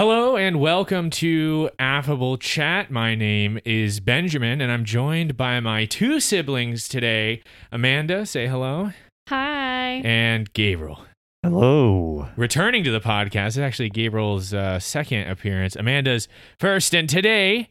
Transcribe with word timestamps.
Hello 0.00 0.34
and 0.34 0.58
welcome 0.58 1.10
to 1.10 1.68
Affable 1.78 2.38
Chat. 2.38 2.90
My 2.90 3.14
name 3.14 3.60
is 3.66 4.00
Benjamin 4.00 4.62
and 4.62 4.72
I'm 4.72 4.86
joined 4.86 5.36
by 5.36 5.60
my 5.60 5.84
two 5.84 6.20
siblings 6.20 6.88
today. 6.88 7.42
Amanda, 7.70 8.24
say 8.24 8.46
hello, 8.46 8.92
Hi. 9.28 10.00
and 10.02 10.50
Gabriel. 10.54 11.04
Hello. 11.42 12.30
Returning 12.34 12.82
to 12.84 12.90
the 12.90 13.02
podcast 13.02 13.48
is 13.48 13.58
actually 13.58 13.90
Gabriel's 13.90 14.54
uh, 14.54 14.78
second 14.78 15.28
appearance, 15.28 15.76
Amanda's 15.76 16.28
first, 16.58 16.94
and 16.94 17.06
today 17.06 17.68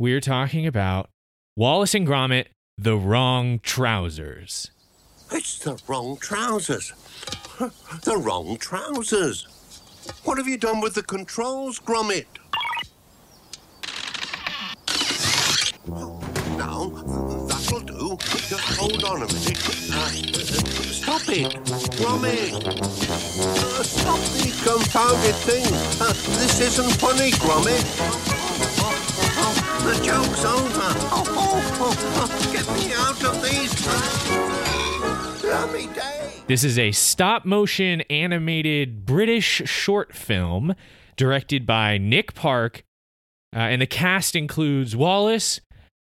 we're 0.00 0.20
talking 0.20 0.66
about 0.66 1.08
Wallace 1.56 1.94
and 1.94 2.08
Gromit, 2.08 2.46
The 2.76 2.96
Wrong 2.96 3.60
Trousers. 3.60 4.72
It's 5.30 5.60
the 5.60 5.80
wrong 5.86 6.16
trousers. 6.16 6.92
The 8.02 8.16
wrong 8.16 8.56
trousers. 8.56 9.46
What 10.24 10.38
have 10.38 10.46
you 10.46 10.58
done 10.58 10.80
with 10.80 10.94
the 10.94 11.02
controls, 11.02 11.78
Gromit? 11.78 12.26
Now, 16.56 16.88
that'll 17.48 17.80
do. 17.80 18.16
Just 18.48 18.78
hold 18.78 19.04
on 19.04 19.22
a 19.22 19.26
minute. 19.26 19.58
Uh, 19.90 20.08
stop 20.92 21.28
it, 21.28 21.52
Gromit. 21.96 22.52
Uh, 22.66 23.82
stop 23.82 24.20
the 24.36 24.50
confounded 24.64 25.34
thing. 25.46 25.66
Uh, 26.00 26.12
this 26.38 26.60
isn't 26.60 26.92
funny, 27.00 27.30
Gromit. 27.32 27.84
The 29.84 29.94
joke's 30.04 30.44
over. 30.44 30.92
Oh, 31.10 31.24
oh, 31.28 31.62
oh, 31.80 31.94
oh, 32.20 32.52
get 32.52 32.66
me 32.76 32.92
out 32.94 33.24
of 33.24 33.42
these. 33.42 33.72
Lummy 35.44 35.86
day. 35.94 36.17
This 36.48 36.64
is 36.64 36.78
a 36.78 36.92
stop 36.92 37.44
motion 37.44 38.00
animated 38.08 39.04
British 39.04 39.60
short 39.66 40.14
film 40.14 40.74
directed 41.14 41.66
by 41.66 41.98
Nick 41.98 42.32
Park, 42.32 42.84
uh, 43.54 43.58
and 43.58 43.82
the 43.82 43.86
cast 43.86 44.34
includes 44.34 44.96
Wallace, 44.96 45.60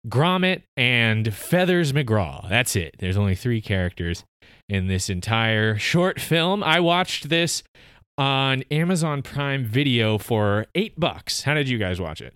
Gromit, 0.08 0.62
and 0.78 1.34
Feathers 1.34 1.94
McGraw. 1.94 2.48
That's 2.48 2.76
it. 2.76 2.94
There's 3.00 3.18
only 3.18 3.34
three 3.34 3.60
characters 3.60 4.24
in 4.70 4.86
this 4.86 5.10
entire 5.10 5.80
short 5.80 6.22
film. 6.22 6.64
I 6.64 6.80
watched 6.80 7.30
this 7.30 7.64
on 8.16 8.62
Amazon 8.70 9.24
Prime 9.24 9.66
Video 9.66 10.20
for 10.20 10.68
eight 10.76 11.00
bucks. 11.00 11.42
How 11.42 11.56
did 11.56 11.68
you 11.68 11.80
guys 11.80 12.00
watch 12.00 12.22
it? 12.22 12.36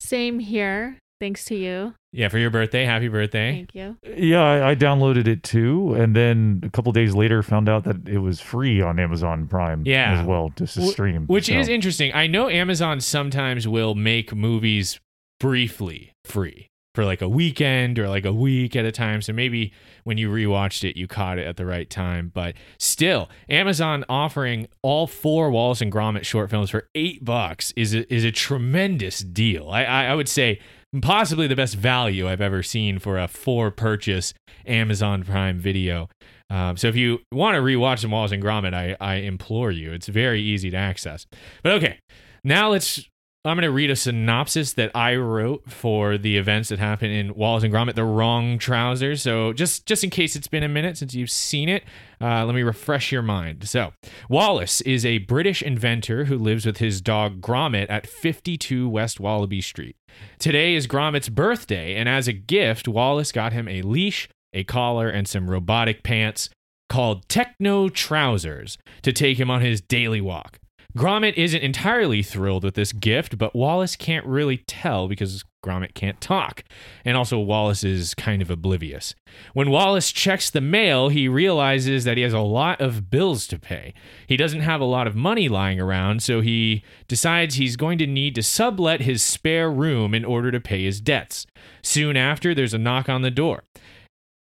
Same 0.00 0.38
here. 0.38 0.98
Thanks 1.20 1.44
to 1.46 1.56
you. 1.56 1.94
Yeah, 2.14 2.28
for 2.28 2.36
your 2.38 2.50
birthday. 2.50 2.84
Happy 2.84 3.08
birthday. 3.08 3.52
Thank 3.66 3.74
you. 3.74 3.96
Yeah, 4.16 4.42
I, 4.42 4.70
I 4.70 4.74
downloaded 4.74 5.26
it 5.26 5.42
too, 5.42 5.94
and 5.94 6.14
then 6.14 6.60
a 6.62 6.68
couple 6.68 6.92
days 6.92 7.14
later 7.14 7.42
found 7.42 7.70
out 7.70 7.84
that 7.84 8.06
it 8.06 8.18
was 8.18 8.38
free 8.38 8.82
on 8.82 8.98
Amazon 9.00 9.46
Prime 9.46 9.82
Yeah. 9.86 10.20
as 10.20 10.26
well, 10.26 10.52
just 10.56 10.74
to 10.74 10.82
Wh- 10.82 10.90
stream. 10.90 11.26
Which 11.26 11.46
So, 11.46 11.54
is 11.54 11.68
interesting. 11.68 12.12
I 12.12 12.26
know 12.26 12.50
Amazon 12.50 13.00
sometimes 13.00 13.66
will 13.66 13.94
make 13.94 14.34
movies 14.34 15.00
briefly 15.40 16.12
free 16.24 16.68
for 16.94 17.06
like 17.06 17.22
a 17.22 17.28
weekend 17.28 17.98
or 17.98 18.06
like 18.08 18.26
a 18.26 18.32
week 18.32 18.76
at 18.76 18.84
a 18.84 18.92
time. 18.92 19.22
So 19.22 19.32
maybe 19.32 19.72
when 20.04 20.18
you 20.18 20.28
rewatched 20.30 20.88
it, 20.88 20.96
you 20.96 21.08
caught 21.08 21.38
it 21.38 21.46
at 21.46 21.56
the 21.56 21.64
right 21.64 21.88
time. 21.88 22.30
But 22.34 22.54
still, 22.78 23.30
Amazon 23.48 24.04
offering 24.10 24.68
all 24.82 25.06
four 25.06 25.50
Wallace 25.50 25.80
and 25.80 25.90
Gromit 25.90 26.24
short 26.26 26.50
films 26.50 26.68
for 26.68 26.88
eight 26.94 27.24
bucks 27.24 27.72
is 27.76 27.94
a, 27.94 28.12
is 28.12 28.24
a 28.24 28.30
tremendous 28.30 29.20
deal. 29.20 29.70
I, 29.70 29.84
I, 29.84 30.04
I 30.04 30.14
would 30.14 30.28
say 30.28 30.60
possibly 31.00 31.46
the 31.46 31.56
best 31.56 31.74
value 31.74 32.28
I've 32.28 32.40
ever 32.40 32.62
seen 32.62 32.98
for 32.98 33.18
a 33.18 33.28
four 33.28 33.70
purchase 33.70 34.34
Amazon 34.66 35.22
Prime 35.22 35.58
video. 35.58 36.08
Um, 36.50 36.76
so 36.76 36.88
if 36.88 36.96
you 36.96 37.20
want 37.32 37.54
to 37.54 37.62
rewatch 37.62 38.00
some 38.00 38.10
Wallace 38.10 38.32
and 38.32 38.42
Gromit, 38.42 38.74
I, 38.74 38.96
I 39.00 39.14
implore 39.16 39.70
you. 39.70 39.92
It's 39.92 40.08
very 40.08 40.42
easy 40.42 40.70
to 40.70 40.76
access. 40.76 41.26
But 41.62 41.72
okay, 41.74 41.98
now 42.44 42.70
let's. 42.70 43.08
I'm 43.44 43.56
going 43.56 43.62
to 43.62 43.72
read 43.72 43.90
a 43.90 43.96
synopsis 43.96 44.74
that 44.74 44.92
I 44.94 45.16
wrote 45.16 45.68
for 45.68 46.16
the 46.16 46.36
events 46.36 46.68
that 46.68 46.78
happened 46.78 47.12
in 47.12 47.34
Wallace 47.34 47.64
and 47.64 47.74
Gromit: 47.74 47.96
The 47.96 48.04
Wrong 48.04 48.56
Trousers. 48.56 49.20
So 49.20 49.52
just 49.52 49.84
just 49.84 50.04
in 50.04 50.10
case 50.10 50.36
it's 50.36 50.46
been 50.46 50.62
a 50.62 50.68
minute 50.68 50.96
since 50.96 51.12
you've 51.12 51.28
seen 51.28 51.68
it, 51.68 51.82
uh, 52.20 52.44
let 52.44 52.54
me 52.54 52.62
refresh 52.62 53.10
your 53.10 53.22
mind. 53.22 53.66
So 53.66 53.94
Wallace 54.28 54.80
is 54.82 55.04
a 55.04 55.18
British 55.18 55.60
inventor 55.60 56.26
who 56.26 56.38
lives 56.38 56.64
with 56.64 56.76
his 56.76 57.00
dog 57.00 57.40
Gromit 57.40 57.86
at 57.90 58.06
52 58.06 58.88
West 58.88 59.18
Wallaby 59.18 59.60
Street. 59.60 59.96
Today 60.38 60.76
is 60.76 60.86
Gromit's 60.86 61.28
birthday, 61.28 61.96
and 61.96 62.08
as 62.08 62.28
a 62.28 62.32
gift, 62.32 62.86
Wallace 62.86 63.32
got 63.32 63.52
him 63.52 63.66
a 63.66 63.82
leash, 63.82 64.28
a 64.52 64.62
collar, 64.62 65.08
and 65.08 65.26
some 65.26 65.50
robotic 65.50 66.04
pants 66.04 66.48
called 66.88 67.28
Techno 67.28 67.88
Trousers 67.88 68.78
to 69.02 69.12
take 69.12 69.40
him 69.40 69.50
on 69.50 69.62
his 69.62 69.80
daily 69.80 70.20
walk. 70.20 70.60
Gromit 70.96 71.34
isn't 71.34 71.62
entirely 71.62 72.22
thrilled 72.22 72.64
with 72.64 72.74
this 72.74 72.92
gift, 72.92 73.38
but 73.38 73.54
Wallace 73.54 73.96
can't 73.96 74.26
really 74.26 74.58
tell 74.58 75.08
because 75.08 75.44
Gromit 75.64 75.94
can't 75.94 76.20
talk. 76.20 76.64
And 77.04 77.16
also, 77.16 77.38
Wallace 77.38 77.82
is 77.82 78.14
kind 78.14 78.42
of 78.42 78.50
oblivious. 78.50 79.14
When 79.54 79.70
Wallace 79.70 80.12
checks 80.12 80.50
the 80.50 80.60
mail, 80.60 81.08
he 81.08 81.28
realizes 81.28 82.04
that 82.04 82.16
he 82.16 82.22
has 82.24 82.34
a 82.34 82.40
lot 82.40 82.80
of 82.80 83.10
bills 83.10 83.46
to 83.46 83.58
pay. 83.58 83.94
He 84.26 84.36
doesn't 84.36 84.60
have 84.60 84.80
a 84.80 84.86
lot 84.86 85.06
of 85.06 85.14
money 85.14 85.48
lying 85.48 85.80
around, 85.80 86.22
so 86.22 86.40
he 86.40 86.82
decides 87.08 87.54
he's 87.54 87.76
going 87.76 87.96
to 87.98 88.06
need 88.06 88.34
to 88.34 88.42
sublet 88.42 89.00
his 89.00 89.22
spare 89.22 89.70
room 89.70 90.14
in 90.14 90.24
order 90.24 90.50
to 90.50 90.60
pay 90.60 90.84
his 90.84 91.00
debts. 91.00 91.46
Soon 91.80 92.16
after, 92.16 92.54
there's 92.54 92.74
a 92.74 92.78
knock 92.78 93.08
on 93.08 93.22
the 93.22 93.30
door. 93.30 93.64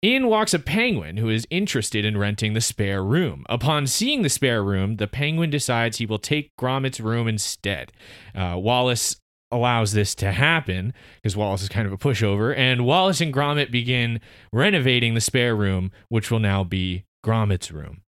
In 0.02 0.28
walks 0.28 0.54
a 0.54 0.60
penguin 0.60 1.18
who 1.18 1.28
is 1.28 1.46
interested 1.50 2.06
in 2.06 2.18
renting 2.18 2.54
the 2.54 2.62
spare 2.62 3.04
room. 3.04 3.46
Upon 3.50 3.86
seeing 3.86 4.22
the 4.22 4.30
spare 4.30 4.64
room, 4.64 4.96
the 4.96 5.08
penguin 5.08 5.50
decides 5.50 5.98
he 5.98 6.06
will 6.06 6.20
take 6.20 6.56
Gromit's 6.56 7.02
room 7.02 7.28
instead. 7.28 7.92
Uh, 8.34 8.56
Wallace 8.58 9.18
allows 9.52 9.92
this 9.92 10.16
to 10.16 10.32
happen 10.32 10.94
because 11.18 11.36
Wallace 11.36 11.64
is 11.64 11.70
kind 11.70 11.86
of 11.86 11.92
a 11.92 11.98
pushover, 11.98 12.56
and 12.56 12.86
Wallace 12.86 13.20
and 13.20 13.34
Gromit 13.34 13.72
begin 13.72 14.22
renovating 14.54 15.16
the 15.16 15.22
spare 15.22 15.54
room, 15.54 15.92
which 16.08 16.32
will 16.32 16.40
now 16.40 16.64
be 16.64 17.04
Gromit's 17.22 17.70
room. 17.70 18.04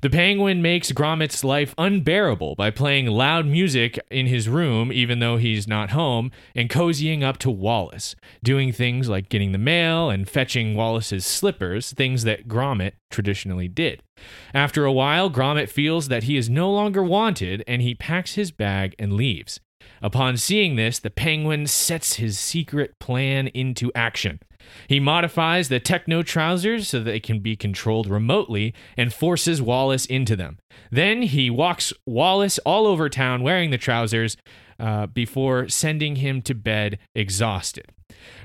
The 0.00 0.10
penguin 0.10 0.62
makes 0.62 0.92
Gromit's 0.92 1.44
life 1.44 1.74
unbearable 1.78 2.54
by 2.54 2.70
playing 2.70 3.06
loud 3.06 3.46
music 3.46 3.98
in 4.10 4.26
his 4.26 4.48
room, 4.48 4.92
even 4.92 5.18
though 5.18 5.36
he's 5.36 5.68
not 5.68 5.90
home, 5.90 6.30
and 6.54 6.70
cozying 6.70 7.22
up 7.22 7.38
to 7.38 7.50
Wallace, 7.50 8.14
doing 8.42 8.72
things 8.72 9.08
like 9.08 9.28
getting 9.28 9.52
the 9.52 9.58
mail 9.58 10.10
and 10.10 10.28
fetching 10.28 10.74
Wallace's 10.74 11.26
slippers, 11.26 11.92
things 11.92 12.24
that 12.24 12.48
Gromit 12.48 12.92
traditionally 13.10 13.68
did. 13.68 14.02
After 14.54 14.84
a 14.84 14.92
while, 14.92 15.30
Gromit 15.30 15.68
feels 15.68 16.08
that 16.08 16.24
he 16.24 16.36
is 16.36 16.50
no 16.50 16.70
longer 16.70 17.02
wanted 17.02 17.64
and 17.66 17.82
he 17.82 17.94
packs 17.94 18.34
his 18.34 18.50
bag 18.50 18.94
and 18.98 19.12
leaves. 19.12 19.60
Upon 20.02 20.36
seeing 20.36 20.76
this, 20.76 20.98
the 20.98 21.10
penguin 21.10 21.66
sets 21.66 22.14
his 22.14 22.38
secret 22.38 22.98
plan 22.98 23.48
into 23.48 23.92
action. 23.94 24.40
He 24.88 25.00
modifies 25.00 25.68
the 25.68 25.80
techno 25.80 26.22
trousers 26.22 26.88
so 26.88 27.00
they 27.00 27.20
can 27.20 27.40
be 27.40 27.56
controlled 27.56 28.06
remotely 28.06 28.74
and 28.96 29.12
forces 29.12 29.60
Wallace 29.60 30.06
into 30.06 30.36
them. 30.36 30.58
Then 30.90 31.22
he 31.22 31.50
walks 31.50 31.92
Wallace 32.06 32.58
all 32.60 32.86
over 32.86 33.08
town 33.08 33.42
wearing 33.42 33.70
the 33.70 33.78
trousers 33.78 34.36
uh, 34.78 35.06
before 35.06 35.68
sending 35.68 36.16
him 36.16 36.42
to 36.42 36.54
bed 36.54 36.98
exhausted. 37.14 37.86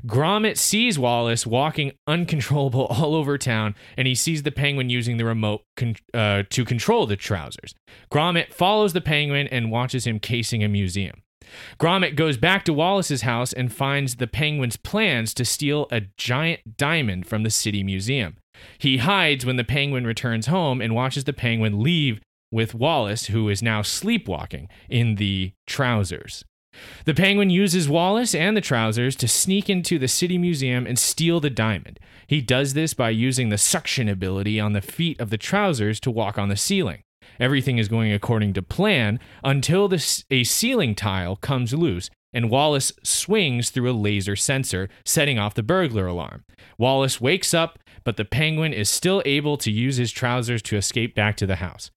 Gromit 0.05 0.57
sees 0.57 0.97
Wallace 0.97 1.45
walking 1.45 1.91
uncontrollable 2.07 2.85
all 2.89 3.15
over 3.15 3.37
town, 3.37 3.75
and 3.97 4.07
he 4.07 4.15
sees 4.15 4.43
the 4.43 4.51
penguin 4.51 4.89
using 4.89 5.17
the 5.17 5.25
remote 5.25 5.63
con- 5.75 5.95
uh, 6.13 6.43
to 6.49 6.65
control 6.65 7.05
the 7.05 7.15
trousers. 7.15 7.73
Gromit 8.11 8.53
follows 8.53 8.93
the 8.93 9.01
penguin 9.01 9.47
and 9.47 9.71
watches 9.71 10.05
him 10.05 10.19
casing 10.19 10.63
a 10.63 10.67
museum. 10.67 11.21
Gromit 11.79 12.15
goes 12.15 12.37
back 12.37 12.65
to 12.65 12.73
Wallace's 12.73 13.21
house 13.21 13.53
and 13.53 13.73
finds 13.73 14.15
the 14.15 14.27
penguin's 14.27 14.77
plans 14.77 15.33
to 15.35 15.45
steal 15.45 15.87
a 15.91 16.01
giant 16.17 16.77
diamond 16.77 17.27
from 17.27 17.43
the 17.43 17.49
city 17.49 17.83
museum. 17.83 18.37
He 18.77 18.97
hides 18.97 19.45
when 19.45 19.57
the 19.57 19.63
penguin 19.63 20.05
returns 20.05 20.47
home 20.47 20.81
and 20.81 20.95
watches 20.95 21.25
the 21.25 21.33
penguin 21.33 21.81
leave 21.81 22.19
with 22.51 22.73
Wallace, 22.73 23.27
who 23.27 23.49
is 23.49 23.61
now 23.61 23.81
sleepwalking 23.81 24.69
in 24.89 25.15
the 25.15 25.51
trousers. 25.65 26.44
The 27.05 27.13
penguin 27.13 27.50
uses 27.50 27.89
Wallace 27.89 28.35
and 28.35 28.55
the 28.55 28.61
trousers 28.61 29.15
to 29.17 29.27
sneak 29.27 29.69
into 29.69 29.97
the 29.97 30.07
city 30.07 30.38
museum 30.38 30.85
and 30.85 30.97
steal 30.97 31.39
the 31.39 31.50
diamond. 31.50 32.00
He 32.27 32.41
does 32.41 32.73
this 32.73 32.93
by 32.93 33.09
using 33.09 33.50
the 33.50 33.57
suction 33.57 34.07
ability 34.07 34.59
on 34.59 34.73
the 34.73 34.81
feet 34.81 35.19
of 35.19 35.29
the 35.29 35.38
trousers 35.38 36.00
to 36.01 36.11
walk 36.11 36.38
on 36.38 36.50
the 36.50 36.55
ceiling. 36.55 37.01
Everything 37.39 37.78
is 37.78 37.88
going 37.88 38.12
according 38.12 38.54
to 38.54 38.62
plan 38.62 39.19
until 39.44 39.88
this, 39.88 40.25
a 40.30 40.44
ceiling 40.44 40.95
tile 40.95 41.36
comes 41.36 41.74
loose 41.74 42.10
and 42.34 42.50
Wallace 42.50 42.92
swings 43.04 43.69
through 43.69 43.89
a 43.89 43.94
laser 43.94 44.36
sensor, 44.36 44.89
setting 45.06 45.39
off 45.39 45.54
the 45.54 45.63
burglar 45.63 46.07
alarm. 46.07 46.44
Wallace 46.78 47.22
wakes 47.22 47.54
up, 47.54 47.80
but 48.04 48.18
the 48.18 48.25
penguin 48.25 48.74
is 48.74 48.89
still 48.89 49.22
able 49.25 49.57
to 49.57 49.72
use 49.72 49.98
his 49.98 50.12
trousers 50.12 50.62
to 50.63 50.78
escape 50.78 51.16
back 51.16 51.36
to 51.38 51.48
the 51.48 51.56
house. 51.56 51.89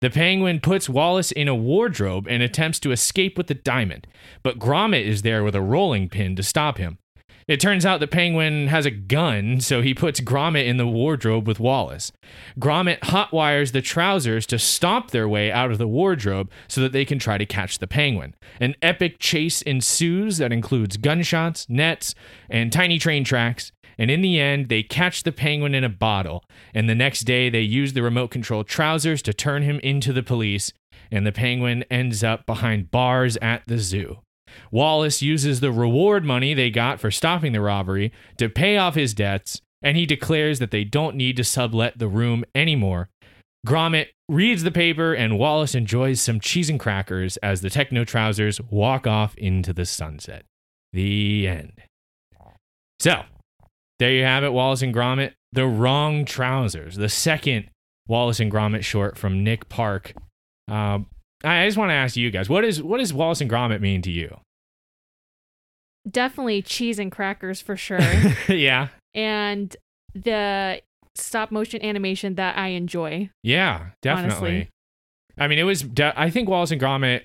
The 0.00 0.10
penguin 0.10 0.60
puts 0.60 0.88
Wallace 0.88 1.32
in 1.32 1.48
a 1.48 1.54
wardrobe 1.54 2.26
and 2.28 2.42
attempts 2.42 2.78
to 2.80 2.92
escape 2.92 3.38
with 3.38 3.46
the 3.46 3.54
diamond, 3.54 4.06
but 4.42 4.58
Gromit 4.58 5.04
is 5.04 5.22
there 5.22 5.44
with 5.44 5.54
a 5.54 5.62
rolling 5.62 6.08
pin 6.08 6.36
to 6.36 6.42
stop 6.42 6.78
him. 6.78 6.98
It 7.46 7.60
turns 7.60 7.84
out 7.84 8.00
the 8.00 8.06
penguin 8.06 8.68
has 8.68 8.86
a 8.86 8.90
gun, 8.90 9.60
so 9.60 9.82
he 9.82 9.92
puts 9.92 10.20
Gromit 10.20 10.66
in 10.66 10.78
the 10.78 10.86
wardrobe 10.86 11.46
with 11.46 11.60
Wallace. 11.60 12.10
Gromit 12.58 13.00
hotwires 13.00 13.72
the 13.72 13.82
trousers 13.82 14.46
to 14.46 14.58
stomp 14.58 15.10
their 15.10 15.28
way 15.28 15.52
out 15.52 15.70
of 15.70 15.78
the 15.78 15.88
wardrobe 15.88 16.50
so 16.68 16.80
that 16.80 16.92
they 16.92 17.04
can 17.04 17.18
try 17.18 17.36
to 17.36 17.44
catch 17.44 17.78
the 17.78 17.86
penguin. 17.86 18.34
An 18.60 18.74
epic 18.80 19.18
chase 19.18 19.60
ensues 19.62 20.38
that 20.38 20.52
includes 20.52 20.96
gunshots, 20.96 21.66
nets, 21.68 22.14
and 22.48 22.72
tiny 22.72 22.98
train 22.98 23.24
tracks. 23.24 23.72
And 23.98 24.10
in 24.10 24.22
the 24.22 24.40
end, 24.40 24.70
they 24.70 24.82
catch 24.82 25.22
the 25.22 25.30
penguin 25.30 25.74
in 25.74 25.84
a 25.84 25.88
bottle. 25.88 26.44
And 26.72 26.88
the 26.88 26.94
next 26.94 27.20
day, 27.20 27.48
they 27.50 27.60
use 27.60 27.92
the 27.92 28.02
remote 28.02 28.30
control 28.30 28.64
trousers 28.64 29.22
to 29.22 29.32
turn 29.32 29.62
him 29.62 29.78
into 29.80 30.12
the 30.12 30.22
police. 30.22 30.72
And 31.12 31.26
the 31.26 31.32
penguin 31.32 31.84
ends 31.90 32.24
up 32.24 32.46
behind 32.46 32.90
bars 32.90 33.36
at 33.36 33.62
the 33.66 33.78
zoo. 33.78 34.23
Wallace 34.70 35.22
uses 35.22 35.60
the 35.60 35.72
reward 35.72 36.24
money 36.24 36.54
they 36.54 36.70
got 36.70 37.00
for 37.00 37.10
stopping 37.10 37.52
the 37.52 37.60
robbery 37.60 38.12
to 38.38 38.48
pay 38.48 38.76
off 38.76 38.94
his 38.94 39.14
debts, 39.14 39.60
and 39.82 39.96
he 39.96 40.06
declares 40.06 40.58
that 40.58 40.70
they 40.70 40.84
don't 40.84 41.16
need 41.16 41.36
to 41.36 41.44
sublet 41.44 41.98
the 41.98 42.08
room 42.08 42.44
anymore. 42.54 43.08
Gromit 43.66 44.08
reads 44.28 44.62
the 44.62 44.70
paper, 44.70 45.14
and 45.14 45.38
Wallace 45.38 45.74
enjoys 45.74 46.20
some 46.20 46.40
cheese 46.40 46.68
and 46.68 46.78
crackers 46.78 47.36
as 47.38 47.60
the 47.60 47.70
techno 47.70 48.04
trousers 48.04 48.60
walk 48.60 49.06
off 49.06 49.34
into 49.36 49.72
the 49.72 49.86
sunset. 49.86 50.44
The 50.92 51.48
end. 51.48 51.72
So, 53.00 53.22
there 53.98 54.12
you 54.12 54.24
have 54.24 54.44
it, 54.44 54.52
Wallace 54.52 54.82
and 54.82 54.94
Gromit. 54.94 55.32
The 55.52 55.66
Wrong 55.66 56.24
Trousers, 56.24 56.96
the 56.96 57.08
second 57.08 57.70
Wallace 58.08 58.40
and 58.40 58.50
Gromit 58.50 58.84
short 58.84 59.16
from 59.16 59.44
Nick 59.44 59.68
Park. 59.68 60.14
Um, 60.68 61.06
I 61.44 61.66
just 61.66 61.76
want 61.76 61.90
to 61.90 61.94
ask 61.94 62.16
you 62.16 62.30
guys, 62.30 62.48
what 62.48 62.64
is 62.64 62.82
what 62.82 62.98
does 62.98 63.12
Wallace 63.12 63.40
and 63.40 63.50
Gromit 63.50 63.80
mean 63.80 64.02
to 64.02 64.10
you? 64.10 64.38
Definitely 66.10 66.62
cheese 66.62 66.98
and 66.98 67.10
crackers 67.10 67.60
for 67.60 67.76
sure. 67.76 68.00
yeah, 68.48 68.88
and 69.14 69.74
the 70.14 70.80
stop 71.14 71.50
motion 71.50 71.82
animation 71.84 72.34
that 72.34 72.56
I 72.58 72.68
enjoy. 72.68 73.30
yeah, 73.42 73.90
definitely. 74.02 74.34
Honestly. 74.34 74.68
I 75.38 75.48
mean, 75.48 75.58
it 75.58 75.64
was. 75.64 75.82
De- 75.82 76.18
I 76.18 76.30
think 76.30 76.48
Wallace 76.48 76.70
and 76.70 76.80
Gromit. 76.80 77.22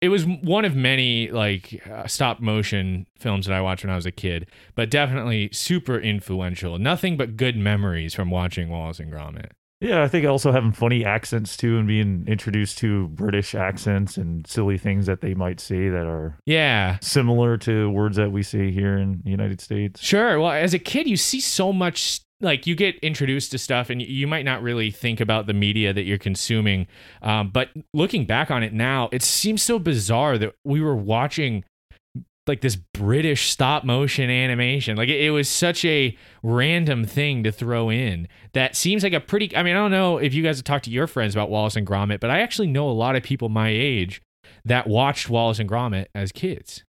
It 0.00 0.10
was 0.10 0.24
one 0.24 0.64
of 0.64 0.76
many 0.76 1.28
like 1.28 1.84
uh, 1.90 2.06
stop 2.06 2.40
motion 2.40 3.06
films 3.18 3.46
that 3.46 3.54
I 3.54 3.60
watched 3.60 3.82
when 3.84 3.90
I 3.92 3.96
was 3.96 4.06
a 4.06 4.12
kid, 4.12 4.48
but 4.76 4.90
definitely 4.90 5.50
super 5.52 5.98
influential. 5.98 6.78
Nothing 6.78 7.16
but 7.16 7.36
good 7.36 7.56
memories 7.56 8.14
from 8.14 8.30
watching 8.30 8.68
Wallace 8.68 9.00
and 9.00 9.12
Gromit. 9.12 9.50
Yeah, 9.80 10.02
I 10.02 10.08
think 10.08 10.26
also 10.26 10.50
having 10.50 10.72
funny 10.72 11.04
accents 11.04 11.56
too 11.56 11.78
and 11.78 11.86
being 11.86 12.24
introduced 12.26 12.78
to 12.78 13.08
British 13.08 13.54
accents 13.54 14.16
and 14.16 14.46
silly 14.46 14.76
things 14.76 15.06
that 15.06 15.20
they 15.20 15.34
might 15.34 15.60
say 15.60 15.88
that 15.88 16.06
are 16.06 16.36
Yeah, 16.46 16.98
similar 17.00 17.56
to 17.58 17.88
words 17.90 18.16
that 18.16 18.32
we 18.32 18.42
say 18.42 18.72
here 18.72 18.96
in 18.98 19.20
the 19.24 19.30
United 19.30 19.60
States. 19.60 20.02
Sure. 20.02 20.40
Well, 20.40 20.50
as 20.50 20.74
a 20.74 20.78
kid, 20.78 21.06
you 21.06 21.16
see 21.16 21.40
so 21.40 21.72
much. 21.72 22.20
Like 22.40 22.68
you 22.68 22.76
get 22.76 22.94
introduced 23.00 23.50
to 23.50 23.58
stuff, 23.58 23.90
and 23.90 24.00
you 24.00 24.28
might 24.28 24.44
not 24.44 24.62
really 24.62 24.92
think 24.92 25.18
about 25.20 25.48
the 25.48 25.52
media 25.52 25.92
that 25.92 26.04
you're 26.04 26.18
consuming. 26.18 26.86
Um, 27.20 27.50
but 27.50 27.70
looking 27.92 28.26
back 28.26 28.48
on 28.48 28.62
it 28.62 28.72
now, 28.72 29.08
it 29.10 29.24
seems 29.24 29.60
so 29.60 29.80
bizarre 29.80 30.38
that 30.38 30.54
we 30.64 30.80
were 30.80 30.94
watching 30.94 31.64
like 32.48 32.60
this 32.62 32.76
British 32.76 33.50
stop 33.50 33.84
motion 33.84 34.30
animation. 34.30 34.96
Like 34.96 35.08
it, 35.08 35.20
it 35.20 35.30
was 35.30 35.48
such 35.48 35.84
a 35.84 36.16
random 36.42 37.04
thing 37.04 37.44
to 37.44 37.52
throw 37.52 37.90
in 37.90 38.28
that 38.52 38.74
seems 38.74 39.02
like 39.02 39.12
a 39.12 39.20
pretty. 39.20 39.54
I 39.56 39.62
mean, 39.62 39.76
I 39.76 39.78
don't 39.78 39.90
know 39.90 40.18
if 40.18 40.34
you 40.34 40.42
guys 40.42 40.56
have 40.56 40.64
talked 40.64 40.86
to 40.86 40.90
your 40.90 41.06
friends 41.06 41.34
about 41.34 41.50
Wallace 41.50 41.76
and 41.76 41.86
Gromit, 41.86 42.20
but 42.20 42.30
I 42.30 42.40
actually 42.40 42.68
know 42.68 42.88
a 42.88 42.92
lot 42.92 43.16
of 43.16 43.22
people 43.22 43.48
my 43.48 43.68
age 43.68 44.22
that 44.64 44.86
watched 44.86 45.28
Wallace 45.28 45.58
and 45.58 45.68
Gromit 45.68 46.06
as 46.14 46.32
kids. 46.32 46.84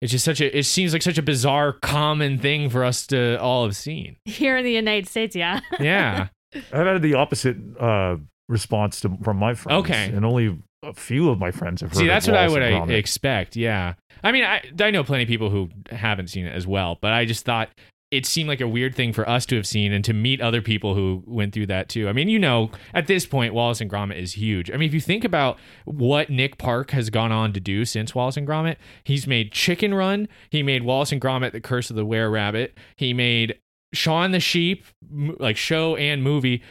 It's 0.00 0.12
just 0.12 0.24
such 0.24 0.40
a. 0.40 0.56
It 0.56 0.64
seems 0.64 0.92
like 0.92 1.02
such 1.02 1.18
a 1.18 1.22
bizarre, 1.22 1.72
common 1.72 2.38
thing 2.38 2.68
for 2.68 2.84
us 2.84 3.06
to 3.08 3.40
all 3.40 3.64
have 3.64 3.76
seen. 3.76 4.16
Here 4.26 4.56
in 4.56 4.64
the 4.64 4.72
United 4.72 5.08
States, 5.08 5.34
yeah. 5.34 5.60
Yeah. 5.80 6.28
I've 6.54 6.86
had 6.86 7.02
the 7.02 7.14
opposite 7.14 7.56
uh, 7.80 8.16
response 8.48 9.00
to, 9.00 9.16
from 9.22 9.38
my 9.38 9.54
friends. 9.54 9.80
Okay. 9.80 10.12
And 10.14 10.24
only 10.24 10.58
a 10.82 10.92
few 10.92 11.30
of 11.30 11.38
my 11.38 11.50
friends 11.50 11.80
have 11.80 11.90
heard 11.90 11.98
See, 11.98 12.04
of 12.04 12.08
that's 12.08 12.26
what 12.26 12.36
I 12.36 12.48
would 12.48 12.62
I 12.62 12.92
expect. 12.92 13.56
Yeah. 13.56 13.94
I 14.24 14.32
mean, 14.32 14.42
I 14.42 14.62
I 14.80 14.90
know 14.90 15.04
plenty 15.04 15.22
of 15.24 15.28
people 15.28 15.50
who 15.50 15.68
haven't 15.90 16.28
seen 16.28 16.46
it 16.46 16.54
as 16.54 16.66
well, 16.66 16.98
but 17.00 17.12
I 17.12 17.26
just 17.26 17.44
thought 17.44 17.68
it 18.10 18.24
seemed 18.26 18.48
like 18.48 18.60
a 18.60 18.68
weird 18.68 18.94
thing 18.94 19.12
for 19.12 19.28
us 19.28 19.44
to 19.44 19.56
have 19.56 19.66
seen 19.66 19.92
and 19.92 20.04
to 20.04 20.12
meet 20.12 20.40
other 20.40 20.62
people 20.62 20.94
who 20.94 21.22
went 21.26 21.52
through 21.52 21.66
that 21.66 21.88
too. 21.88 22.08
I 22.08 22.12
mean, 22.12 22.28
you 22.28 22.38
know, 22.38 22.70
at 22.94 23.06
this 23.06 23.26
point, 23.26 23.52
Wallace 23.52 23.80
and 23.80 23.90
Gromit 23.90 24.16
is 24.16 24.34
huge. 24.34 24.70
I 24.70 24.76
mean, 24.76 24.88
if 24.88 24.94
you 24.94 25.00
think 25.00 25.24
about 25.24 25.58
what 25.84 26.30
Nick 26.30 26.56
Park 26.56 26.92
has 26.92 27.10
gone 27.10 27.32
on 27.32 27.52
to 27.52 27.60
do 27.60 27.84
since 27.84 28.14
Wallace 28.14 28.36
and 28.36 28.46
Gromit, 28.46 28.76
he's 29.02 29.26
made 29.26 29.52
Chicken 29.52 29.92
Run, 29.94 30.28
he 30.48 30.62
made 30.62 30.84
Wallace 30.84 31.12
and 31.12 31.20
Gromit: 31.20 31.52
The 31.52 31.60
Curse 31.60 31.90
of 31.90 31.96
the 31.96 32.06
Were 32.06 32.30
Rabbit, 32.30 32.78
he 32.96 33.12
made 33.12 33.58
Shaun 33.92 34.30
the 34.30 34.40
Sheep, 34.40 34.84
like 35.12 35.56
show 35.56 35.96
and 35.96 36.22
movie, 36.22 36.62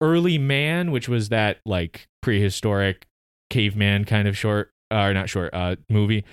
Early 0.00 0.38
Man, 0.38 0.90
which 0.90 1.08
was 1.08 1.30
that 1.30 1.60
like 1.64 2.08
prehistoric 2.20 3.06
caveman 3.48 4.04
kind 4.04 4.28
of 4.28 4.36
short, 4.36 4.72
uh, 4.90 5.02
or 5.02 5.14
not 5.14 5.30
short, 5.30 5.54
uh, 5.54 5.76
movie. 5.88 6.24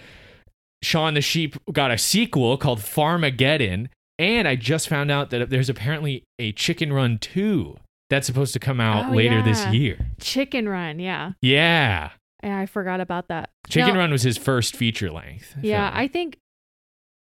Shaun 0.83 1.13
the 1.15 1.21
Sheep 1.21 1.55
got 1.71 1.91
a 1.91 1.97
sequel 1.97 2.57
called 2.57 2.79
Farmageddon, 2.79 3.87
and 4.19 4.47
I 4.47 4.55
just 4.55 4.87
found 4.89 5.11
out 5.11 5.29
that 5.31 5.49
there's 5.49 5.69
apparently 5.69 6.23
a 6.39 6.51
Chicken 6.51 6.93
Run 6.93 7.17
2 7.19 7.77
that's 8.09 8.27
supposed 8.27 8.53
to 8.53 8.59
come 8.59 8.79
out 8.79 9.11
Oh, 9.11 9.15
later 9.15 9.41
this 9.41 9.65
year. 9.67 10.11
Chicken 10.19 10.69
Run, 10.69 10.99
yeah. 10.99 11.31
Yeah. 11.41 12.11
Yeah, 12.43 12.59
I 12.59 12.65
forgot 12.67 13.01
about 13.01 13.27
that. 13.29 13.49
Chicken 13.67 13.95
Run 13.97 14.11
was 14.11 14.21
his 14.23 14.37
first 14.37 14.75
feature 14.75 15.11
length. 15.11 15.55
Yeah, 15.61 15.89
film. 15.89 15.99
I 16.03 16.07
think 16.07 16.37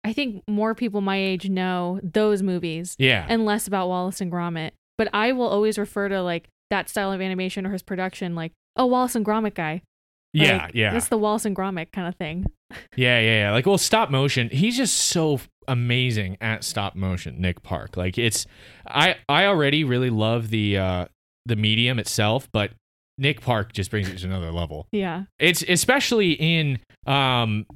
I 0.04 0.12
think 0.12 0.44
more 0.46 0.74
people 0.74 1.00
my 1.00 1.16
age 1.16 1.48
know 1.48 1.98
those 2.02 2.40
movies 2.42 2.94
Yeah. 2.98 3.26
and 3.28 3.44
less 3.44 3.66
about 3.66 3.88
Wallace 3.88 4.20
and 4.20 4.30
Gromit. 4.30 4.70
But 4.98 5.08
I 5.12 5.32
will 5.32 5.48
always 5.48 5.78
refer 5.78 6.08
to 6.08 6.22
like 6.22 6.48
that 6.70 6.88
style 6.88 7.10
of 7.12 7.20
animation 7.20 7.66
or 7.66 7.70
his 7.72 7.82
production 7.82 8.34
like, 8.36 8.52
oh, 8.76 8.86
Wallace 8.86 9.16
and 9.16 9.26
Gromit 9.26 9.54
guy. 9.54 9.82
Yeah, 10.36 10.64
Like, 10.64 10.74
yeah. 10.74 10.96
It's 10.96 11.08
the 11.08 11.18
Wallace 11.18 11.44
and 11.44 11.56
Gromit 11.56 11.92
kind 11.92 12.08
of 12.08 12.14
thing. 12.16 12.46
Yeah, 12.96 13.20
yeah, 13.20 13.42
yeah. 13.42 13.52
Like, 13.52 13.64
well, 13.64 13.78
stop 13.78 14.10
motion. 14.10 14.48
He's 14.48 14.76
just 14.76 14.96
so 14.96 15.38
amazing 15.68 16.36
at 16.40 16.64
stop 16.64 16.96
motion, 16.96 17.40
Nick 17.40 17.62
Park. 17.62 17.96
Like, 17.96 18.18
it's 18.18 18.44
I 18.88 19.14
I 19.28 19.44
already 19.44 19.84
really 19.84 20.10
love 20.10 20.50
the 20.50 20.76
uh 20.76 21.06
the 21.44 21.54
medium 21.54 22.00
itself, 22.00 22.48
but 22.52 22.72
Nick 23.18 23.40
Park 23.40 23.72
just 23.72 23.92
brings 23.92 24.08
it 24.08 24.18
to 24.18 24.26
another 24.26 24.50
level. 24.50 24.88
Yeah. 24.90 25.24
It's 25.38 25.62
especially 25.62 26.32
in 26.32 26.80
um 27.06 27.66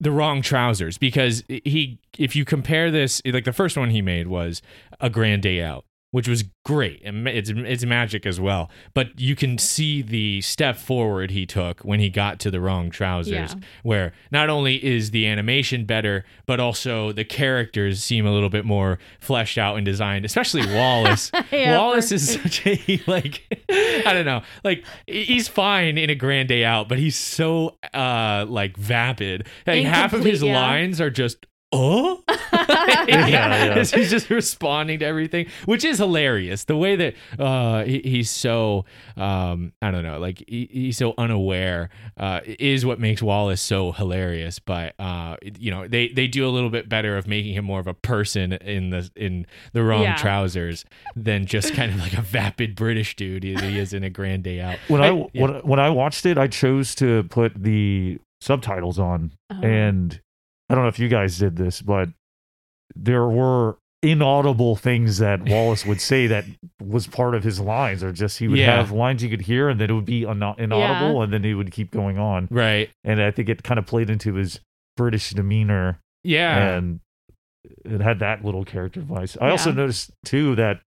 the 0.00 0.10
wrong 0.10 0.40
trousers 0.42 0.96
because 0.98 1.44
he 1.48 1.98
if 2.18 2.34
you 2.34 2.44
compare 2.44 2.90
this 2.90 3.20
like 3.26 3.44
the 3.44 3.52
first 3.52 3.76
one 3.76 3.90
he 3.90 4.02
made 4.02 4.26
was 4.26 4.62
a 5.00 5.08
grand 5.10 5.42
day 5.42 5.62
out 5.62 5.84
which 6.12 6.28
was 6.28 6.44
great. 6.64 7.02
And 7.04 7.26
it's 7.26 7.50
it's 7.50 7.84
magic 7.84 8.24
as 8.24 8.38
well. 8.38 8.70
But 8.94 9.18
you 9.18 9.34
can 9.34 9.58
see 9.58 10.00
the 10.02 10.40
step 10.42 10.76
forward 10.76 11.32
he 11.32 11.44
took 11.44 11.80
when 11.80 11.98
he 11.98 12.08
got 12.08 12.38
to 12.40 12.50
the 12.50 12.60
wrong 12.60 12.90
trousers 12.90 13.32
Yeah. 13.32 13.54
where 13.82 14.12
not 14.30 14.48
only 14.48 14.82
is 14.84 15.10
the 15.10 15.26
animation 15.26 15.84
better 15.84 16.24
but 16.46 16.60
also 16.60 17.10
the 17.10 17.24
characters 17.24 18.04
seem 18.04 18.26
a 18.26 18.32
little 18.32 18.50
bit 18.50 18.64
more 18.64 18.98
fleshed 19.18 19.58
out 19.58 19.76
and 19.76 19.84
designed 19.84 20.24
especially 20.24 20.62
Wallace. 20.74 21.32
Yeah, 21.50 21.76
Wallace 21.78 22.12
is 22.12 22.34
such 22.40 22.66
a 22.66 23.00
like 23.06 23.42
I 23.68 24.12
don't 24.12 24.24
know. 24.26 24.42
Like 24.62 24.84
he's 25.06 25.48
fine 25.48 25.98
in 25.98 26.08
a 26.10 26.14
grand 26.14 26.48
day 26.48 26.64
out 26.64 26.88
but 26.88 26.98
he's 26.98 27.16
so 27.16 27.76
uh 27.92 28.44
like 28.48 28.76
vapid. 28.76 29.48
Like 29.66 29.84
half 29.84 30.12
of 30.12 30.24
his 30.24 30.42
yeah. 30.42 30.54
lines 30.60 31.00
are 31.00 31.10
just 31.10 31.46
oh 31.72 32.22
Yeah, 33.08 33.26
yeah. 33.26 33.74
he's 33.84 34.10
just 34.10 34.30
responding 34.30 34.98
to 35.00 35.04
everything 35.06 35.46
which 35.64 35.84
is 35.84 35.98
hilarious 35.98 36.64
the 36.64 36.76
way 36.76 36.96
that 36.96 37.14
uh 37.38 37.82
he, 37.84 38.00
he's 38.04 38.30
so 38.30 38.84
um 39.16 39.72
i 39.82 39.90
don't 39.90 40.02
know 40.04 40.18
like 40.18 40.44
he, 40.46 40.68
he's 40.70 40.96
so 40.98 41.14
unaware 41.18 41.90
uh 42.18 42.40
is 42.44 42.84
what 42.86 43.00
makes 43.00 43.22
wallace 43.22 43.60
so 43.60 43.92
hilarious 43.92 44.58
but 44.58 44.94
uh 44.98 45.36
you 45.58 45.70
know 45.70 45.88
they 45.88 46.08
they 46.08 46.26
do 46.26 46.46
a 46.46 46.50
little 46.50 46.70
bit 46.70 46.88
better 46.88 47.16
of 47.16 47.26
making 47.26 47.54
him 47.54 47.64
more 47.64 47.80
of 47.80 47.86
a 47.86 47.94
person 47.94 48.52
in 48.52 48.90
the 48.90 49.10
in 49.16 49.46
the 49.72 49.82
wrong 49.82 50.02
Yeah. 50.02 50.16
trousers 50.16 50.84
than 51.16 51.46
just 51.46 51.74
kind 51.74 51.90
of 51.92 51.98
like 51.98 52.12
a 52.12 52.22
vapid 52.22 52.76
british 52.76 53.16
dude 53.16 53.42
he, 53.44 53.54
he 53.56 53.78
is 53.78 53.92
in 53.92 54.04
a 54.04 54.10
grand 54.10 54.44
day 54.44 54.60
out 54.60 54.78
when 54.88 55.02
I, 55.02 55.10
yeah. 55.32 55.42
when, 55.42 55.54
when 55.62 55.78
I 55.80 55.90
watched 55.90 56.26
it, 56.26 56.36
I 56.38 56.46
chose 56.48 56.94
to 56.96 57.24
put 57.24 57.54
the 57.60 58.18
subtitles 58.40 58.98
on, 58.98 59.32
Oh. 59.50 59.60
and 59.62 60.20
I 60.72 60.74
don't 60.74 60.84
know 60.84 60.88
if 60.88 60.98
you 60.98 61.08
guys 61.08 61.38
did 61.38 61.56
this, 61.56 61.82
but 61.82 62.08
there 62.96 63.26
were 63.28 63.76
inaudible 64.02 64.74
things 64.74 65.18
that 65.18 65.42
Wallace 65.48 65.86
would 65.86 66.00
say 66.00 66.26
that 66.26 66.44
was 66.80 67.06
part 67.06 67.34
of 67.34 67.44
his 67.44 67.60
lines, 67.60 68.02
or 68.02 68.10
just 68.10 68.38
he 68.38 68.48
would 68.48 68.58
Yeah. 68.58 68.76
have 68.76 68.90
lines 68.90 69.22
you 69.22 69.28
could 69.30 69.42
hear, 69.42 69.68
and 69.68 69.80
then 69.80 69.90
it 69.90 69.92
would 69.92 70.04
be 70.04 70.22
ina- 70.22 70.56
inaudible, 70.58 71.22
and 71.22 71.32
then 71.32 71.44
he 71.44 71.54
would 71.54 71.70
keep 71.70 71.90
going 71.92 72.18
on, 72.18 72.48
right 72.50 72.90
and 73.04 73.22
I 73.22 73.30
think 73.30 73.48
it 73.48 73.62
kind 73.62 73.78
of 73.78 73.86
played 73.86 74.10
into 74.10 74.34
his 74.34 74.58
British 74.96 75.30
demeanor, 75.30 76.00
yeah 76.24 76.74
and 76.76 77.00
it 77.84 78.00
had 78.00 78.18
that 78.18 78.44
little 78.44 78.64
character 78.64 79.00
voice. 79.02 79.36
I 79.40 79.50
also 79.50 79.70
noticed 79.72 80.10
too 80.24 80.56
that 80.56 80.80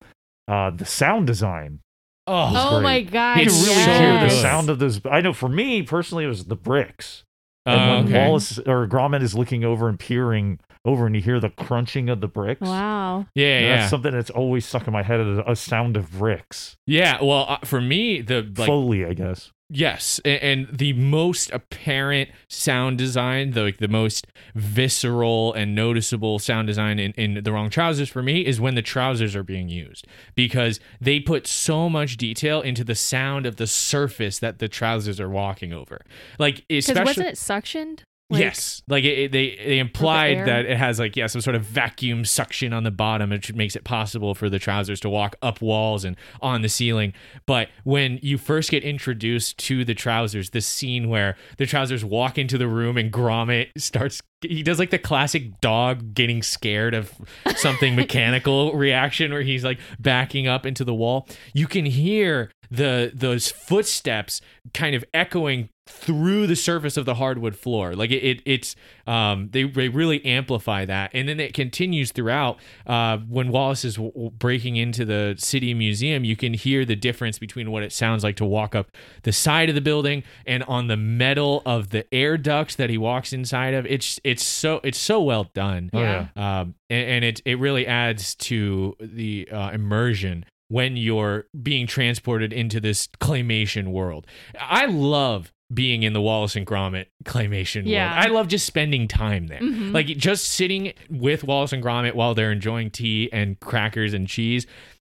uh, 0.48 0.70
the 0.70 0.84
sound 0.84 1.26
design 1.28 1.78
oh, 2.26 2.52
Oh 2.76 2.80
my 2.80 3.00
great. 3.02 3.12
god. 3.12 3.38
you 3.38 3.46
can 3.46 3.52
really 3.62 3.74
so 3.84 3.92
hear 3.98 4.20
the 4.20 4.30
sound 4.30 4.70
of 4.70 4.78
those. 4.80 5.00
I 5.08 5.20
know 5.20 5.32
for 5.32 5.48
me 5.48 5.82
personally, 5.82 6.24
it 6.24 6.28
was 6.28 6.46
the 6.46 6.56
bricks. 6.56 7.22
And 7.66 7.80
Oh, 7.80 7.94
when 7.96 8.06
okay. 8.06 8.26
Wallace 8.28 8.58
or 8.58 8.86
Gromit 8.86 9.22
is 9.22 9.34
looking 9.34 9.64
over 9.64 9.88
and 9.88 9.98
peering 9.98 10.60
over, 10.84 11.06
and 11.06 11.16
you 11.16 11.22
hear 11.22 11.40
the 11.40 11.48
crunching 11.48 12.10
of 12.10 12.20
the 12.20 12.28
bricks. 12.28 12.60
Wow. 12.60 13.24
Yeah, 13.34 13.56
And 13.56 13.66
yeah, 13.66 13.76
That's 13.78 13.90
something 13.90 14.12
that's 14.12 14.28
always 14.28 14.66
stuck 14.66 14.86
in 14.86 14.92
my 14.92 15.02
head. 15.02 15.18
is 15.20 15.38
A 15.46 15.56
sound 15.56 15.96
of 15.96 16.10
bricks, 16.12 16.76
yeah. 16.86 17.22
Well, 17.22 17.46
uh, 17.48 17.58
for 17.64 17.80
me, 17.80 18.20
the 18.20 18.42
like 18.58 18.66
Foley, 18.66 19.06
I 19.06 19.14
guess. 19.14 19.50
Yes, 19.70 20.20
and 20.26 20.68
the 20.70 20.92
most 20.92 21.50
apparent 21.50 22.28
sound 22.48 22.98
design, 22.98 23.52
the 23.52 23.62
like 23.62 23.78
the 23.78 23.88
most 23.88 24.26
visceral 24.54 25.54
and 25.54 25.74
noticeable 25.74 26.38
sound 26.38 26.66
design 26.66 26.98
in, 26.98 27.12
in 27.12 27.42
the 27.42 27.50
wrong 27.50 27.70
trousers 27.70 28.10
for 28.10 28.22
me 28.22 28.44
is 28.44 28.60
when 28.60 28.74
the 28.74 28.82
trousers 28.82 29.34
are 29.34 29.42
being 29.42 29.70
used 29.70 30.06
because 30.34 30.80
they 31.00 31.18
put 31.18 31.46
so 31.46 31.88
much 31.88 32.18
detail 32.18 32.60
into 32.60 32.84
the 32.84 32.94
sound 32.94 33.46
of 33.46 33.56
the 33.56 33.66
surface 33.66 34.38
that 34.38 34.58
the 34.58 34.68
trousers 34.68 35.18
are 35.18 35.30
walking 35.30 35.72
over. 35.72 36.02
Like 36.38 36.66
Because 36.68 36.90
especially 36.90 37.24
wasn't 37.24 37.26
it 37.28 37.36
suctioned? 37.36 38.00
Like- 38.30 38.40
yes, 38.40 38.82
like 38.88 39.04
it, 39.04 39.18
it- 39.18 39.32
they 39.32 39.56
they 39.64 39.78
implied 39.78 40.38
air? 40.38 40.46
that 40.46 40.64
it 40.64 40.78
has 40.78 40.98
like 40.98 41.14
yeah 41.14 41.26
some 41.26 41.42
sort 41.42 41.56
of 41.56 41.62
vacuum 41.62 42.24
suction 42.24 42.72
on 42.72 42.82
the 42.82 42.90
bottom, 42.90 43.30
which 43.30 43.52
makes 43.52 43.76
it 43.76 43.84
possible 43.84 44.34
for 44.34 44.48
the 44.48 44.58
trousers 44.58 44.98
to 45.00 45.10
walk 45.10 45.36
up 45.42 45.60
walls 45.60 46.04
and 46.06 46.16
on 46.40 46.62
the 46.62 46.70
ceiling. 46.70 47.12
But 47.46 47.68
when 47.84 48.18
you 48.22 48.38
first 48.38 48.70
get 48.70 48.82
introduced 48.82 49.58
to 49.58 49.84
the 49.84 49.94
trousers, 49.94 50.50
this 50.50 50.66
scene 50.66 51.10
where 51.10 51.36
the 51.58 51.66
trousers 51.66 52.02
walk 52.04 52.38
into 52.38 52.56
the 52.56 52.66
room 52.66 52.96
and 52.96 53.12
Gromit 53.12 53.68
starts. 53.76 54.20
He 54.40 54.62
does 54.62 54.78
like 54.78 54.90
the 54.90 54.98
classic 54.98 55.60
dog 55.62 56.12
getting 56.14 56.42
scared 56.42 56.92
of 56.94 57.12
something 57.56 57.94
mechanical 57.96 58.72
reaction 58.74 59.32
where 59.32 59.40
he's 59.42 59.64
like 59.64 59.78
backing 59.98 60.46
up 60.46 60.66
into 60.66 60.84
the 60.84 60.94
wall. 60.94 61.26
You 61.54 61.66
can 61.66 61.84
hear 61.86 62.50
the 62.70 63.10
those 63.14 63.50
footsteps 63.50 64.40
kind 64.72 64.94
of 64.96 65.04
echoing 65.14 65.68
through 65.86 66.46
the 66.46 66.56
surface 66.56 66.96
of 66.96 67.04
the 67.04 67.14
hardwood 67.14 67.54
floor. 67.54 67.94
Like 67.94 68.10
it, 68.10 68.24
it 68.24 68.42
it's 68.46 68.74
um 69.06 69.48
they, 69.52 69.64
they 69.64 69.88
really 69.88 70.24
amplify 70.24 70.84
that, 70.86 71.10
and 71.12 71.28
then 71.28 71.38
it 71.40 71.52
continues 71.52 72.10
throughout. 72.10 72.58
Uh, 72.86 73.18
when 73.28 73.50
Wallace 73.50 73.84
is 73.84 73.96
w- 73.96 74.12
w- 74.12 74.30
breaking 74.30 74.76
into 74.76 75.04
the 75.04 75.34
city 75.38 75.74
museum, 75.74 76.24
you 76.24 76.36
can 76.36 76.54
hear 76.54 76.84
the 76.86 76.96
difference 76.96 77.38
between 77.38 77.70
what 77.70 77.82
it 77.82 77.92
sounds 77.92 78.24
like 78.24 78.36
to 78.36 78.44
walk 78.46 78.74
up 78.74 78.90
the 79.24 79.32
side 79.32 79.68
of 79.68 79.74
the 79.74 79.80
building 79.82 80.22
and 80.46 80.62
on 80.64 80.86
the 80.86 80.96
metal 80.96 81.60
of 81.66 81.90
the 81.90 82.06
air 82.14 82.38
ducts 82.38 82.74
that 82.76 82.88
he 82.88 82.96
walks 82.96 83.32
inside 83.32 83.74
of. 83.74 83.84
It's 83.86 84.18
it's 84.24 84.42
so 84.42 84.80
it's 84.84 84.98
so 84.98 85.20
well 85.22 85.50
done 85.52 85.90
Oh, 85.92 86.00
Yeah. 86.00 86.28
um, 86.36 86.74
and, 86.88 87.08
and 87.10 87.24
it 87.26 87.42
it 87.44 87.58
really 87.58 87.86
adds 87.86 88.34
to 88.36 88.96
the 89.00 89.48
uh, 89.52 89.70
immersion 89.72 90.46
when 90.68 90.96
you're 90.96 91.46
being 91.62 91.86
transported 91.86 92.52
into 92.52 92.80
this 92.80 93.06
claymation 93.20 93.88
world. 93.88 94.26
I 94.58 94.86
love 94.86 95.52
being 95.72 96.02
in 96.02 96.12
the 96.12 96.20
Wallace 96.20 96.56
and 96.56 96.66
Gromit 96.66 97.06
claymation 97.24 97.82
Yeah. 97.86 98.14
world. 98.14 98.26
I 98.26 98.32
love 98.32 98.48
just 98.48 98.66
spending 98.66 99.08
time 99.08 99.46
there, 99.46 99.60
Mhm. 99.60 99.92
like 99.94 100.06
just 100.08 100.44
sitting 100.46 100.92
with 101.08 101.42
Wallace 101.44 101.72
and 101.72 101.82
Gromit 101.82 102.14
while 102.14 102.34
they're 102.34 102.52
enjoying 102.52 102.90
tea 102.90 103.30
and 103.32 103.58
crackers 103.60 104.12
and 104.14 104.28
cheese. 104.28 104.66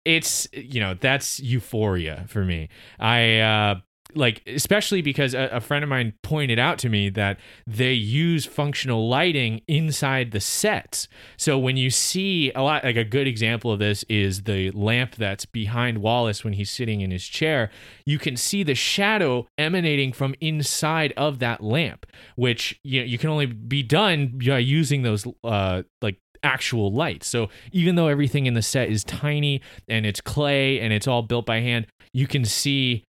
It's 0.05 0.47
you 0.53 0.79
know 0.79 0.93
that's 0.93 1.39
euphoria 1.41 2.23
for 2.27 2.45
me. 2.45 2.69
I 2.97 3.39
uh, 3.39 3.75
like 4.15 4.41
especially 4.47 5.01
because 5.01 5.33
a, 5.33 5.49
a 5.51 5.59
friend 5.59 5.83
of 5.83 5.89
mine 5.89 6.13
pointed 6.23 6.59
out 6.59 6.77
to 6.79 6.89
me 6.89 7.09
that 7.09 7.39
they 7.65 7.93
use 7.93 8.45
functional 8.45 9.07
lighting 9.07 9.61
inside 9.67 10.31
the 10.31 10.39
sets. 10.39 11.07
So 11.35 11.57
when 11.57 11.77
you 11.77 11.89
see 11.89 12.51
a 12.53 12.61
lot, 12.61 12.83
like 12.83 12.95
a 12.95 13.03
good 13.03 13.27
example 13.27 13.71
of 13.71 13.79
this 13.79 14.03
is 14.09 14.43
the 14.43 14.71
lamp 14.71 15.15
that's 15.15 15.45
behind 15.45 15.99
Wallace 15.99 16.43
when 16.43 16.53
he's 16.53 16.69
sitting 16.69 17.01
in 17.01 17.11
his 17.11 17.25
chair. 17.25 17.69
You 18.05 18.17
can 18.17 18.37
see 18.37 18.63
the 18.63 18.75
shadow 18.75 19.47
emanating 19.57 20.13
from 20.13 20.35
inside 20.39 21.13
of 21.17 21.39
that 21.39 21.61
lamp, 21.61 22.05
which 22.35 22.79
you 22.83 23.01
know, 23.01 23.05
you 23.05 23.17
can 23.17 23.29
only 23.29 23.45
be 23.45 23.83
done 23.83 24.39
by 24.45 24.59
using 24.59 25.01
those 25.01 25.25
uh, 25.43 25.83
like 26.01 26.19
actual 26.43 26.91
lights. 26.91 27.27
So 27.27 27.49
even 27.71 27.95
though 27.95 28.07
everything 28.07 28.45
in 28.45 28.53
the 28.53 28.61
set 28.61 28.89
is 28.89 29.03
tiny 29.03 29.61
and 29.87 30.05
it's 30.05 30.21
clay 30.21 30.79
and 30.79 30.93
it's 30.93 31.07
all 31.07 31.23
built 31.23 31.45
by 31.45 31.59
hand, 31.59 31.87
you 32.13 32.27
can 32.27 32.45
see 32.45 33.03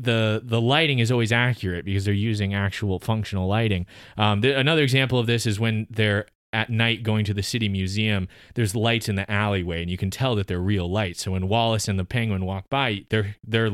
the 0.00 0.40
the 0.44 0.60
lighting 0.60 0.98
is 0.98 1.10
always 1.10 1.32
accurate 1.32 1.84
because 1.84 2.04
they're 2.04 2.14
using 2.14 2.54
actual 2.54 2.98
functional 2.98 3.46
lighting. 3.46 3.86
Um, 4.16 4.42
th- 4.42 4.56
another 4.56 4.82
example 4.82 5.18
of 5.18 5.26
this 5.26 5.46
is 5.46 5.60
when 5.60 5.86
they're 5.90 6.26
at 6.52 6.70
night 6.70 7.02
going 7.02 7.24
to 7.24 7.34
the 7.34 7.42
city 7.42 7.68
museum. 7.68 8.28
There's 8.54 8.74
lights 8.74 9.08
in 9.08 9.16
the 9.16 9.30
alleyway, 9.30 9.82
and 9.82 9.90
you 9.90 9.96
can 9.96 10.10
tell 10.10 10.34
that 10.36 10.46
they're 10.46 10.58
real 10.58 10.90
lights. 10.90 11.22
So 11.22 11.32
when 11.32 11.48
Wallace 11.48 11.88
and 11.88 11.98
the 11.98 12.04
Penguin 12.04 12.44
walk 12.44 12.68
by, 12.68 13.04
their 13.10 13.36
their 13.46 13.70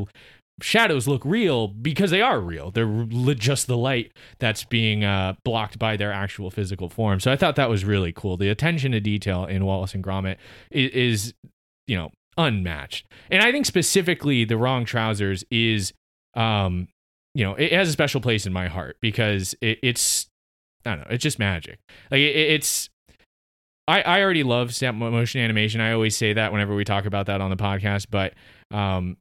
shadows 0.61 1.06
look 1.06 1.23
real 1.25 1.68
because 1.68 2.11
they 2.11 2.23
are 2.23 2.40
real. 2.40 2.71
They're 2.71 3.06
just 3.35 3.66
the 3.66 3.76
light 3.76 4.12
that's 4.38 4.64
being 4.64 5.04
uh, 5.04 5.35
blocked 5.45 5.78
by 5.78 5.97
their 5.97 6.12
actual 6.12 6.50
physical 6.50 6.88
form. 6.88 7.21
So 7.21 7.30
I 7.30 7.37
thought 7.37 7.56
that 7.56 7.68
was 7.68 7.85
really 7.85 8.12
cool. 8.12 8.37
The 8.37 8.49
attention 8.49 8.92
to 8.92 9.00
detail 9.00 9.45
in 9.45 9.64
Wallace 9.64 9.95
and 9.95 10.02
Gromit 10.02 10.37
is, 10.71 10.90
is 10.92 11.35
you 11.87 11.97
know 11.97 12.11
unmatched. 12.37 13.06
And 13.30 13.42
I 13.42 13.52
think 13.52 13.66
specifically 13.66 14.45
the 14.45 14.56
wrong 14.56 14.85
trousers 14.85 15.45
is 15.50 15.92
um 16.37 16.88
you 17.35 17.45
know 17.45 17.55
it 17.55 17.73
has 17.73 17.88
a 17.88 17.93
special 17.93 18.21
place 18.21 18.47
in 18.47 18.52
my 18.52 18.69
heart 18.69 18.97
because 19.00 19.55
it, 19.61 19.78
it's 19.83 20.28
I 20.85 20.90
don't 20.90 21.00
know 21.00 21.07
it's 21.11 21.23
just 21.23 21.38
magic. 21.38 21.78
Like 22.11 22.21
it, 22.21 22.35
it's 22.35 22.88
I 23.88 24.02
I 24.02 24.23
already 24.23 24.43
love 24.43 24.75
stop 24.75 24.95
motion 24.95 25.40
animation. 25.40 25.81
I 25.81 25.93
always 25.93 26.16
say 26.16 26.33
that 26.33 26.52
whenever 26.52 26.75
we 26.75 26.85
talk 26.85 27.07
about 27.07 27.26
that 27.26 27.40
on 27.40 27.50
the 27.50 27.57
podcast 27.57 28.07
but 28.11 28.35
um 28.71 29.16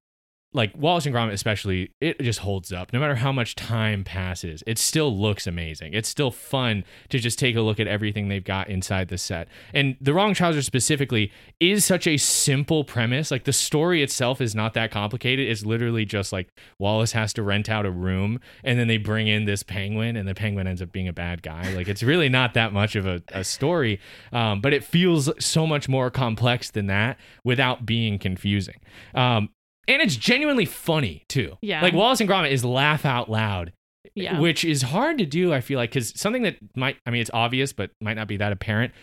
like 0.55 0.75
Wallace 0.75 1.05
and 1.05 1.13
Gromit 1.13 1.33
especially 1.33 1.91
it 2.01 2.19
just 2.19 2.39
holds 2.39 2.71
up. 2.71 2.93
No 2.93 2.99
matter 2.99 3.15
how 3.15 3.31
much 3.31 3.55
time 3.55 4.03
passes 4.03 4.63
it 4.65 4.77
still 4.77 5.15
looks 5.15 5.45
amazing. 5.45 5.93
It's 5.93 6.09
still 6.09 6.31
fun 6.31 6.83
to 7.09 7.19
just 7.19 7.37
take 7.37 7.55
a 7.55 7.61
look 7.61 7.79
at 7.79 7.87
everything 7.87 8.27
they've 8.27 8.43
got 8.43 8.69
inside 8.69 9.09
the 9.09 9.17
set. 9.17 9.47
And 9.73 9.97
the 10.01 10.13
wrong 10.13 10.33
trousers 10.33 10.65
specifically 10.65 11.31
is 11.59 11.85
such 11.85 12.07
a 12.07 12.17
simple 12.17 12.83
premise. 12.83 13.31
Like 13.31 13.43
the 13.43 13.53
story 13.53 14.01
itself 14.01 14.41
is 14.41 14.55
not 14.55 14.73
that 14.73 14.91
complicated. 14.91 15.47
It's 15.47 15.65
literally 15.65 16.05
just 16.05 16.31
like 16.31 16.49
Wallace 16.79 17.11
has 17.11 17.33
to 17.33 17.43
rent 17.43 17.69
out 17.69 17.85
a 17.85 17.91
room 17.91 18.39
and 18.63 18.79
then 18.79 18.87
they 18.87 18.97
bring 18.97 19.27
in 19.27 19.45
this 19.45 19.63
penguin 19.63 20.15
and 20.15 20.27
the 20.27 20.35
penguin 20.35 20.67
ends 20.67 20.81
up 20.81 20.91
being 20.91 21.07
a 21.07 21.13
bad 21.13 21.43
guy. 21.43 21.73
Like 21.73 21.87
it's 21.87 22.03
really 22.03 22.29
not 22.29 22.53
that 22.53 22.73
much 22.73 22.95
of 22.95 23.05
a, 23.05 23.21
a 23.29 23.43
story 23.43 23.99
um, 24.31 24.61
but 24.61 24.73
it 24.73 24.83
feels 24.83 25.29
so 25.43 25.67
much 25.67 25.89
more 25.89 26.09
complex 26.09 26.71
than 26.71 26.87
that 26.87 27.17
without 27.43 27.85
being 27.85 28.19
confusing. 28.19 28.79
Um, 29.13 29.49
and 29.87 30.01
it's 30.01 30.15
genuinely 30.15 30.65
funny 30.65 31.23
too 31.29 31.57
Yeah. 31.61 31.81
like 31.81 31.93
Wallace 31.93 32.19
and 32.21 32.29
Gromit 32.29 32.51
is 32.51 32.63
laugh 32.65 33.05
out 33.05 33.29
loud 33.29 33.71
Yeah. 34.15 34.39
which 34.39 34.63
is 34.63 34.81
hard 34.83 35.17
to 35.17 35.25
do. 35.25 35.53
I 35.53 35.61
feel 35.61 35.77
like 35.77 35.89
because 35.91 36.17
something 36.19 36.43
that 36.43 36.57
might, 36.75 36.97
I 37.05 37.09
mean, 37.11 37.21
it's 37.21 37.31
obvious, 37.33 37.73
but 37.73 37.91
might 38.01 38.13
not 38.15 38.27
be 38.27 38.37
that 38.37 38.51
apparent. 38.51 38.93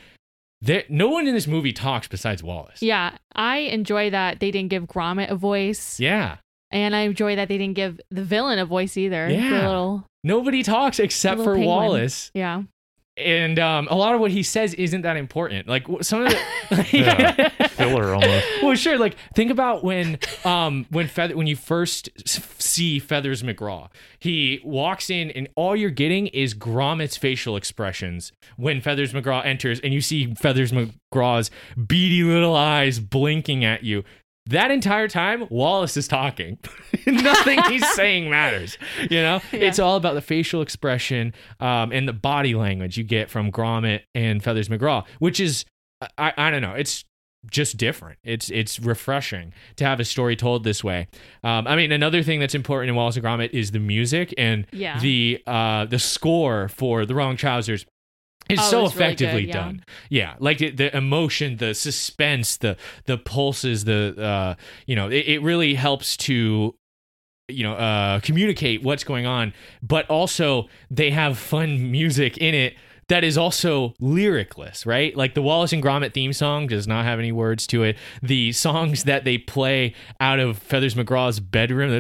There, 0.61 0.85
no 0.89 1.09
one 1.09 1.27
in 1.27 1.35
this 1.35 1.47
movie 1.49 1.73
talks 1.73 2.07
besides 2.09 2.43
Wallace. 2.43 2.83
yeah. 2.83 3.17
I 3.35 3.59
enjoy 3.59 4.11
that 4.11 4.39
they 4.41 4.51
didn't 4.51 4.71
give 4.71 4.85
Gromit 4.85 5.29
a 5.31 5.35
voice. 5.35 5.99
Yeah. 5.99 6.37
And 6.71 6.95
I 6.97 7.01
enjoy 7.01 7.35
that 7.37 7.49
they 7.49 7.59
didn't 7.59 7.75
give 7.75 8.01
the 8.11 8.23
villain 8.25 8.59
a 8.59 8.65
voice 8.65 8.97
either. 8.97 9.29
The 9.29 9.35
Yeah. 9.35 9.67
little 9.67 10.07
Nobody 10.25 10.63
talks 10.63 11.01
except 11.01 11.39
for 11.41 11.55
penguin. 11.55 11.67
Wallace, 11.67 12.31
yeah. 12.33 12.63
And 13.17 13.59
um, 13.59 13.89
a 13.91 13.95
lot 13.95 14.15
of 14.15 14.21
what 14.21 14.31
he 14.31 14.43
says 14.43 14.73
isn't 14.75 15.03
that 15.03 15.17
important. 15.17 15.69
Like 15.69 15.87
some 16.01 16.23
of 16.25 16.31
the 16.33 16.39
Yeah. 16.93 17.49
Filler 17.69 18.15
almost. 18.15 18.47
well, 18.63 18.75
sure. 18.75 18.99
Like 18.99 19.17
think 19.35 19.51
about 19.51 19.85
when 19.85 20.19
um 20.45 20.87
when 20.91 21.09
feather 21.09 21.37
when 21.37 21.47
you 21.47 21.57
first 21.57 22.09
see 22.27 22.99
Feathers 22.99 23.43
McGraw, 23.43 23.89
he 24.19 24.61
walks 24.65 25.11
in 25.11 25.31
and 25.33 25.49
all 25.57 25.77
you're 25.77 25.91
getting 25.91 26.29
is 26.29 26.55
Gromit's 26.55 27.17
facial 27.17 27.57
expressions 27.57 28.33
when 28.57 28.81
Feathers 28.81 29.13
McGraw 29.13 29.45
enters, 29.45 29.79
and 29.81 29.93
you 29.93 30.01
see 30.01 30.35
Feathers 30.35 30.73
McGraw's 30.73 31.51
beady 31.77 32.23
little 32.23 32.57
eyes 32.57 32.99
blinking 32.99 33.65
at 33.65 33.83
you. 33.85 34.05
That 34.47 34.71
entire 34.73 35.07
time, 35.09 35.47
Wallace 35.51 35.97
is 35.97 36.09
talking. 36.09 36.59
Nothing 37.07 37.63
he's 37.65 37.89
saying 37.95 38.29
matters. 38.29 38.77
You 39.03 39.23
know, 39.23 39.41
Yeah. 39.53 39.61
it's 39.61 39.79
all 39.79 39.97
about 39.97 40.15
the 40.15 40.21
facial 40.21 40.63
expression 40.63 41.33
um, 41.61 41.93
and 41.93 42.09
the 42.09 42.13
body 42.13 42.55
language 42.55 42.97
you 42.99 43.05
get 43.05 43.31
from 43.31 43.53
Gromit 43.53 44.01
and 44.15 44.43
Feathers 44.43 44.69
McGraw, 44.69 45.07
which 45.21 45.39
is 45.39 45.65
I, 46.19 46.33
I 46.37 46.51
don't 46.51 46.63
know. 46.63 46.73
It's 46.75 47.05
just 47.51 47.77
different. 47.77 48.19
It's 48.25 48.51
it's 48.51 48.79
refreshing 48.81 49.53
to 49.77 49.85
have 49.85 50.01
a 50.01 50.05
story 50.05 50.35
told 50.37 50.65
this 50.65 50.83
way. 50.83 51.07
Um, 51.45 51.67
I 51.69 51.77
mean, 51.77 51.93
another 51.93 52.23
thing 52.25 52.41
that's 52.41 52.55
important 52.55 52.89
in 52.91 52.97
Wallace 52.97 53.17
and 53.17 53.25
Gromit 53.25 53.51
is 53.53 53.71
the 53.71 53.79
music 53.81 54.35
and 54.37 54.67
Yeah. 54.73 54.99
the 54.99 55.41
uh, 55.47 55.85
the 55.87 55.99
score 56.01 56.69
for 56.69 57.07
The 57.07 57.15
Wrong 57.15 57.37
Trousers. 57.37 57.87
Is 58.49 58.59
Oh, 58.61 58.63
so 58.63 58.85
it's 58.85 58.95
really 58.95 59.07
effectively 59.07 59.43
good, 59.43 59.49
yeah. 59.49 59.55
done. 59.55 59.85
Yeah, 60.11 60.35
like 60.39 60.59
the, 60.59 60.71
the 60.71 60.97
emotion, 60.97 61.57
the 61.57 61.75
suspense, 61.75 62.57
the 62.57 62.77
the 63.07 63.19
pulses, 63.19 63.85
the 63.85 64.15
uh, 64.21 64.55
you 64.87 64.97
know, 64.97 65.09
it, 65.09 65.27
it 65.27 65.43
really 65.43 65.75
helps 65.75 66.17
to 66.19 66.75
you 67.49 67.65
know 67.65 67.75
uh 67.75 68.21
communicate 68.21 68.83
what's 68.85 69.03
going 69.03 69.27
on 69.27 69.53
but 69.83 70.09
also 70.09 70.69
they 70.91 71.11
have 71.11 71.37
fun 71.37 71.91
music 71.91 72.39
in 72.39 72.55
it 72.55 72.77
that 73.13 73.25
is 73.25 73.37
also 73.37 73.93
lyricless, 74.01 74.87
right? 74.87 75.15
Like 75.15 75.35
the 75.35 75.43
Wallace 75.43 75.75
and 75.75 75.83
Gromit 75.83 76.15
theme 76.15 76.33
song 76.33 76.67
does 76.67 76.89
not 76.89 77.05
have 77.05 77.19
any 77.19 77.31
words 77.31 77.67
to 77.67 77.83
it. 77.83 77.99
The 78.23 78.53
songs 78.53 79.05
that 79.05 79.25
they 79.25 79.37
play 79.37 79.95
out 80.19 80.41
of 80.41 80.57
Feathers 80.57 80.95
McGraw's 80.95 81.39
bedroom, 81.39 81.91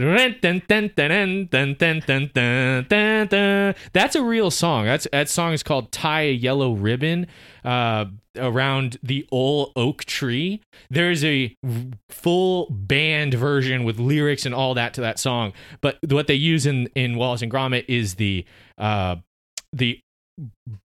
that's 3.93 4.17
a 4.17 4.23
real 4.23 4.51
song. 4.51 4.87
That's 4.87 5.07
that 5.13 5.29
song 5.29 5.53
is 5.53 5.63
called 5.63 5.93
"Tie 5.93 6.23
a 6.23 6.33
Yellow 6.33 6.73
Ribbon." 6.73 7.27
Uh, 7.63 8.07
around 8.39 8.99
the 9.03 9.29
old 9.31 9.73
oak 9.77 10.07
tree. 10.07 10.63
There's 10.89 11.23
a 11.23 11.55
full 12.09 12.67
band 12.71 13.35
version 13.35 13.85
with 13.85 13.99
lyrics 13.99 14.47
and 14.47 14.55
all 14.55 14.73
that 14.75 14.95
to 14.95 15.03
that 15.03 15.19
song. 15.19 15.53
But 15.83 15.99
what 16.09 16.27
they 16.27 16.35
use 16.35 16.65
in 16.65 16.87
in 16.95 17.17
Wallace 17.17 17.43
and 17.43 17.53
Gromit 17.53 17.85
is 17.89 18.15
the 18.15 18.47
uh 18.79 19.17
the 19.75 20.01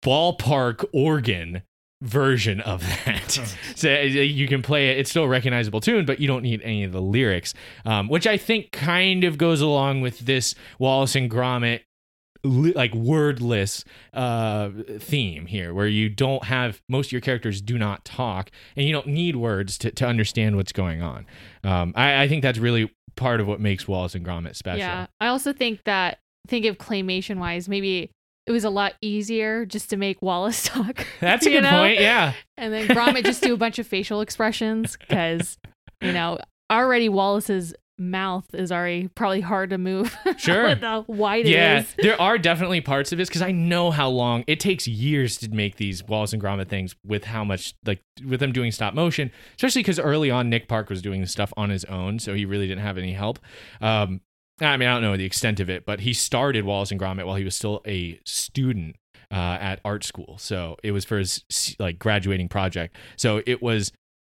ballpark 0.04 0.86
organ 0.94 1.64
version 2.02 2.62
of 2.62 2.82
that. 2.82 3.32
so 3.76 3.94
uh, 3.94 3.98
you 4.00 4.48
can 4.48 4.62
play 4.62 4.90
it. 4.90 5.00
It's 5.00 5.10
still 5.10 5.24
a 5.24 5.28
recognizable 5.28 5.82
tune, 5.82 6.06
but 6.06 6.20
you 6.20 6.28
don't 6.28 6.44
need 6.44 6.62
any 6.62 6.84
of 6.84 6.92
the 6.92 7.02
lyrics, 7.02 7.54
um, 7.86 8.08
which 8.08 8.28
I 8.28 8.38
think 8.38 8.72
kind 8.72 9.24
of 9.24 9.38
goes 9.38 9.62
along 9.62 10.02
with 10.02 10.20
this 10.20 10.56
Wallace 10.80 11.16
and 11.16 11.30
Gromit 11.30 11.82
like 12.44 12.94
wordless 12.94 13.84
uh 14.14 14.70
theme 15.00 15.48
here 15.48 15.74
where 15.74 15.88
you 15.88 16.08
don't 16.08 16.46
have 16.46 16.82
most 16.88 17.08
of 17.08 17.12
your 17.12 17.20
characters 17.20 17.60
do 17.62 17.78
not 17.80 18.06
talk 18.06 18.52
and 18.76 18.86
you 18.86 18.94
don't 18.94 19.08
need 19.08 19.36
words 19.36 19.78
to, 19.78 19.92
to 19.92 20.06
understand 20.06 20.56
what's 20.56 20.72
going 20.72 21.02
on 21.02 21.26
um 21.64 21.92
I, 21.96 22.22
I 22.24 22.28
think 22.28 22.44
that's 22.44 22.60
really 22.60 22.94
part 23.16 23.42
of 23.42 23.48
what 23.48 23.60
makes 23.60 23.88
wallace 23.88 24.14
and 24.14 24.24
gromit 24.24 24.56
special 24.56 24.80
Yeah. 24.80 25.08
I 25.20 25.28
also 25.28 25.52
think 25.52 25.84
that 25.86 26.20
think 26.48 26.66
of 26.66 26.78
claymation 26.78 27.38
wise, 27.38 27.68
maybe 27.68 28.12
it 28.48 28.52
was 28.52 28.64
a 28.64 28.70
lot 28.70 28.94
easier 29.02 29.66
just 29.66 29.90
to 29.92 29.98
make 29.98 30.22
Wallace 30.22 30.64
talk. 30.68 31.06
that's 31.20 31.46
a 31.46 31.50
good 31.50 31.64
know? 31.64 31.70
point 31.70 32.00
yeah 32.00 32.34
And 32.58 32.74
then 32.74 32.88
Gromit 32.88 33.24
just 33.26 33.44
do 33.44 33.54
a 33.54 33.58
bunch 33.58 33.78
of 33.78 33.86
facial 33.86 34.22
expressions 34.22 34.98
because, 34.98 35.58
you 36.02 36.12
know, 36.14 36.40
already 36.72 37.10
Wallace's 37.10 37.74
mouth 38.00 38.46
is 38.54 38.72
already 38.72 39.08
probably 39.10 39.42
hard 39.42 39.72
to 39.72 39.78
move. 39.78 40.16
Sure. 40.38 40.66
with 40.66 40.82
how 40.82 41.04
wide 41.08 41.48
yeah 41.48 41.78
it 41.78 41.80
is. 41.80 41.96
there 41.98 42.22
are 42.22 42.38
definitely 42.38 42.80
parts 42.80 43.12
of 43.12 43.18
this 43.18 43.28
because 43.28 43.42
i 43.42 43.52
know 43.52 43.90
how 43.90 44.08
long 44.08 44.44
it 44.46 44.60
takes 44.60 44.88
years 44.88 45.36
to 45.38 45.50
make 45.50 45.78
these 45.78 46.04
wallace 46.04 46.32
and 46.32 46.42
gromit 46.42 46.70
things 46.70 46.96
with 47.04 47.24
how 47.24 47.44
much 47.44 47.74
like 47.86 48.02
with 48.24 48.40
them 48.40 48.52
doing 48.52 48.72
stop 48.72 48.94
motion 48.94 49.32
especially 49.56 49.82
because 49.82 50.00
early 50.00 50.30
on 50.30 50.48
nick 50.48 50.68
park 50.68 50.90
was 50.90 51.02
doing 51.02 51.22
the 51.22 51.28
stuff 51.28 51.52
on 51.58 51.72
his 51.72 51.84
own 51.86 52.20
so 52.20 52.36
he 52.36 52.46
really 52.46 52.68
didn't 52.68 52.84
have 52.84 53.00
any 53.00 53.14
help 53.14 53.40
um 53.82 54.22
i 54.62 54.78
mean 54.78 54.88
i 54.88 54.94
don't 54.94 55.02
know 55.02 55.16
the 55.18 55.26
extent 55.26 55.60
of 55.60 55.70
it 55.70 55.86
but 55.86 56.02
he 56.02 56.14
started 56.14 56.66
wallace 56.66 56.92
and 56.92 57.00
gromit 57.00 57.26
while 57.26 57.36
he 57.36 57.44
was 57.44 57.56
still 57.56 57.82
a 57.86 58.20
student 58.26 58.96
uh, 59.30 59.58
at 59.60 59.82
art 59.84 60.04
school 60.04 60.38
so 60.38 60.78
it 60.84 60.92
was 60.92 61.04
for 61.04 61.18
his 61.18 61.44
like 61.80 62.00
graduating 62.00 62.48
project 62.48 62.96
so 63.18 63.42
it 63.46 63.62
was 63.62 63.92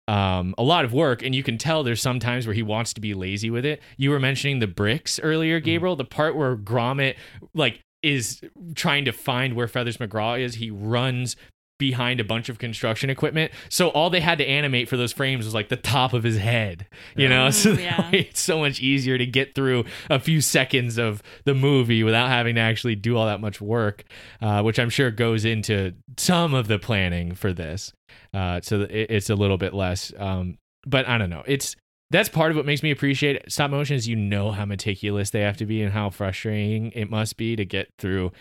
um, 0.08 0.54
a 0.58 0.64
lot 0.64 0.84
of 0.84 0.94
work, 0.94 1.24
and 1.24 1.34
you 1.34 1.44
can 1.44 1.58
tell 1.58 1.84
there's 1.84 2.02
some 2.02 2.20
times 2.20 2.46
where 2.46 2.54
he 2.54 2.64
wants 2.64 2.94
to 2.94 3.02
be 3.02 3.14
lazy 3.14 3.50
with 3.50 3.66
it. 3.66 3.82
You 3.98 4.10
were 4.10 4.20
mentioning 4.20 4.60
the 4.60 4.68
bricks 4.68 5.20
earlier, 5.22 5.60
Gabriel. 5.60 5.96
The 5.96 6.04
part 6.04 6.36
where 6.36 6.58
Gromit 6.58 7.16
like 7.54 7.80
is 8.02 8.42
trying 8.76 9.06
to 9.06 9.14
find 9.14 9.54
where 9.54 9.68
Feathers 9.68 9.98
McGraw 9.98 10.40
is, 10.40 10.56
he 10.56 10.70
runs 10.70 11.38
behind 11.80 12.20
a 12.20 12.24
bunch 12.24 12.50
of 12.50 12.60
construction 12.60 13.10
equipment. 13.10 13.52
So 13.70 13.90
all 13.90 14.10
they 14.10 14.20
had 14.22 14.38
to 14.38 14.46
animate 14.48 14.88
for 14.88 14.96
those 14.98 15.12
frames 15.12 15.46
was 15.46 15.54
like 15.54 15.70
the 15.70 15.76
top 15.76 16.14
of 16.14 16.24
his 16.24 16.38
head, 16.38 16.88
you 17.16 17.28
know. 17.28 17.48
Mm, 17.48 17.54
so 17.64 17.72
yeah. 17.72 18.12
way 18.12 18.20
it's 18.30 18.42
so 18.42 18.60
much 18.60 18.80
easier 18.80 19.18
to 19.18 19.26
get 19.26 19.56
through 19.56 19.86
a 20.10 20.20
few 20.20 20.40
seconds 20.42 20.98
of 20.98 21.22
the 21.46 21.54
movie 21.54 22.04
without 22.04 22.30
having 22.30 22.56
to 22.56 22.62
actually 22.62 22.96
do 22.96 23.18
all 23.18 23.26
that 23.26 23.42
much 23.42 23.60
work, 23.60 24.04
uh, 24.42 24.62
which 24.62 24.80
I'm 24.80 24.90
sure 24.90 25.12
goes 25.12 25.46
into 25.46 25.94
some 26.18 26.54
of 26.54 26.68
the 26.68 26.80
planning 26.80 27.34
for 27.36 27.52
this. 27.54 27.92
Uh, 28.34 28.62
so 28.62 28.82
it- 28.82 29.08
it's 29.10 29.30
a 29.30 29.36
little 29.36 29.58
bit 29.58 29.74
less. 29.74 30.14
Um, 30.18 30.58
but 30.86 31.08
I 31.08 31.18
don't 31.18 31.30
know. 31.30 31.44
It's 31.46 31.76
that's 32.12 32.30
part 32.30 32.52
of 32.52 32.58
what 32.58 32.66
makes 32.68 32.84
me 32.84 32.92
appreciate 32.92 33.52
stop 33.52 33.72
motion 33.72 33.96
is 33.96 34.08
you 34.08 34.16
know 34.16 34.52
how 34.52 34.66
meticulous 34.66 35.32
they 35.32 35.42
have 35.42 35.58
to 35.58 35.66
be 35.66 35.82
and 35.82 35.92
how 35.92 36.12
frustrating 36.12 36.92
it 36.92 37.10
must 37.10 37.38
be 37.38 37.56
to 37.56 37.66
get 37.66 37.88
through, 37.98 38.32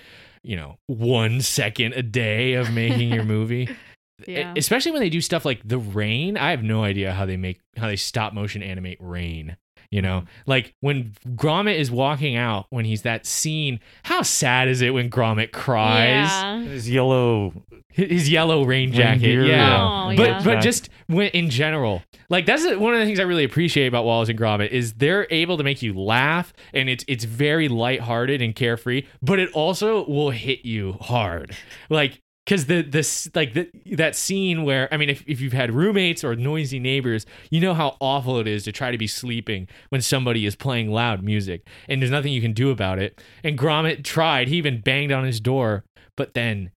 you 0.42 0.56
know, 0.56 0.78
one 0.86 1.40
second 1.40 1.94
a 1.94 2.02
day 2.02 2.54
of 2.54 2.72
making 2.72 3.12
your 3.12 3.24
movie. 3.24 3.68
Yeah. 4.26 4.54
Especially 4.56 4.92
when 4.92 5.00
they 5.00 5.10
do 5.10 5.20
stuff 5.20 5.44
like 5.44 5.62
the 5.64 5.78
rain. 5.78 6.36
I 6.36 6.50
have 6.52 6.62
no 6.62 6.84
idea 6.84 7.12
how 7.12 7.26
they 7.26 7.36
make 7.36 7.58
how 7.76 7.88
they 7.88 7.96
stop 7.96 8.32
motion 8.32 8.62
animate 8.62 8.98
rain. 9.00 9.56
You 9.92 10.00
know, 10.00 10.20
mm-hmm. 10.20 10.50
like 10.50 10.74
when 10.80 11.12
Gromit 11.36 11.78
is 11.78 11.90
walking 11.90 12.34
out 12.34 12.66
when 12.70 12.86
he's 12.86 13.02
that 13.02 13.26
scene. 13.26 13.78
How 14.04 14.22
sad 14.22 14.68
is 14.68 14.80
it 14.80 14.90
when 14.90 15.10
Gromit 15.10 15.52
cries? 15.52 16.30
Yeah. 16.30 16.62
His 16.62 16.90
yellow. 16.90 17.52
His 17.88 18.10
his 18.10 18.30
yellow 18.30 18.64
rain 18.64 18.88
Rain 18.88 18.92
jacket. 18.96 19.20
gear, 19.20 19.44
yeah. 19.44 19.82
Oh, 19.82 20.16
But 20.16 20.28
yeah. 20.28 20.42
but 20.42 20.60
just 20.62 20.88
when, 21.08 21.28
in 21.28 21.50
general, 21.50 22.02
like 22.30 22.46
that's 22.46 22.64
one 22.76 22.94
of 22.94 23.00
the 23.00 23.04
things 23.06 23.20
I 23.20 23.24
really 23.24 23.44
appreciate 23.44 23.86
about 23.86 24.06
Wallace 24.06 24.30
and 24.30 24.38
Gromit 24.38 24.70
is 24.70 24.94
they're 24.94 25.26
able 25.30 25.58
to 25.58 25.64
make 25.64 25.82
you 25.82 25.92
laugh 25.92 26.54
and 26.72 26.88
it's 26.88 27.04
it's 27.06 27.24
very 27.24 27.68
lighthearted 27.68 28.40
and 28.40 28.54
carefree, 28.54 29.06
but 29.20 29.38
it 29.38 29.50
also 29.52 30.06
will 30.06 30.30
hit 30.30 30.64
you 30.64 30.94
hard. 31.02 31.54
Like 31.90 32.22
because 32.52 32.66
the 32.66 32.82
this 32.82 33.30
like 33.34 33.54
the, 33.54 33.70
that 33.92 34.14
scene 34.14 34.62
where 34.62 34.86
I 34.92 34.98
mean 34.98 35.08
if, 35.08 35.24
if 35.26 35.40
you've 35.40 35.54
had 35.54 35.72
roommates 35.72 36.22
or 36.22 36.36
noisy 36.36 36.78
neighbors, 36.78 37.24
you 37.48 37.62
know 37.62 37.72
how 37.72 37.96
awful 37.98 38.38
it 38.40 38.46
is 38.46 38.64
to 38.64 38.72
try 38.72 38.90
to 38.90 38.98
be 38.98 39.06
sleeping 39.06 39.68
when 39.88 40.02
somebody 40.02 40.44
is 40.44 40.54
playing 40.54 40.90
loud 40.90 41.22
music 41.22 41.66
and 41.88 42.02
there's 42.02 42.10
nothing 42.10 42.30
you 42.30 42.42
can 42.42 42.52
do 42.52 42.68
about 42.68 42.98
it. 42.98 43.22
And 43.42 43.58
Gromit 43.58 44.04
tried, 44.04 44.48
he 44.48 44.56
even 44.56 44.82
banged 44.82 45.12
on 45.12 45.24
his 45.24 45.40
door, 45.40 45.84
but 46.14 46.34
then 46.34 46.72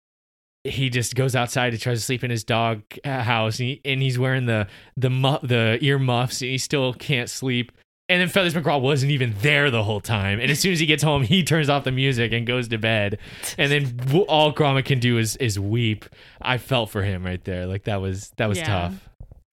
he 0.63 0.91
just 0.91 1.15
goes 1.15 1.35
outside 1.35 1.71
to 1.71 1.79
try 1.79 1.95
to 1.95 2.01
sleep 2.01 2.23
in 2.23 2.31
his 2.31 2.45
dog 2.45 2.83
uh, 3.03 3.23
house 3.23 3.59
and, 3.59 3.71
he, 3.71 3.81
and 3.87 4.03
he's 4.03 4.19
wearing 4.19 4.45
the 4.45 4.67
the 4.99 5.09
mu- 5.09 5.41
the 5.43 5.79
ear 5.81 5.99
muffs 5.99 6.43
and 6.43 6.51
he 6.51 6.59
still 6.59 6.93
can't 6.93 7.31
sleep 7.31 7.73
and 8.09 8.21
then 8.21 8.29
Feathers 8.29 8.55
McGraw 8.55 8.81
wasn't 8.81 9.13
even 9.13 9.35
there 9.41 9.71
the 9.71 9.83
whole 9.85 10.01
time. 10.01 10.39
And 10.41 10.51
as 10.51 10.59
soon 10.61 10.73
as 10.73 10.81
he 10.81 10.87
gets 10.87 11.03
home, 11.03 11.23
he 11.23 11.43
turns 11.45 11.69
off 11.69 11.85
the 11.85 11.93
music 11.93 12.33
and 12.33 12.47
goes 12.47 12.69
to 12.69 12.79
bed. 12.79 13.19
And 13.57 13.71
then 13.73 14.25
all 14.29 14.53
Gromit 14.53 14.85
can 14.85 14.99
do 14.99 15.19
is 15.19 15.37
is 15.37 15.59
weep. 15.59 16.05
I 16.41 16.59
felt 16.59 16.91
for 16.91 17.03
him 17.03 17.25
right 17.25 17.43
there. 17.45 17.67
Like 17.67 17.85
that 17.85 18.01
was 18.01 18.31
that 18.37 18.49
was 18.49 18.59
Yeah. 18.59 18.67
tough. 18.67 19.09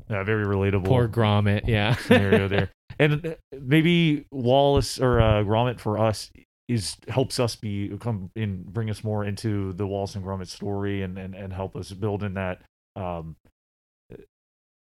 Yeah, 0.09 0.23
very 0.23 0.45
relatable. 0.45 0.85
Poor 0.85 1.07
Gromit. 1.07 1.67
Yeah. 1.67 1.95
scenario 1.95 2.47
there. 2.49 2.69
And 2.97 3.25
uh, 3.25 3.35
maybe 3.61 4.25
Wallace 4.31 4.99
or 4.99 5.21
uh, 5.21 5.43
Gromit 5.43 5.79
for 5.79 5.97
us 5.97 6.31
is 6.67 6.97
helps 7.07 7.39
us 7.39 7.55
be 7.55 7.95
come 7.99 8.29
in 8.35 8.63
bring 8.63 8.89
us 8.89 9.03
more 9.03 9.23
into 9.25 9.73
the 9.73 9.87
Wallace 9.87 10.15
and 10.15 10.23
Gromit 10.25 10.47
story 10.47 11.01
and 11.01 11.17
and, 11.17 11.33
and 11.33 11.53
help 11.53 11.75
us 11.75 11.91
build 11.91 12.23
in 12.23 12.33
that 12.33 12.61
um 12.95 13.35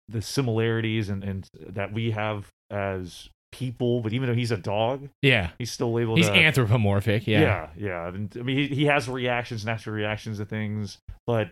the 0.10 0.22
similarities 0.22 1.10
and 1.10 1.24
and 1.24 1.48
that 1.70 1.94
we 1.94 2.12
have 2.12 2.48
as 2.70 3.30
people. 3.54 4.02
But 4.02 4.12
even 4.14 4.28
though 4.28 4.36
he's 4.36 4.52
a 4.52 4.58
dog, 4.58 5.08
yeah. 5.22 5.52
he's 5.58 5.72
still 5.72 5.98
able 6.00 6.16
He's 6.18 6.28
anthropomorphic. 6.28 7.26
Yeah. 7.28 7.42
yeah, 7.42 7.70
yeah. 7.78 8.00
I 8.02 8.12
mean, 8.12 8.58
he, 8.58 8.68
he 8.68 8.86
has 8.86 9.08
reactions, 9.08 9.66
natural 9.66 9.96
reactions 9.96 10.40
to 10.40 10.46
things, 10.46 10.98
but 11.26 11.52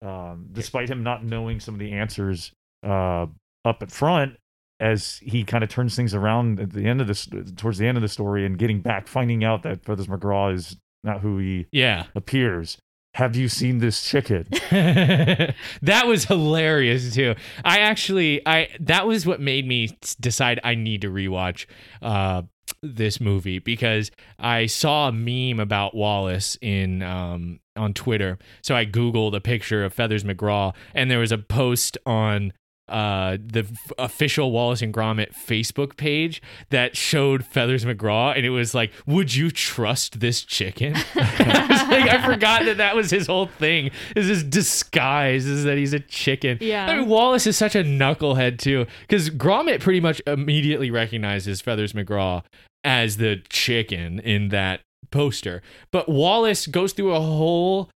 um, 0.00 0.46
despite 0.52 0.88
him 0.90 1.02
not 1.02 1.24
knowing 1.24 1.60
some 1.60 1.74
of 1.74 1.80
the 1.80 1.92
answers 1.92 2.52
uh, 2.84 3.26
up 3.64 3.82
at 3.82 3.90
front, 3.90 4.36
as 4.80 5.18
he 5.22 5.44
kind 5.44 5.62
of 5.62 5.70
turns 5.70 5.94
things 5.94 6.12
around 6.14 6.58
at 6.58 6.70
the 6.72 6.84
end 6.86 7.00
of 7.00 7.06
this, 7.06 7.28
towards 7.56 7.78
the 7.78 7.86
end 7.86 7.96
of 7.96 8.02
the 8.02 8.08
story, 8.08 8.44
and 8.44 8.58
getting 8.58 8.80
back, 8.80 9.06
finding 9.06 9.44
out 9.44 9.62
that 9.62 9.84
Feathers 9.84 10.08
McGraw 10.08 10.52
is 10.52 10.76
not 11.04 11.20
who 11.20 11.38
he 11.38 11.66
Yeah. 11.70 12.06
appears. 12.16 12.78
Have 13.14 13.36
you 13.36 13.48
seen 13.48 13.78
this 13.78 14.02
chicken? 14.02 14.46
that 14.70 16.06
was 16.06 16.24
hilarious 16.24 17.14
too. 17.14 17.34
I 17.64 17.80
actually 17.80 18.46
I 18.46 18.68
that 18.80 19.06
was 19.06 19.26
what 19.26 19.40
made 19.40 19.66
me 19.66 19.98
decide 20.20 20.60
I 20.64 20.74
need 20.74 21.02
to 21.02 21.10
rewatch 21.10 21.66
uh 22.00 22.42
this 22.82 23.20
movie 23.20 23.58
because 23.58 24.10
I 24.38 24.66
saw 24.66 25.08
a 25.08 25.12
meme 25.12 25.60
about 25.60 25.94
Wallace 25.94 26.56
in 26.62 27.02
um 27.02 27.60
on 27.76 27.92
Twitter. 27.92 28.38
So 28.62 28.74
I 28.74 28.86
googled 28.86 29.36
a 29.36 29.40
picture 29.40 29.84
of 29.84 29.92
Feathers 29.92 30.24
McGraw 30.24 30.74
and 30.94 31.10
there 31.10 31.18
was 31.18 31.32
a 31.32 31.38
post 31.38 31.98
on 32.06 32.54
uh 32.88 33.36
the 33.44 33.60
f- 33.60 33.92
official 33.98 34.50
Wallace 34.50 34.82
and 34.82 34.92
Gromit 34.92 35.34
Facebook 35.34 35.96
page 35.96 36.42
that 36.70 36.96
showed 36.96 37.44
Feathers 37.44 37.84
McGraw 37.84 38.36
and 38.36 38.44
it 38.44 38.50
was 38.50 38.74
like 38.74 38.92
would 39.06 39.34
you 39.34 39.50
trust 39.50 40.20
this 40.20 40.42
chicken? 40.42 40.94
I, 41.14 41.88
like, 41.90 42.10
I 42.10 42.26
forgot 42.26 42.64
that 42.64 42.78
that 42.78 42.96
was 42.96 43.10
his 43.10 43.26
whole 43.26 43.46
thing 43.46 43.90
is 44.16 44.26
his 44.26 44.42
disguise 44.42 45.46
is 45.46 45.64
that 45.64 45.78
he's 45.78 45.92
a 45.92 46.00
chicken. 46.00 46.58
Yeah. 46.60 46.86
I 46.86 46.96
mean 46.96 47.08
Wallace 47.08 47.46
is 47.46 47.56
such 47.56 47.76
a 47.76 47.84
knucklehead 47.84 48.58
too 48.58 48.86
because 49.02 49.30
Gromit 49.30 49.80
pretty 49.80 50.00
much 50.00 50.20
immediately 50.26 50.90
recognizes 50.90 51.60
Feathers 51.60 51.92
McGraw 51.92 52.42
as 52.84 53.16
the 53.18 53.42
chicken 53.48 54.18
in 54.18 54.48
that 54.48 54.80
poster. 55.10 55.62
But 55.92 56.08
Wallace 56.08 56.66
goes 56.66 56.92
through 56.92 57.14
a 57.14 57.20
whole 57.20 57.90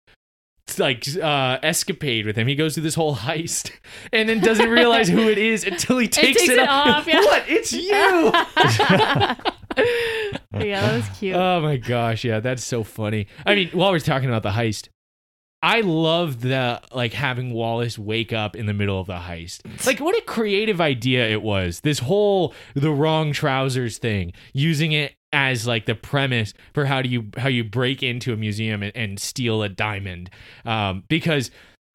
like 0.79 1.07
uh 1.17 1.59
escapade 1.63 2.25
with 2.25 2.35
him. 2.35 2.47
He 2.47 2.55
goes 2.55 2.73
through 2.73 2.83
this 2.83 2.95
whole 2.95 3.15
heist 3.15 3.71
and 4.13 4.27
then 4.27 4.39
doesn't 4.39 4.69
realize 4.69 5.07
who 5.07 5.29
it 5.29 5.37
is 5.37 5.63
until 5.63 5.97
he 5.97 6.07
takes, 6.07 6.39
takes 6.39 6.51
it, 6.51 6.59
it 6.59 6.69
off, 6.69 7.07
yeah. 7.07 7.19
what? 7.19 7.43
It's 7.47 7.71
you! 7.73 8.31
Yeah, 10.57 10.87
that 10.87 10.95
was 10.95 11.19
cute. 11.19 11.35
oh 11.35 11.59
my 11.59 11.75
gosh 11.75 12.23
yeah 12.23 12.39
that's 12.39 12.63
so 12.63 12.83
funny. 12.85 13.27
I 13.45 13.55
mean 13.55 13.69
while 13.73 13.91
we're 13.91 13.99
talking 13.99 14.29
about 14.29 14.43
the 14.43 14.51
heist 14.51 14.87
I 15.61 15.81
love 15.81 16.41
the 16.41 16.81
like 16.93 17.13
having 17.13 17.51
Wallace 17.51 17.97
wake 17.97 18.31
up 18.31 18.55
in 18.55 18.67
the 18.67 18.73
middle 18.73 18.99
of 18.99 19.07
the 19.07 19.17
heist. 19.17 19.61
Like 19.85 19.99
what 19.99 20.15
a 20.15 20.21
creative 20.21 20.79
idea 20.79 21.27
it 21.27 21.41
was. 21.41 21.81
This 21.81 21.99
whole 21.99 22.53
the 22.75 22.91
wrong 22.91 23.31
trousers 23.31 23.97
thing, 23.97 24.33
using 24.53 24.91
it 24.91 25.15
as 25.33 25.67
like 25.67 25.85
the 25.85 25.95
premise 25.95 26.53
for 26.73 26.85
how 26.85 27.01
do 27.01 27.09
you 27.09 27.29
how 27.37 27.49
you 27.49 27.63
break 27.63 28.03
into 28.03 28.31
a 28.31 28.37
museum 28.37 28.83
and, 28.83 28.95
and 28.95 29.19
steal 29.19 29.63
a 29.63 29.69
diamond. 29.69 30.29
Um, 30.65 31.03
because 31.07 31.51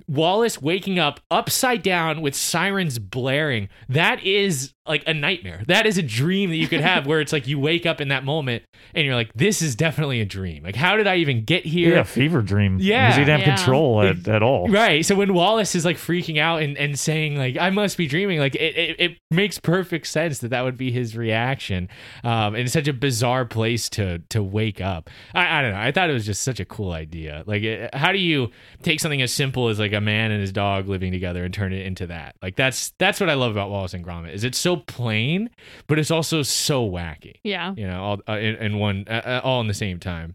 Wallace 0.09 0.61
waking 0.61 0.99
up 0.99 1.21
upside 1.31 1.83
down 1.83 2.21
with 2.21 2.35
sirens 2.35 2.99
blaring, 2.99 3.69
that 3.89 4.23
is 4.25 4.73
like 4.91 5.05
a 5.07 5.15
nightmare. 5.15 5.63
That 5.69 5.87
is 5.87 5.97
a 5.99 6.03
dream 6.03 6.51
that 6.51 6.57
you 6.57 6.69
could 6.69 6.81
have 6.81 7.07
where 7.07 7.21
it's 7.21 7.33
like 7.33 7.47
you 7.47 7.59
wake 7.59 7.87
up 7.87 8.01
in 8.01 8.09
that 8.09 8.25
moment 8.25 8.63
and 8.95 9.07
you're 9.07 9.15
like, 9.15 9.33
this 9.35 9.63
is 9.63 9.75
definitely 9.77 10.21
a 10.21 10.25
dream. 10.25 10.63
Like, 10.63 10.77
how 10.77 10.97
did 10.97 11.07
I 11.07 11.17
even 11.17 11.45
get 11.45 11.65
here? 11.65 11.95
Yeah, 11.95 12.01
a 12.01 12.05
fever 12.05 12.43
dream. 12.43 12.79
Yeah. 12.81 13.07
because 13.07 13.17
he 13.19 13.25
didn't 13.25 13.41
have 13.41 13.49
Yeah. 13.49 13.57
control 13.57 14.03
at, 14.03 14.29
at 14.29 14.43
all. 14.43 14.69
Right. 14.69 15.05
So 15.07 15.15
when 15.15 15.33
Wallace 15.33 15.75
is 15.75 15.85
like 15.85 15.97
freaking 15.97 16.39
out 16.39 16.63
and, 16.63 16.77
and 16.77 16.99
saying 16.99 17.37
like 17.37 17.57
I 17.57 17.71
must 17.71 17.97
be 17.97 18.07
dreaming, 18.07 18.39
like 18.41 18.55
it, 18.55 18.77
it, 18.77 18.97
it 19.01 19.19
makes 19.31 19.59
perfect 19.59 20.07
sense 20.09 20.39
that 20.41 20.49
that 20.49 20.63
would 20.63 20.77
be 20.77 20.91
his 20.91 21.17
reaction. 21.17 21.89
Um, 22.25 22.55
and 22.55 22.65
it's 22.65 22.73
such 22.73 22.89
a 22.89 22.93
bizarre 22.93 23.45
place 23.45 23.89
to 23.91 24.19
to 24.31 24.43
wake 24.43 24.81
up. 24.81 25.09
I, 25.35 25.59
I 25.59 25.63
don't 25.63 25.73
know. 25.73 25.81
I 25.81 25.93
thought 25.93 26.11
it 26.11 26.15
was 26.15 26.27
just 26.27 26.43
such 26.43 26.61
a 26.61 26.65
cool 26.65 26.93
idea. 26.93 27.45
Like, 27.47 27.63
it, 27.63 27.95
how 27.95 28.13
do 28.13 28.19
you 28.19 28.51
take 28.83 29.01
something 29.01 29.23
as 29.23 29.33
simple 29.33 29.69
as 29.69 29.79
like 29.79 29.93
a 29.93 30.01
man 30.01 30.31
and 30.31 30.41
his 30.41 30.53
dog 30.53 30.89
living 30.89 31.13
together 31.13 31.45
and 31.45 31.55
turn 31.55 31.73
it 31.73 31.87
into 31.87 32.07
that? 32.09 32.35
Like 32.43 32.57
that's 32.57 32.93
that's 32.99 33.21
what 33.21 33.31
I 33.31 33.35
love 33.35 33.53
about 33.53 33.71
Wallace 33.71 33.95
and 33.95 34.05
Gromit 34.05 34.33
is 34.35 34.45
it's 34.45 34.59
so 34.59 34.77
plain, 34.81 35.51
but 35.87 35.99
it's 35.99 36.11
also 36.11 36.43
so 36.43 36.89
wacky 36.89 37.35
Yeah. 37.45 37.75
you 37.77 37.87
know, 37.87 38.03
all 38.03 38.21
uh, 38.29 38.39
in, 38.39 38.57
in 38.57 38.79
one, 38.79 39.05
uh, 39.09 39.23
uh, 39.25 39.41
all 39.45 39.61
in 39.61 39.67
the 39.69 39.75
same 39.75 39.99
time. 40.01 40.35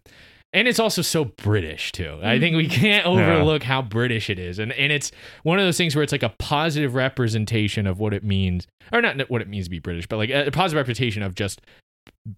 And 0.54 0.70
it's 0.70 0.80
also 0.80 1.02
so 1.02 1.26
British 1.26 1.92
too. 1.92 2.18
I 2.24 2.40
think 2.40 2.56
we 2.56 2.70
can't 2.70 3.06
overlook 3.06 3.62
how 3.64 3.82
British 3.82 4.30
it 4.30 4.40
is, 4.40 4.58
and 4.58 4.72
and 4.72 4.90
it's 4.90 5.12
one 5.44 5.60
of 5.60 5.66
those 5.66 5.76
things 5.76 5.98
where 5.98 6.04
it's 6.04 6.14
like 6.14 6.24
a 6.24 6.34
positive 6.40 6.96
representation 6.96 7.86
of 7.86 8.00
what 8.00 8.14
it 8.14 8.24
means, 8.24 8.66
or 8.94 9.02
not 9.02 9.30
what 9.30 9.42
it 9.42 9.50
means 9.50 9.66
to 9.66 9.70
be 9.70 9.80
British, 9.80 10.08
but 10.08 10.16
like 10.16 10.30
a 10.30 10.50
positive 10.52 10.78
representation 10.78 11.24
of 11.24 11.36
just 11.36 11.60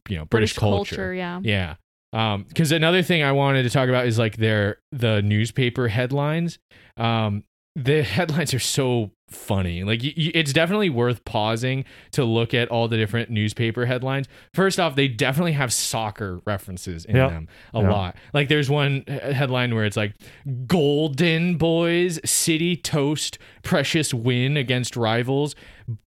you 0.10 0.18
know 0.18 0.26
British, 0.26 0.54
culture. 0.54 1.14
Yeah. 1.14 1.42
Yeah. 1.44 1.76
Um, 2.12 2.46
because 2.48 2.72
another 2.72 3.04
thing 3.04 3.22
I 3.22 3.34
wanted 3.34 3.64
to 3.64 3.70
talk 3.70 3.88
about 3.88 4.08
is 4.08 4.18
like 4.18 4.38
their 4.38 4.80
the 4.92 5.22
newspaper 5.22 5.88
headlines. 5.88 6.58
Um, 6.96 7.44
the 7.76 8.02
headlines 8.18 8.52
are 8.52 8.60
so 8.60 9.12
funny. 9.30 9.84
Like 9.84 10.00
it's 10.04 10.54
definitely 10.54 10.90
worth 10.90 11.24
pausing 11.26 11.84
to 12.12 12.24
look 12.24 12.54
at 12.54 12.70
all 12.70 12.88
the 12.88 12.98
different 12.98 13.30
newspaper 13.30 13.86
headlines. 13.86 14.28
First 14.54 14.80
off, 14.80 14.96
they 14.96 15.08
definitely 15.08 15.52
have 15.54 15.74
soccer 15.74 16.40
references 16.46 17.04
in 17.06 17.16
Yeah. 17.16 17.28
them 17.30 17.48
a 17.74 17.82
Yeah. 17.82 17.92
lot. 17.92 18.16
Like 18.34 18.48
there's 18.48 18.70
one 18.70 19.04
headline 19.08 19.76
where 19.76 19.86
it's 19.86 19.98
like 19.98 20.14
Golden 20.66 21.56
Boys 21.58 22.20
City 22.24 22.76
toast 22.76 23.38
precious 23.64 24.14
win 24.14 24.58
against 24.58 24.96
rivals 24.96 25.56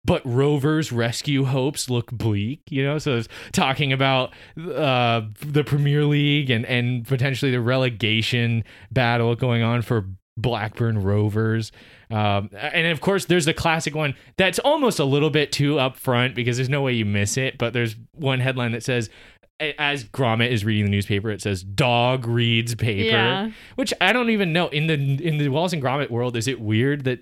but 0.04 0.22
Rovers 0.24 0.92
rescue 0.92 1.44
hopes 1.44 1.90
look 1.90 2.12
bleak, 2.12 2.60
you 2.70 2.82
know. 2.84 2.96
So 2.98 3.16
it's 3.16 3.28
talking 3.52 3.92
about 3.92 4.32
uh, 4.56 5.22
the 5.44 5.64
Premier 5.64 6.04
League 6.04 6.48
and 6.48 6.64
and 6.66 7.04
potentially 7.06 7.50
the 7.50 7.60
relegation 7.60 8.62
battle 8.92 9.34
going 9.34 9.62
on 9.64 9.82
for 9.82 10.06
Blackburn 10.36 11.02
Rovers. 11.02 11.72
Um, 12.10 12.50
and 12.54 12.86
of 12.88 13.00
course, 13.00 13.24
there's 13.24 13.46
the 13.46 13.54
classic 13.54 13.94
one 13.94 14.14
that's 14.36 14.58
almost 14.60 14.98
a 14.98 15.04
little 15.04 15.30
bit 15.30 15.50
too 15.52 15.74
upfront 15.76 16.34
because 16.34 16.56
there's 16.56 16.68
no 16.68 16.82
way 16.82 16.92
you 16.92 17.04
miss 17.04 17.36
it. 17.36 17.58
But 17.58 17.72
there's 17.72 17.96
one 18.12 18.40
headline 18.40 18.72
that 18.72 18.82
says, 18.84 19.08
as 19.58 20.04
Gromit 20.04 20.50
is 20.50 20.64
reading 20.64 20.84
the 20.84 20.90
newspaper, 20.90 21.30
it 21.30 21.40
says 21.40 21.62
"Dog 21.62 22.26
reads 22.26 22.74
paper," 22.74 23.16
Yeah. 23.16 23.50
which 23.76 23.94
I 24.00 24.12
don't 24.12 24.28
even 24.30 24.52
know 24.52 24.68
in 24.68 24.86
the 24.86 24.94
in 24.94 25.38
the 25.38 25.48
Wallace 25.48 25.72
and 25.72 25.82
Gromit 25.82 26.10
world. 26.10 26.36
Is 26.36 26.46
it 26.46 26.60
weird 26.60 27.04
that 27.04 27.20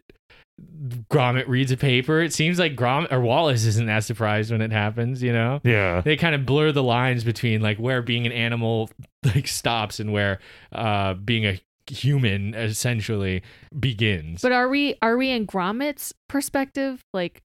Gromit 1.11 1.47
reads 1.49 1.71
a 1.73 1.77
paper? 1.77 2.21
It 2.21 2.33
seems 2.33 2.59
like 2.59 2.77
Gromit 2.77 3.13
or 3.13 3.21
Wallace 3.21 3.65
isn't 3.65 3.87
that 3.87 4.05
surprised 4.05 4.51
when 4.51 4.61
it 4.63 4.73
happens. 4.73 5.23
You 5.23 5.33
know, 5.33 5.61
Yeah. 5.65 6.01
they 6.01 6.17
kind 6.17 6.35
of 6.35 6.45
blur 6.47 6.73
the 6.73 6.83
lines 6.83 7.25
between 7.25 7.61
like 7.61 7.79
where 7.79 8.03
being 8.03 8.27
an 8.27 8.33
animal 8.33 8.91
like 9.35 9.47
stops 9.49 10.01
and 10.01 10.13
where 10.13 10.41
uh 10.73 11.15
being 11.15 11.47
a 11.47 11.61
human 11.89 12.55
essentially 12.55 13.43
begins. 13.79 14.43
But 14.43 14.53
are 14.53 14.69
we 14.69 14.97
are 15.03 15.17
we 15.17 15.31
in 15.31 15.47
Gromit's 15.47 16.13
perspective, 16.29 17.03
like, 17.13 17.43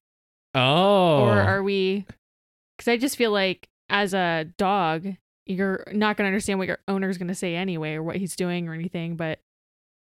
oh, 0.54 1.24
or 1.24 1.40
are 1.40 1.62
we? 1.62 2.04
Because 2.76 2.88
I 2.88 2.96
just 2.96 3.16
feel 3.16 3.30
like 3.32 3.68
as 3.88 4.14
a 4.14 4.46
dog, 4.58 5.06
you're 5.46 5.84
not 5.92 6.16
gonna 6.16 6.28
understand 6.28 6.58
what 6.58 6.68
your 6.68 6.78
owner's 6.88 7.18
gonna 7.18 7.34
say 7.34 7.54
anyway, 7.56 7.94
or 7.94 8.02
what 8.02 8.16
he's 8.16 8.36
doing, 8.36 8.68
or 8.68 8.74
anything. 8.74 9.16
But 9.16 9.40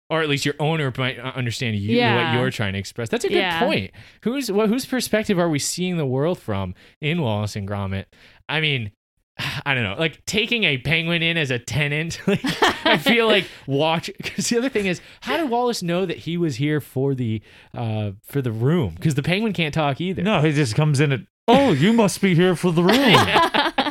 or 0.09 0.21
at 0.21 0.27
least 0.27 0.45
your 0.45 0.55
owner 0.59 0.91
might 0.97 1.17
understand 1.19 1.77
you 1.77 1.95
Yeah. 1.97 2.33
what 2.33 2.39
you're 2.39 2.51
trying 2.51 2.73
to 2.73 2.79
express. 2.79 3.07
That's 3.07 3.23
a 3.23 3.29
good 3.29 3.37
Yeah. 3.37 3.59
point. 3.61 3.91
Who's 4.23 4.51
what? 4.51 4.67
Whose 4.67 4.85
perspective 4.85 5.39
are 5.39 5.49
we 5.49 5.57
seeing 5.59 5.95
the 5.97 6.05
world 6.05 6.37
from 6.37 6.75
in 6.99 7.21
Wallace 7.21 7.55
and 7.55 7.65
Gromit? 7.67 8.05
I 8.49 8.59
mean, 8.59 8.91
I 9.65 9.73
don't 9.73 9.83
know. 9.83 9.95
Like 9.97 10.25
taking 10.25 10.63
a 10.63 10.77
penguin 10.77 11.21
in 11.23 11.37
as 11.37 11.51
a 11.51 11.59
tenant. 11.59 12.19
Like, 12.31 12.41
I 12.85 12.97
feel 12.97 13.27
like 13.27 13.47
watch. 13.67 14.09
Because 14.17 14.49
the 14.49 14.57
other 14.57 14.69
thing 14.69 14.85
is, 14.85 15.01
how 15.21 15.37
did 15.37 15.49
Wallace 15.49 15.83
know 15.83 16.05
that 16.05 16.17
he 16.17 16.37
was 16.37 16.55
here 16.55 16.81
for 16.81 17.13
the 17.13 17.41
uh 17.73 18.11
for 18.23 18.41
the 18.41 18.51
room? 18.51 18.95
Because 18.95 19.15
the 19.15 19.23
penguin 19.23 19.53
can't 19.53 19.73
talk 19.73 20.01
either. 20.01 20.21
No, 20.23 20.41
he 20.41 20.51
just 20.51 20.75
comes 20.75 20.99
in 20.99 21.11
and 21.11 21.27
oh, 21.47 21.71
you 21.71 21.93
must 21.93 22.21
be 22.21 22.35
here 22.35 22.55
for 22.55 22.71
the 22.71 22.83
room 23.77 23.90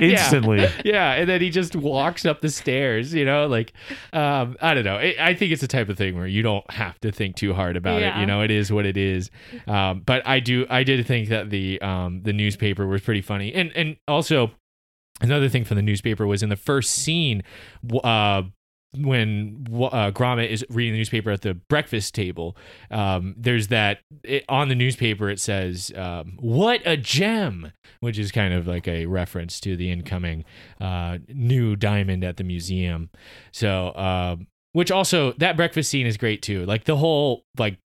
instantly. 0.12 0.66
yeah 0.84 1.12
and 1.12 1.28
then 1.28 1.40
he 1.40 1.50
just 1.50 1.76
walks 1.76 2.24
up 2.24 2.40
the 2.40 2.48
stairs 2.48 3.12
you 3.12 3.24
know 3.24 3.46
like 3.46 3.72
um 4.12 4.56
i 4.60 4.74
don't 4.74 4.84
know. 4.84 4.96
I 4.96 5.14
i 5.20 5.34
think 5.34 5.52
it's 5.52 5.60
the 5.60 5.68
type 5.68 5.88
of 5.88 5.98
thing 5.98 6.16
where 6.16 6.26
you 6.26 6.42
don't 6.42 6.68
have 6.70 6.98
to 7.00 7.12
think 7.12 7.36
too 7.36 7.54
hard 7.54 7.76
about 7.76 8.02
it 8.02 8.20
you 8.20 8.26
know 8.26 8.42
it 8.42 8.50
is 8.50 8.72
what 8.72 8.86
it 8.86 8.96
is. 8.96 9.30
Um 9.66 10.00
but 10.04 10.26
i 10.26 10.40
do 10.40 10.66
i 10.70 10.82
did 10.82 11.06
think 11.06 11.28
that 11.28 11.50
the 11.50 11.80
um 11.82 12.22
the 12.22 12.32
newspaper 12.32 12.86
was 12.86 13.02
pretty 13.02 13.22
funny. 13.22 13.52
And 13.54 13.72
and 13.76 13.96
also 14.08 14.50
another 15.20 15.48
thing 15.48 15.64
from 15.64 15.76
the 15.76 15.82
newspaper 15.82 16.26
was 16.26 16.42
in 16.42 16.48
the 16.48 16.56
first 16.56 16.90
scene 16.94 17.42
uh 18.02 18.42
when 18.96 19.66
uh, 19.70 20.10
Gromit 20.10 20.48
is 20.48 20.64
reading 20.68 20.94
the 20.94 20.98
newspaper 20.98 21.30
at 21.30 21.42
the 21.42 21.54
breakfast 21.54 22.14
table, 22.14 22.56
um, 22.90 23.34
there's 23.36 23.68
that 23.68 23.98
it, 24.24 24.44
on 24.48 24.68
the 24.68 24.74
newspaper. 24.74 25.30
It 25.30 25.40
says, 25.40 25.92
um, 25.94 26.36
"What 26.40 26.80
a 26.84 26.96
gem," 26.96 27.72
which 28.00 28.18
is 28.18 28.32
kind 28.32 28.52
of 28.52 28.66
like 28.66 28.88
a 28.88 29.06
reference 29.06 29.60
to 29.60 29.76
the 29.76 29.90
incoming 29.90 30.44
uh, 30.80 31.18
new 31.28 31.76
diamond 31.76 32.24
at 32.24 32.36
the 32.36 32.44
museum. 32.44 33.10
So, 33.52 33.94
um, 33.94 34.48
which 34.72 34.90
also 34.90 35.32
that 35.34 35.56
breakfast 35.56 35.90
scene 35.90 36.06
is 36.06 36.16
great 36.16 36.42
too. 36.42 36.66
Like 36.66 36.84
the 36.84 36.96
whole 36.96 37.44
like 37.58 37.78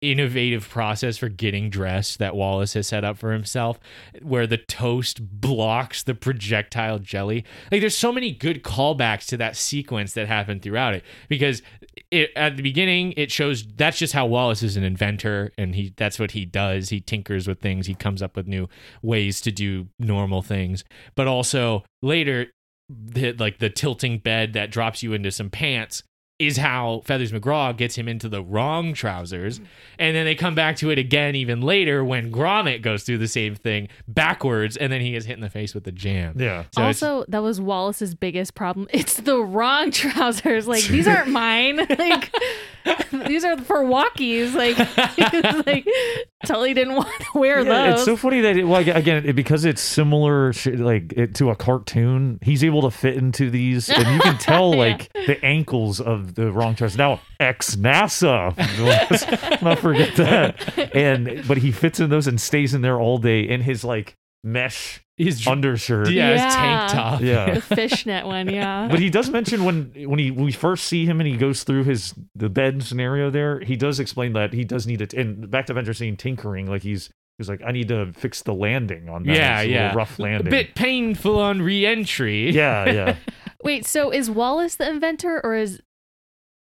innovative 0.00 0.68
process 0.68 1.16
for 1.16 1.28
getting 1.28 1.68
dressed 1.68 2.18
that 2.18 2.36
Wallace 2.36 2.74
has 2.74 2.86
set 2.86 3.04
up 3.04 3.18
for 3.18 3.32
himself, 3.32 3.80
where 4.22 4.46
the 4.46 4.58
toast 4.58 5.40
blocks 5.40 6.02
the 6.02 6.14
projectile 6.14 6.98
jelly. 6.98 7.44
Like 7.72 7.80
there's 7.80 7.96
so 7.96 8.12
many 8.12 8.32
good 8.32 8.62
callbacks 8.62 9.26
to 9.26 9.36
that 9.38 9.56
sequence 9.56 10.12
that 10.12 10.28
happened 10.28 10.62
throughout 10.62 10.94
it 10.94 11.02
because 11.28 11.62
it, 12.10 12.30
at 12.36 12.56
the 12.56 12.62
beginning 12.62 13.14
it 13.16 13.32
shows 13.32 13.66
that's 13.76 13.98
just 13.98 14.12
how 14.12 14.26
Wallace 14.26 14.62
is 14.62 14.76
an 14.76 14.84
inventor 14.84 15.52
and 15.58 15.74
he 15.74 15.92
that's 15.96 16.18
what 16.18 16.32
he 16.32 16.44
does. 16.44 16.90
He 16.90 17.00
tinkers 17.00 17.48
with 17.48 17.60
things. 17.60 17.86
He 17.86 17.94
comes 17.94 18.22
up 18.22 18.36
with 18.36 18.46
new 18.46 18.68
ways 19.02 19.40
to 19.42 19.50
do 19.50 19.88
normal 19.98 20.42
things. 20.42 20.84
But 21.16 21.26
also 21.26 21.84
later 22.02 22.46
the, 22.88 23.32
like 23.32 23.58
the 23.58 23.70
tilting 23.70 24.18
bed 24.18 24.52
that 24.52 24.70
drops 24.70 25.02
you 25.02 25.14
into 25.14 25.30
some 25.30 25.50
pants 25.50 26.02
is 26.38 26.56
how 26.56 27.02
Feathers 27.04 27.30
McGraw 27.30 27.76
gets 27.76 27.96
him 27.96 28.08
into 28.08 28.28
the 28.28 28.42
wrong 28.42 28.92
trousers. 28.92 29.60
And 29.98 30.16
then 30.16 30.24
they 30.24 30.34
come 30.34 30.54
back 30.56 30.76
to 30.76 30.90
it 30.90 30.98
again 30.98 31.36
even 31.36 31.60
later 31.60 32.04
when 32.04 32.32
Gromit 32.32 32.82
goes 32.82 33.04
through 33.04 33.18
the 33.18 33.28
same 33.28 33.54
thing 33.54 33.88
backwards 34.08 34.76
and 34.76 34.92
then 34.92 35.00
he 35.00 35.12
gets 35.12 35.26
hit 35.26 35.34
in 35.34 35.40
the 35.42 35.50
face 35.50 35.74
with 35.74 35.84
the 35.84 35.92
jam. 35.92 36.34
Yeah. 36.36 36.64
So 36.72 36.82
also, 36.82 37.24
that 37.28 37.42
was 37.42 37.60
Wallace's 37.60 38.14
biggest 38.14 38.54
problem. 38.54 38.88
It's 38.94 39.16
the 39.16 39.38
wrong 39.38 39.90
trousers. 39.90 40.66
Like 40.66 40.84
these 40.84 41.06
aren't 41.08 41.28
mine. 41.30 41.80
Like 41.98 42.34
these 43.26 43.44
are 43.44 43.56
for 43.58 43.84
walkies. 43.84 44.54
Like, 44.54 44.76
like 45.66 45.86
totally 46.46 46.74
didn't 46.74 46.94
want 46.96 47.08
to 47.32 47.38
wear 47.38 47.60
Yeah, 47.62 47.90
those. 47.90 47.94
it's 47.94 48.04
so 48.04 48.16
funny 48.16 48.40
that 48.42 48.56
it, 48.56 48.64
well, 48.64 48.80
again 48.80 49.24
it, 49.26 49.32
because 49.34 49.64
it's 49.64 49.80
similar 49.80 50.52
like 50.66 51.12
it, 51.16 51.34
to 51.36 51.48
a 51.50 51.56
cartoon 51.56 52.38
he's 52.42 52.62
able 52.62 52.82
to 52.82 52.90
fit 52.90 53.16
into 53.16 53.48
these 53.50 53.88
and 53.88 54.06
you 54.14 54.20
can 54.20 54.36
tell 54.36 54.70
Yeah. 54.74 54.76
like 54.78 55.12
the 55.14 55.42
ankles 55.44 56.00
of 56.00 56.34
the 56.34 56.52
wrong 56.52 56.74
dress 56.74 56.96
now 56.98 57.20
ex 57.40 57.76
nasa 57.76 58.54
let's 58.80 59.62
not 59.62 59.78
forget 59.78 60.14
that 60.16 60.94
and 60.94 61.46
but 61.48 61.56
he 61.58 61.72
fits 61.72 62.00
in 62.00 62.10
those 62.10 62.26
and 62.26 62.38
stays 62.40 62.74
in 62.74 62.82
there 62.82 63.00
all 63.00 63.16
day 63.18 63.40
in 63.40 63.62
his 63.62 63.84
like 63.84 64.16
mesh 64.44 65.00
He's 65.16 65.46
undershirt 65.46 66.10
yeah, 66.10 66.32
his 66.32 66.54
tank 66.56 66.90
top. 66.90 67.20
Yeah. 67.20 67.54
the 67.54 67.60
fishnet 67.60 68.26
one. 68.26 68.48
Yeah. 68.48 68.88
but 68.90 68.98
he 68.98 69.10
does 69.10 69.30
mention 69.30 69.64
when 69.64 69.92
when 70.08 70.18
he 70.18 70.32
when 70.32 70.44
we 70.44 70.50
first 70.52 70.86
see 70.86 71.06
him 71.06 71.20
and 71.20 71.28
he 71.28 71.36
goes 71.36 71.62
through 71.62 71.84
his 71.84 72.14
the 72.34 72.48
bed 72.50 72.82
scenario 72.82 73.30
there 73.30 73.60
he 73.60 73.76
does 73.76 74.00
explain 74.00 74.32
that 74.32 74.52
he 74.52 74.64
does 74.64 74.88
need 74.88 75.00
it 75.00 75.14
and 75.14 75.48
back 75.50 75.66
to 75.66 75.72
Avenger 75.72 75.94
scene 75.94 76.16
tinkering 76.16 76.66
like 76.66 76.82
he's 76.82 77.10
he's 77.38 77.48
like 77.48 77.62
I 77.64 77.70
need 77.70 77.86
to 77.88 78.12
fix 78.12 78.42
the 78.42 78.54
landing 78.54 79.08
on 79.08 79.22
that 79.22 79.36
Yeah, 79.36 79.60
It's 79.60 79.66
a 79.66 79.68
little 79.70 79.82
yeah. 79.86 79.94
rough 79.94 80.18
A 80.18 80.22
landing 80.22 80.50
bit 80.50 80.74
painful 80.74 81.38
on 81.38 81.62
re-entry. 81.62 82.50
yeah 82.50 82.90
yeah 82.90 83.16
Wait. 83.62 83.86
So 83.86 84.12
is 84.12 84.28
Wallace 84.30 84.76
the 84.76 84.86
inventor, 84.90 85.40
or 85.42 85.54
is 85.54 85.80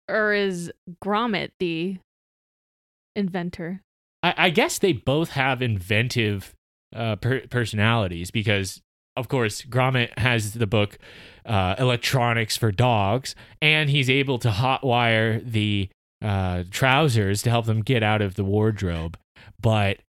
or 0.09 0.33
is 0.33 0.71
Gromit 1.03 1.51
the 1.59 1.97
inventor? 3.15 3.81
I, 4.23 4.33
I 4.37 4.49
guess 4.49 4.79
they 4.79 4.93
both 4.93 5.31
have 5.31 5.61
inventive 5.61 6.55
uh, 6.95 7.15
per- 7.17 7.47
personalities 7.47 8.31
because, 8.31 8.81
of 9.15 9.27
course, 9.27 9.61
Gromit 9.63 10.17
has 10.17 10.53
the 10.53 10.67
book 10.67 10.97
uh, 11.45 11.75
Electronics 11.77 12.57
for 12.57 12.71
Dogs, 12.71 13.35
and 13.61 13.89
he's 13.89 14.09
able 14.09 14.39
to 14.39 14.49
hotwire 14.49 15.43
the 15.49 15.89
uh, 16.23 16.63
trousers 16.69 17.41
to 17.43 17.49
help 17.49 17.65
them 17.65 17.81
get 17.81 18.03
out 18.03 18.21
of 18.21 18.35
the 18.35 18.43
wardrobe. 18.43 19.17
But, 19.61 19.99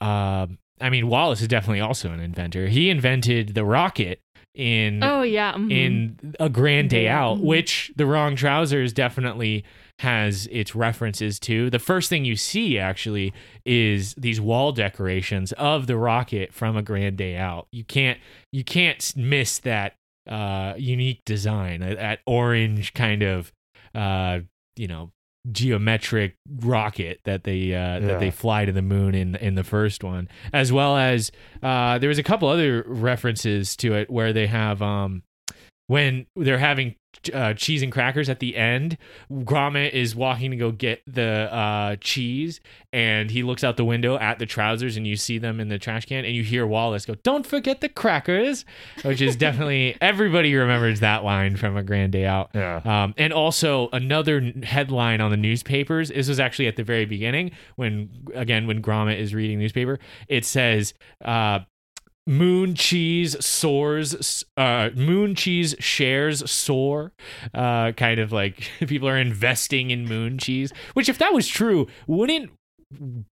um 0.00 0.58
I 0.80 0.90
mean, 0.90 1.08
Wallace 1.08 1.40
is 1.40 1.48
definitely 1.48 1.80
also 1.80 2.12
an 2.12 2.20
inventor. 2.20 2.68
He 2.68 2.88
invented 2.88 3.54
the 3.54 3.64
rocket 3.64 4.20
in 4.54 5.02
Oh 5.02 5.22
yeah. 5.22 5.54
mhm. 5.54 5.72
in 5.72 6.34
a 6.38 6.48
grand 6.48 6.90
day 6.90 7.08
out 7.08 7.38
mhm. 7.38 7.42
which 7.42 7.92
the 7.96 8.06
wrong 8.06 8.36
trousers 8.36 8.92
definitely 8.92 9.64
has 10.00 10.46
its 10.52 10.74
references 10.74 11.38
to. 11.40 11.70
The 11.70 11.78
first 11.80 12.08
thing 12.08 12.24
you 12.24 12.36
see 12.36 12.78
actually 12.78 13.32
is 13.64 14.14
these 14.14 14.40
wall 14.40 14.72
decorations 14.72 15.52
of 15.52 15.86
the 15.86 15.96
rocket 15.96 16.52
from 16.54 16.76
a 16.76 16.82
grand 16.82 17.16
day 17.16 17.36
out. 17.36 17.66
You 17.72 17.84
can't 17.84 18.18
you 18.52 18.62
can't 18.64 19.12
miss 19.16 19.58
that 19.60 19.94
uh 20.28 20.74
unique 20.76 21.22
design 21.24 21.80
that- 21.80 21.96
that 21.96 22.20
orange 22.26 22.92
kind 22.94 23.22
of 23.22 23.52
uh 23.94 24.40
you 24.76 24.86
know 24.86 25.10
geometric 25.50 26.36
rocket 26.60 27.20
that 27.24 27.44
they 27.44 27.74
uh, 27.74 27.78
Yeah. 27.78 27.98
that 28.00 28.20
they 28.20 28.30
fly 28.30 28.64
to 28.66 28.72
the 28.72 28.82
moon 28.82 29.14
in 29.14 29.34
in 29.36 29.54
the 29.54 29.64
first 29.64 30.04
one, 30.04 30.28
as 30.52 30.70
well 30.72 30.96
as 30.96 31.32
uh, 31.62 31.98
there 31.98 32.08
was 32.08 32.18
a 32.18 32.22
couple 32.22 32.48
other 32.48 32.84
references 32.86 33.74
to 33.76 33.94
it 33.94 34.10
where 34.10 34.32
they 34.34 34.46
have 34.46 34.82
um 34.82 35.22
when 35.88 36.26
they're 36.36 36.58
having 36.58 36.94
uh, 37.32 37.54
cheese 37.54 37.82
and 37.82 37.90
crackers 37.90 38.28
at 38.28 38.38
the 38.38 38.56
end. 38.56 38.96
Gromit 39.30 39.92
is 39.92 40.14
walking 40.14 40.50
to 40.50 40.56
go 40.56 40.70
get 40.70 41.02
the 41.06 41.52
uh, 41.52 41.96
cheese, 41.96 42.60
and 42.92 43.30
he 43.30 43.42
looks 43.42 43.64
out 43.64 43.76
the 43.76 43.84
window 43.84 44.16
at 44.18 44.38
the 44.38 44.46
trousers, 44.46 44.96
and 44.96 45.06
you 45.06 45.16
see 45.16 45.38
them 45.38 45.60
in 45.60 45.68
the 45.68 45.78
trash 45.78 46.06
can, 46.06 46.24
and 46.24 46.34
you 46.34 46.42
hear 46.42 46.66
Wallace 46.66 47.06
go, 47.06 47.14
"Don't 47.16 47.46
forget 47.46 47.80
the 47.80 47.88
crackers," 47.88 48.64
which 49.02 49.20
is 49.20 49.34
definitely 49.34 49.96
everybody 50.00 50.54
remembers 50.54 51.00
that 51.00 51.24
line 51.24 51.56
from 51.56 51.76
A 51.76 51.82
Grand 51.82 52.12
Day 52.12 52.26
Out. 52.26 52.50
Yeah. 52.54 52.80
Um, 52.84 53.14
and 53.16 53.32
also 53.32 53.88
another 53.92 54.52
headline 54.62 55.20
on 55.20 55.30
the 55.30 55.36
newspapers. 55.36 56.10
This 56.10 56.28
was 56.28 56.38
actually 56.38 56.68
at 56.68 56.76
the 56.76 56.84
very 56.84 57.06
beginning 57.06 57.52
when, 57.76 58.10
again, 58.34 58.66
when 58.66 58.82
Gromit 58.82 59.18
is 59.18 59.34
reading 59.34 59.58
newspaper. 59.58 59.98
It 60.28 60.44
says, 60.44 60.94
uh, 61.24 61.60
"Moon 62.28 62.74
cheese 62.74 63.42
soars." 63.44 64.44
Uh, 64.56 64.90
moon 64.94 65.34
cheese 65.34 65.74
shares 65.78 66.48
soar. 66.50 67.12
Uh, 67.54 67.92
kind 67.92 68.20
of 68.20 68.30
like 68.32 68.70
people 68.86 69.08
are 69.08 69.18
investing 69.18 69.90
in 69.90 70.04
moon 70.04 70.38
cheese. 70.38 70.72
Which, 70.92 71.08
if 71.08 71.18
that 71.18 71.32
was 71.32 71.48
true, 71.48 71.88
wouldn't 72.06 72.50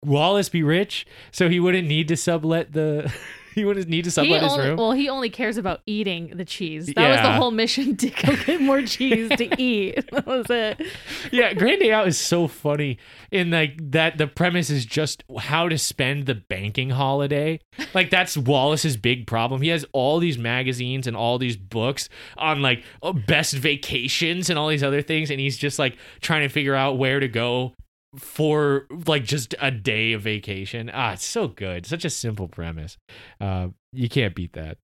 Wallace 0.03 0.49
be 0.49 0.63
rich? 0.63 1.05
So 1.31 1.49
he 1.49 1.59
wouldn't 1.59 1.87
need 1.87 2.07
to 2.07 2.17
sublet 2.17 2.71
the. 2.73 3.13
he 3.61 3.63
wouldn't 3.63 3.87
need 3.87 4.03
to 4.03 4.11
sublet 4.11 4.43
his 4.43 4.51
only, 4.51 4.67
room. 4.67 4.77
well, 4.77 4.91
he 4.91 5.07
only 5.07 5.29
cares 5.29 5.55
about 5.57 5.81
eating 5.85 6.35
the 6.35 6.43
cheese. 6.43 6.87
That 6.93 7.09
was 7.09 7.21
the 7.21 7.31
whole 7.31 7.51
mission 7.51 7.95
to 7.97 8.09
go 8.09 8.35
get 8.35 8.61
more 8.61 8.81
cheese 8.85 9.29
to 9.29 9.61
eat. 9.61 10.11
That 10.11 10.25
was 10.25 10.47
it. 10.49 10.85
yeah, 11.31 11.53
Grand 11.53 11.79
Day 11.79 11.93
Out 11.93 12.05
is 12.07 12.17
so 12.17 12.47
funny 12.49 12.97
in 13.31 13.51
like 13.51 13.91
that 13.91 14.17
the 14.17 14.27
premise 14.27 14.69
is 14.69 14.85
just 14.85 15.23
how 15.39 15.69
to 15.69 15.77
spend 15.77 16.25
the 16.25 16.35
banking 16.35 16.89
holiday. 16.89 17.61
Like 17.93 18.09
that's 18.09 18.37
Wallace's 18.37 18.97
big 18.97 19.25
problem. 19.25 19.61
He 19.61 19.69
has 19.69 19.85
all 19.93 20.19
these 20.19 20.37
magazines 20.37 21.07
and 21.07 21.15
all 21.15 21.37
these 21.37 21.55
books 21.55 22.09
on 22.37 22.61
like 22.61 22.83
oh, 23.01 23.13
best 23.13 23.53
vacations 23.53 24.49
and 24.49 24.59
all 24.59 24.67
these 24.67 24.83
other 24.83 25.01
things 25.01 25.31
and 25.31 25.39
he's 25.39 25.57
just 25.57 25.79
like 25.79 25.97
trying 26.19 26.41
to 26.41 26.49
figure 26.49 26.75
out 26.75 26.97
where 26.97 27.21
to 27.21 27.27
go 27.29 27.73
for 28.17 28.87
like 29.05 29.23
just 29.23 29.55
a 29.61 29.71
day 29.71 30.13
of 30.13 30.21
vacation. 30.21 30.89
Ah, 30.93 31.13
it's 31.13 31.25
so 31.25 31.47
good. 31.47 31.85
Such 31.85 32.05
a 32.05 32.09
simple 32.09 32.47
premise. 32.47 32.97
Uh, 33.39 33.69
you 33.91 34.09
can't 34.09 34.35
beat 34.35 34.53
that. 34.53 34.77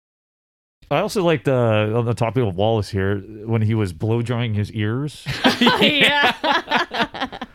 I 0.90 0.98
also 0.98 1.22
liked 1.22 1.46
uh, 1.46 1.92
on 1.94 2.04
the 2.04 2.14
topic 2.14 2.42
of 2.42 2.56
Wallace 2.56 2.90
here 2.90 3.18
when 3.46 3.62
he 3.62 3.74
was 3.74 3.92
blow 3.92 4.22
drying 4.22 4.54
his 4.54 4.72
ears. 4.72 5.24
yeah. 5.60 7.38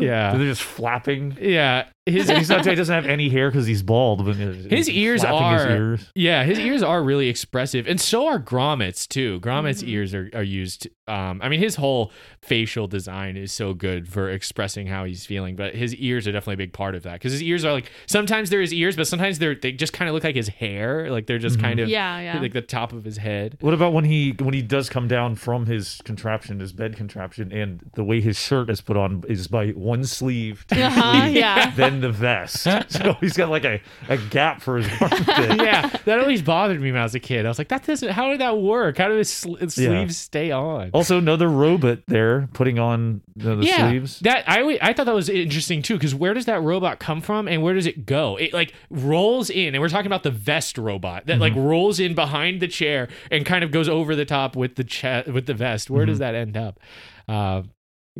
Yeah. 0.00 0.34
They're 0.36 0.46
just 0.46 0.62
flapping. 0.62 1.36
Yeah. 1.40 1.86
His 2.06 2.30
He's 2.30 2.48
not, 2.48 2.64
he 2.64 2.74
doesn't 2.74 2.94
have 2.94 3.04
any 3.04 3.28
hair 3.28 3.50
because 3.50 3.66
he's 3.66 3.82
bald. 3.82 4.24
But 4.24 4.36
His 4.36 4.88
ears 4.88 5.20
flapping 5.20 5.52
his 5.58 5.62
are- 5.66 5.76
ears. 5.76 6.12
Yeah, 6.14 6.42
his 6.44 6.58
ears 6.58 6.82
are 6.82 7.02
really 7.02 7.28
expressive, 7.28 7.86
and 7.86 8.00
so 8.00 8.26
are 8.28 8.38
Gromit's 8.38 9.06
too. 9.06 9.40
Gromit's 9.40 9.82
Mhm. 9.82 9.88
ears 9.88 10.14
are, 10.14 10.30
are 10.32 10.42
used. 10.42 10.88
Um, 11.06 11.40
I 11.42 11.50
mean, 11.50 11.60
his 11.60 11.74
whole 11.74 12.10
facial 12.40 12.86
design 12.86 13.36
is 13.36 13.52
so 13.52 13.74
good 13.74 14.08
for 14.08 14.30
expressing 14.30 14.86
how 14.86 15.04
he's 15.04 15.26
feeling, 15.26 15.54
but 15.54 15.74
his 15.74 15.94
ears 15.96 16.26
are 16.26 16.32
definitely 16.32 16.54
a 16.54 16.66
big 16.66 16.72
part 16.72 16.94
of 16.94 17.02
that 17.02 17.14
because 17.14 17.32
his 17.32 17.42
ears 17.42 17.62
are 17.66 17.72
like 17.72 17.90
sometimes 18.06 18.48
they're 18.48 18.62
his 18.62 18.72
ears, 18.72 18.96
but 18.96 19.06
sometimes 19.06 19.38
they're 19.38 19.54
they 19.54 19.72
just 19.72 19.92
kind 19.92 20.08
of 20.08 20.14
look 20.14 20.24
like 20.24 20.34
his 20.36 20.48
hair, 20.48 21.10
like 21.10 21.26
they're 21.26 21.36
just 21.38 21.58
Mhm. 21.58 21.62
kind 21.62 21.80
of 21.80 21.90
yeah, 21.90 22.20
yeah. 22.20 22.40
like 22.40 22.54
the 22.54 22.62
top 22.62 22.94
of 22.94 23.04
his 23.04 23.18
head. 23.18 23.58
What 23.60 23.74
about 23.74 23.92
when 23.92 24.04
he 24.04 24.34
when 24.38 24.54
he 24.54 24.62
does 24.62 24.88
come 24.88 25.08
down 25.08 25.34
from 25.34 25.66
his 25.66 26.00
contraption, 26.04 26.60
his 26.60 26.72
bed 26.72 26.96
contraption, 26.96 27.52
and 27.52 27.80
the 27.96 28.04
way 28.04 28.22
his 28.22 28.38
shirt 28.40 28.70
is 28.70 28.80
put 28.80 28.96
on 28.96 29.24
is 29.28 29.46
by 29.46 29.72
one 29.88 30.04
sleeve, 30.04 30.64
to 30.68 30.74
the 30.74 30.82
Uh-huh, 30.84 31.20
sleeve, 31.22 31.36
yeah. 31.36 31.70
then 31.74 32.00
the 32.00 32.10
vest. 32.10 32.66
So 32.90 33.14
he's 33.20 33.36
got 33.36 33.48
like 33.50 33.64
a, 33.64 33.80
a 34.08 34.16
gap 34.16 34.60
for 34.62 34.76
his 34.78 34.88
armpit. 35.00 35.26
yeah, 35.28 35.88
that 36.04 36.20
always 36.20 36.42
bothered 36.42 36.80
me 36.80 36.92
when 36.92 37.00
I 37.00 37.04
was 37.04 37.14
a 37.14 37.20
kid. 37.20 37.44
I 37.46 37.48
was 37.48 37.58
like, 37.58 37.68
that 37.68 37.84
doesn't. 37.84 38.10
How 38.10 38.30
did 38.30 38.40
that 38.40 38.58
work? 38.58 38.98
How 38.98 39.08
do 39.08 39.14
his 39.14 39.30
sl- 39.32 39.56
sleeves 39.56 39.78
Yeah. 39.78 40.06
stay 40.08 40.50
on? 40.50 40.90
Also, 40.92 41.18
another 41.18 41.48
robot 41.48 42.00
there 42.06 42.48
putting 42.52 42.78
on 42.78 43.22
the, 43.36 43.56
the 43.56 43.64
yeah, 43.64 43.88
sleeves. 43.88 44.20
That 44.20 44.44
I 44.48 44.78
I 44.82 44.92
thought 44.92 45.06
that 45.06 45.14
was 45.14 45.28
interesting 45.28 45.82
too 45.82 45.94
because 45.94 46.14
where 46.14 46.34
does 46.34 46.46
that 46.46 46.62
robot 46.62 46.98
come 46.98 47.20
from 47.20 47.48
and 47.48 47.62
where 47.62 47.74
does 47.74 47.86
it 47.86 48.06
go? 48.06 48.36
It 48.36 48.52
like 48.52 48.72
rolls 48.90 49.50
in, 49.50 49.74
and 49.74 49.80
we're 49.80 49.88
talking 49.88 50.06
about 50.06 50.22
the 50.22 50.30
vest 50.30 50.78
robot 50.78 51.26
that 51.26 51.38
like 51.38 51.54
rolls 51.54 52.00
in 52.00 52.14
behind 52.14 52.60
the 52.60 52.68
chair 52.68 53.08
and 53.30 53.44
kind 53.46 53.62
of 53.64 53.70
goes 53.70 53.88
over 53.88 54.14
the 54.16 54.24
top 54.24 54.56
with 54.56 54.74
the 54.76 54.84
cha- 54.84 55.22
with 55.26 55.46
the 55.46 55.54
vest. 55.54 55.90
Where 55.90 56.06
does 56.06 56.18
that 56.18 56.34
end 56.34 56.56
up? 56.56 56.80
Uh, 57.28 57.62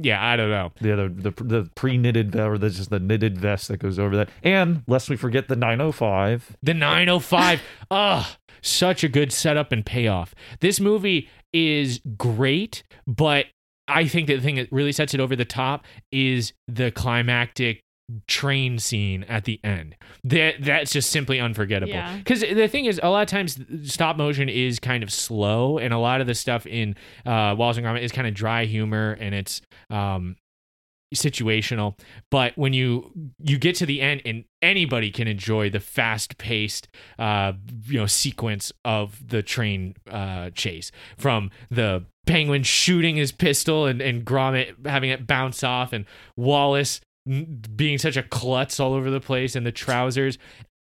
yeah, 0.01 0.25
I 0.25 0.37
don't 0.37 0.51
know. 0.51 0.73
Yeah, 0.81 0.97
the 0.97 1.09
the, 1.09 1.45
the 1.45 1.71
pre 1.75 1.99
knitted 1.99 2.37
or 2.37 2.57
the 2.59 2.71
just 2.71 2.91
the 2.91 3.01
knitted 3.01 3.39
vest 3.39 3.69
that 3.69 3.79
goes 3.79 3.99
over 3.99 4.17
that. 4.17 4.31
And 4.43 4.83
lest 4.87 5.11
we 5.11 5.17
forget 5.17 5.49
the 5.49 5.57
905. 5.57 6.57
The 6.63 6.75
905. 6.75 7.63
Ugh, 7.91 8.27
such 8.63 9.05
a 9.05 9.09
good 9.09 9.33
setup 9.33 9.73
and 9.73 9.85
payoff. 9.85 10.35
This 10.61 10.81
movie 10.81 11.29
is 11.53 12.01
great, 12.17 12.83
but 13.07 13.47
I 13.89 14.07
think 14.07 14.29
that 14.29 14.37
the 14.37 14.43
thing 14.43 14.57
that 14.57 14.71
really 14.71 14.93
sets 14.93 15.15
it 15.15 15.21
over 15.21 15.35
the 15.35 15.45
top 15.45 15.85
is 16.13 16.53
the 16.69 16.91
climactic 16.91 17.83
train 18.27 18.79
scene 18.79 19.25
at 19.25 19.45
the 19.45 19.61
end. 19.63 19.97
That 20.25 20.57
that's 20.61 20.93
just 20.93 21.11
simply 21.11 21.41
unforgettable. 21.41 21.93
Yeah. 21.93 22.17
Because 22.17 22.41
the 22.41 22.69
thing 22.69 22.87
is, 22.87 23.01
a 23.03 23.11
lot 23.11 23.23
of 23.23 23.29
times 23.29 23.59
stop 23.85 24.17
motion 24.17 24.49
is 24.49 24.79
kind 24.79 25.03
of 25.03 25.13
slow, 25.13 25.79
and 25.79 25.93
a 25.93 25.99
lot 25.99 26.21
of 26.21 26.27
the 26.27 26.35
stuff 26.35 26.67
in 26.67 26.97
uh, 27.27 27.55
Wallace 27.57 27.77
and 27.77 27.87
Gromit 27.87 28.03
is 28.03 28.13
kind 28.13 28.27
of 28.27 28.35
dry 28.35 28.65
humor, 28.65 29.17
and 29.21 29.35
it's 29.35 29.61
um, 29.91 30.37
situational. 31.15 31.99
But 32.31 32.57
when 32.57 32.73
you 32.73 33.13
you 33.39 33.59
get 33.59 33.77
to 33.77 33.87
the 33.87 34.01
end, 34.01 34.23
and 34.25 34.45
anybody 34.63 35.11
can 35.11 35.29
enjoy 35.29 35.71
the 35.71 35.81
fast 35.81 36.39
paced, 36.39 36.89
uh, 37.19 37.53
you 37.87 38.01
know, 38.01 38.07
sequence 38.07 38.73
of 38.85 39.29
the 39.29 39.43
train 39.43 39.95
uh, 40.11 40.51
chase 40.51 40.91
from 41.17 41.51
the 41.71 42.05
penguin 42.27 42.63
shooting 42.63 43.17
his 43.17 43.33
pistol 43.33 43.87
and 43.87 44.01
and 44.01 44.25
Gromit 44.25 44.87
having 44.87 45.11
it 45.11 45.27
bounce 45.27 45.63
off, 45.63 45.93
and 45.93 46.07
Wallace 46.37 47.01
being 47.77 47.99
such 47.99 48.17
a 48.17 48.23
klutz 48.23 48.81
all 48.81 48.95
over 48.95 49.11
the 49.11 49.21
place 49.21 49.55
in 49.57 49.65
the 49.65 49.73
trousers, 49.73 50.39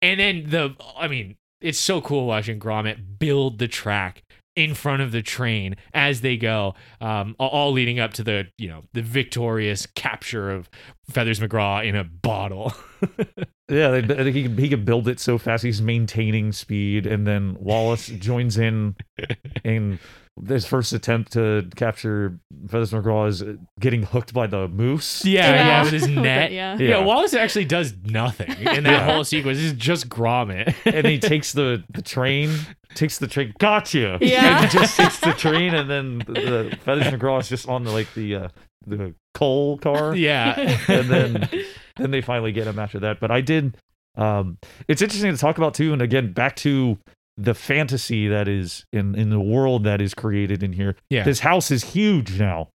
and 0.02 0.20
then 0.20 0.50
the 0.50 0.76
I 0.98 1.08
mean, 1.08 1.36
it's 1.62 1.80
so 1.80 2.02
cool 2.02 2.26
watching 2.26 2.60
Gromit 2.60 3.20
build 3.20 3.60
the 3.60 3.68
track 3.68 4.24
in 4.56 4.74
front 4.74 5.02
of 5.02 5.12
the 5.12 5.22
train 5.22 5.76
as 5.94 6.22
they 6.22 6.38
go, 6.38 6.74
um, 7.02 7.36
all- 7.40 7.74
leading 7.74 8.00
up 8.00 8.14
to 8.14 8.24
the 8.24 8.48
you 8.58 8.68
know 8.70 8.84
the 8.94 9.02
victorious 9.02 9.86
capture 9.86 10.52
of 10.52 10.70
Feathers 11.10 11.40
McGraw 11.40 11.86
in 11.88 11.96
a 11.96 12.04
bottle. 12.04 12.74
Yeah, 13.68 14.00
they, 14.00 14.14
I 14.14 14.24
think 14.24 14.36
he 14.36 14.44
can, 14.44 14.58
he 14.60 14.70
can 14.70 14.86
build 14.86 15.08
it 15.08 15.20
so 15.20 15.40
fast. 15.40 15.64
He's 15.64 15.82
maintaining 15.82 16.52
speed, 16.52 17.08
and 17.08 17.26
then 17.26 17.58
Wallace 17.60 18.06
joins 18.06 18.60
in 18.60 18.96
in 19.64 19.98
his 20.48 20.66
first 20.66 20.92
attempt 20.92 21.32
to 21.34 21.70
capture 21.78 22.38
Feathers 22.68 22.92
McGraw 22.92 23.28
is 23.30 23.44
getting 23.80 24.04
hooked 24.04 24.34
by 24.34 24.48
the 24.48 24.68
moose. 24.68 25.24
yeah, 25.24 25.42
yeah, 25.50 25.56
Yeah. 25.68 25.84
with 25.84 25.94
his 25.94 26.08
net. 26.08 26.52
Yeah. 26.52 26.78
yeah. 26.78 26.88
Yeah. 27.00 27.04
Wallace 27.06 27.34
actually 27.34 27.66
does 27.66 27.94
nothing 28.04 28.50
in 28.52 28.84
that 28.84 28.92
Yeah. 28.92 29.14
whole 29.14 29.24
sequence. 29.24 29.60
It's 29.60 29.72
just 29.78 30.10
Gromit. 30.10 30.76
and 30.86 31.08
he 31.08 31.20
takes 31.32 31.54
the, 31.54 31.84
the 31.94 32.02
train, 32.02 32.52
takes 32.96 33.18
the 33.18 33.28
train. 33.28 33.54
Gotcha. 33.60 34.18
Yeah. 34.20 34.62
And 34.64 34.72
he 34.72 34.78
just 34.78 34.98
takes 34.98 35.20
the 35.22 35.32
train, 35.34 35.74
and 35.74 35.90
then 35.90 36.20
the, 36.20 36.34
the 36.70 36.78
Feathers 36.84 37.06
McGraw 37.14 37.40
is 37.40 37.48
just 37.48 37.70
on 37.70 37.84
the 37.86 37.92
like 37.92 38.14
the 38.14 38.36
uh, 38.36 38.48
the 38.86 39.14
coal 39.34 39.78
car. 39.78 40.16
yeah, 40.16 40.78
and 40.90 41.10
then 41.10 41.50
then 41.98 42.12
they 42.12 42.22
finally 42.22 42.52
get 42.52 42.68
him 42.68 42.78
after 42.78 43.00
that. 43.00 43.20
But 43.22 43.32
I 43.32 43.40
did. 43.42 43.78
Um, 44.18 44.58
it's 44.88 45.02
interesting 45.02 45.32
to 45.32 45.38
talk 45.38 45.58
about 45.58 45.74
too, 45.74 45.92
and 45.94 46.02
again, 46.02 46.34
back 46.34 46.56
to 46.58 46.98
the 47.38 47.54
fantasy 47.54 48.28
that 48.28 48.48
is 48.48 48.86
in 48.94 49.16
in 49.16 49.30
the 49.30 49.40
world 49.40 49.84
that 49.84 50.02
is 50.02 50.14
created 50.14 50.64
in 50.64 50.74
here. 50.74 50.96
yeah. 51.10 51.24
This 51.24 51.40
house 51.40 51.72
is 51.72 51.84
huge 51.84 52.40
now. 52.40 52.70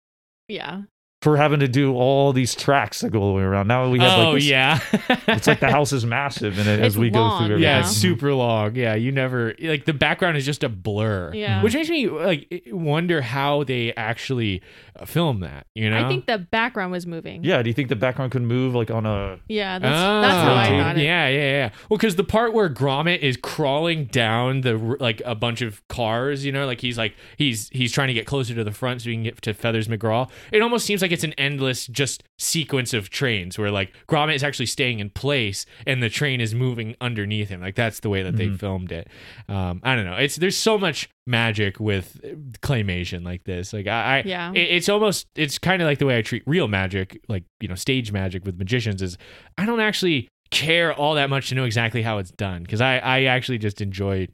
Yeah. 0.48 0.82
For 1.20 1.36
having 1.36 1.58
to 1.58 1.66
do 1.66 1.94
all 1.94 2.32
these 2.32 2.54
tracks 2.54 3.00
that 3.00 3.10
go 3.10 3.20
all 3.20 3.28
the 3.32 3.34
way 3.36 3.42
around. 3.42 3.66
Now 3.66 3.88
we 3.90 3.98
have 3.98 4.18
oh 4.18 4.22
like 4.30 4.34
this, 4.36 4.44
yeah. 4.46 4.78
it's 5.26 5.48
like 5.48 5.58
the 5.58 5.68
house 5.70 5.92
is 5.92 6.06
massive, 6.06 6.58
and 6.60 6.68
it, 6.68 6.78
as 6.78 6.94
It's 6.94 6.96
we 6.96 7.10
go 7.10 7.36
through 7.38 7.44
everything. 7.46 7.62
Yeah, 7.64 7.78
Yeah. 7.78 7.80
it's 7.80 7.90
super 7.96 8.32
long. 8.32 8.76
Yeah, 8.76 8.94
you 8.94 9.10
never 9.10 9.52
like 9.60 9.84
the 9.84 9.92
background 9.92 10.36
is 10.36 10.46
just 10.46 10.62
a 10.62 10.68
blur. 10.68 11.32
Yeah. 11.34 11.62
which 11.62 11.74
makes 11.74 11.88
me 11.90 12.08
like 12.08 12.62
wonder 12.68 13.20
how 13.20 13.64
they 13.64 13.92
actually 13.94 14.62
uh, 14.98 15.06
film 15.06 15.40
that. 15.40 15.66
You 15.74 15.90
know, 15.90 16.04
I 16.04 16.08
think 16.08 16.26
the 16.26 16.38
background 16.38 16.92
was 16.92 17.04
moving. 17.04 17.42
Yeah, 17.42 17.62
do 17.62 17.68
you 17.68 17.74
think 17.74 17.88
the 17.88 17.96
background 17.96 18.30
could 18.30 18.42
move 18.42 18.76
like 18.76 18.92
on 18.92 19.04
a? 19.04 19.40
Yeah, 19.48 19.80
that's, 19.80 19.92
that's 19.92 20.34
how 20.44 20.54
I 20.54 20.66
Oh, 20.68 20.82
thought 20.84 20.98
it. 20.98 21.02
Yeah, 21.02 21.26
yeah, 21.28 21.38
yeah. 21.50 21.70
Well, 21.90 21.96
because 21.98 22.14
the 22.14 22.22
part 22.24 22.52
where 22.54 22.68
Gromit 22.70 23.18
is 23.18 23.36
crawling 23.36 24.04
down 24.04 24.60
the 24.60 24.76
like 25.00 25.20
a 25.24 25.34
bunch 25.34 25.62
of 25.62 25.86
cars, 25.88 26.44
you 26.44 26.52
know, 26.52 26.64
like 26.64 26.80
he's 26.80 26.96
like 26.96 27.16
he's 27.36 27.68
he's 27.70 27.90
trying 27.90 28.06
to 28.08 28.14
get 28.14 28.24
closer 28.26 28.54
to 28.54 28.62
the 28.62 28.70
front 28.70 29.02
so 29.02 29.08
he 29.10 29.16
can 29.16 29.24
get 29.24 29.42
to 29.42 29.52
Feathers 29.52 29.88
McGraw. 29.88 30.30
It 30.52 30.62
almost 30.62 30.86
seems 30.86 31.02
like 31.02 31.07
it's 31.12 31.24
an 31.24 31.32
endless 31.34 31.86
just 31.86 32.22
sequence 32.38 32.94
of 32.94 33.10
trains 33.10 33.58
where 33.58 33.70
like 33.70 33.92
Gromit 34.08 34.34
is 34.34 34.42
actually 34.44 34.66
staying 34.66 35.00
in 35.00 35.10
place 35.10 35.66
and 35.86 36.02
the 36.02 36.08
train 36.08 36.40
is 36.40 36.54
moving 36.54 36.94
underneath 37.00 37.48
him. 37.48 37.60
Like 37.60 37.74
that's 37.74 38.00
the 38.00 38.08
way 38.08 38.22
that 38.22 38.36
they 38.36 38.48
filmed 38.50 38.92
it. 38.92 39.08
Um, 39.48 39.80
I 39.84 39.94
don't 39.96 40.04
know. 40.04 40.14
It's 40.16 40.36
there's 40.36 40.56
so 40.56 40.78
much 40.78 41.08
magic 41.26 41.78
with 41.80 42.20
claymation 42.60 43.24
like 43.24 43.44
this. 43.44 43.72
Like 43.72 43.86
I, 43.86 44.18
I 44.18 44.22
Yeah. 44.26 44.52
it- 44.52 44.70
it's 44.78 44.88
almost 44.88 45.26
it's 45.34 45.58
kind 45.58 45.82
of 45.82 45.86
like 45.86 45.98
the 45.98 46.06
way 46.06 46.18
I 46.18 46.22
treat 46.22 46.42
real 46.46 46.68
magic, 46.68 47.20
like 47.28 47.44
you 47.60 47.68
know, 47.68 47.74
stage 47.74 48.12
magic 48.12 48.44
with 48.44 48.58
magicians. 48.58 49.02
Is 49.02 49.18
I 49.56 49.66
don't 49.66 49.80
actually 49.80 50.28
care 50.50 50.92
all 50.94 51.14
that 51.14 51.28
much 51.28 51.50
to 51.50 51.54
know 51.54 51.64
exactly 51.64 52.02
how 52.02 52.18
it's 52.18 52.30
done 52.30 52.62
because 52.62 52.80
I 52.80 52.98
I 52.98 53.24
actually 53.24 53.58
just 53.58 53.80
enjoy 53.80 54.28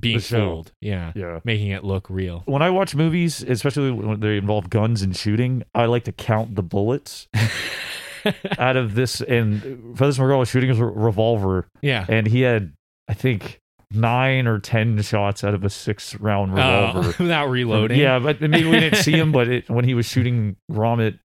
being 0.00 0.20
fooled. 0.20 0.72
Yeah, 0.80 1.12
Yeah. 1.14 1.40
making 1.44 1.68
it 1.68 1.84
look 1.84 2.08
real. 2.10 2.42
When 2.46 2.62
I 2.62 2.70
watch 2.70 2.94
movies, 2.94 3.42
especially 3.42 3.90
when 3.90 4.20
they 4.20 4.36
involve 4.36 4.70
guns 4.70 5.02
and 5.02 5.16
shooting, 5.16 5.62
I 5.74 5.86
like 5.86 6.04
to 6.04 6.12
count 6.12 6.54
the 6.54 6.62
bullets 6.62 7.28
out 8.58 8.76
of 8.76 8.94
this. 8.94 9.20
And 9.20 9.96
Feathers 9.98 10.18
McGraw 10.18 10.38
was 10.38 10.48
shooting 10.48 10.70
his 10.70 10.78
revolver, 10.78 11.68
yeah. 11.82 12.06
and 12.08 12.26
he 12.26 12.42
had, 12.42 12.72
I 13.08 13.14
think, 13.14 13.60
nine 13.90 14.46
or 14.46 14.58
ten 14.58 15.00
shots 15.02 15.44
out 15.44 15.54
of 15.54 15.64
a 15.64 15.70
six-round 15.70 16.52
oh, 16.52 16.54
revolver. 16.54 17.08
Oh, 17.08 17.14
without 17.22 17.50
reloading. 17.50 17.98
Yeah, 17.98 18.18
but 18.18 18.40
maybe 18.40 18.68
we 18.68 18.80
didn't 18.80 18.98
see 18.98 19.12
him. 19.12 19.32
But 19.32 19.48
it, 19.48 19.70
when 19.70 19.84
he 19.84 19.94
was 19.94 20.06
shooting 20.06 20.56
Gromit, 20.70 21.18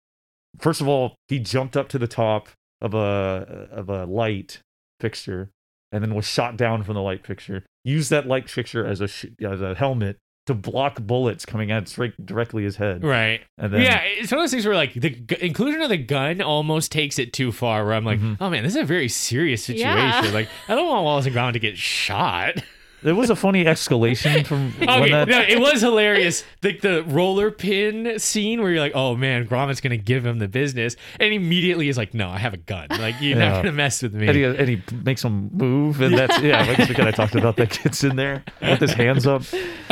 first 0.60 0.82
of 0.82 0.88
all, 0.88 1.15
he 1.28 1.39
jumped 1.39 1.76
up 1.78 1.89
to 1.89 2.00
the 2.00 2.08
top 2.08 2.50
of 2.82 2.93
a 2.93 3.67
of 3.72 3.89
a 3.89 4.06
light 4.06 4.62
fixture, 5.00 5.50
and 5.91 6.04
then 6.04 6.13
was 6.15 6.25
shot 6.25 6.58
down 6.58 6.84
from 6.84 6.95
the 6.95 7.02
light 7.02 7.25
fixture. 7.25 7.65
Used 7.84 8.10
that 8.10 8.28
light 8.28 8.49
fixture 8.49 8.86
as 8.86 9.02
a 9.02 9.08
sh- 9.08 9.25
as 9.43 9.62
a 9.62 9.73
helmet 9.75 10.17
to 10.45 10.54
block 10.56 10.99
bullets 11.02 11.45
coming 11.45 11.69
at 11.71 11.88
straight 11.88 12.13
directly 12.25 12.63
his 12.63 12.75
head. 12.78 13.04
Right. 13.04 13.41
And 13.60 13.71
then, 13.71 13.82
yeah, 13.82 14.02
it's 14.04 14.32
one 14.32 14.39
of 14.39 14.43
those 14.43 14.52
things 14.52 14.65
where 14.65 14.75
like 14.75 14.93
the 14.95 15.12
g- 15.12 15.38
inclusion 15.41 15.82
of 15.82 15.89
the 15.89 15.97
gun 15.97 16.41
almost 16.41 16.91
takes 16.91 17.19
it 17.19 17.34
too 17.34 17.52
far. 17.52 17.86
Where 17.86 17.93
I'm 17.93 18.04
like, 18.06 18.19
Mhm. 18.19 18.38
oh 18.41 18.49
man, 18.49 18.63
this 18.63 18.75
is 18.75 18.82
a 18.82 18.86
very 18.86 19.10
serious 19.10 19.63
situation. 19.63 19.88
Yeah. 20.25 20.32
Like, 20.34 20.49
I 20.67 20.75
don't 20.75 20.88
want 20.88 21.04
Wallace 21.04 21.25
and 21.28 21.36
Gromit 21.36 21.54
to 21.54 21.60
get 21.60 21.78
shot. 21.78 22.63
there 23.04 23.16
was 23.16 23.30
a 23.30 23.36
funny 23.36 23.64
escalation 23.66 24.46
from 24.46 24.72
when 24.80 24.90
Okay, 24.90 25.12
that. 25.12 25.28
no, 25.28 25.42
it 25.42 25.60
was 25.60 25.82
hilarious. 25.82 26.44
Like 26.64 26.82
the 26.82 27.04
roller 27.04 27.52
pin 27.52 28.20
scene 28.20 28.62
where 28.62 28.72
you're 28.72 28.80
like, 28.82 28.92
"Oh 28.96 29.16
man, 29.16 29.46
Gromit's 29.46 29.82
gonna 29.82 29.98
give 29.98 30.26
him 30.26 30.40
the 30.40 30.48
business," 30.48 30.96
and 31.20 31.34
immediately 31.34 31.88
is 31.90 31.98
like, 31.98 32.14
"No, 32.14 32.30
I 32.30 32.38
have 32.38 32.54
a 32.54 32.58
gun. 32.58 32.88
Like 32.90 33.16
you're 33.22 33.38
Yeah. 33.38 33.50
not 33.50 33.56
gonna 33.64 33.72
mess 33.72 34.02
with 34.04 34.14
me." 34.14 34.28
And 34.28 34.36
he, 34.38 34.44
and 34.44 34.70
he 34.70 34.82
makes 35.04 35.24
him 35.24 35.50
move, 35.54 36.02
and 36.02 36.18
that's 36.18 36.42
yeah. 36.42 36.62
I 36.62 36.76
guess 36.76 36.90
we 36.90 36.96
kind 36.96 37.10
of 37.10 37.16
talked 37.16 37.36
about 37.36 37.56
that. 37.58 37.70
Gets 37.84 38.04
in 38.04 38.16
there 38.16 38.44
with 38.62 38.80
his 38.82 38.94
hands 38.94 39.26
up. 39.28 39.44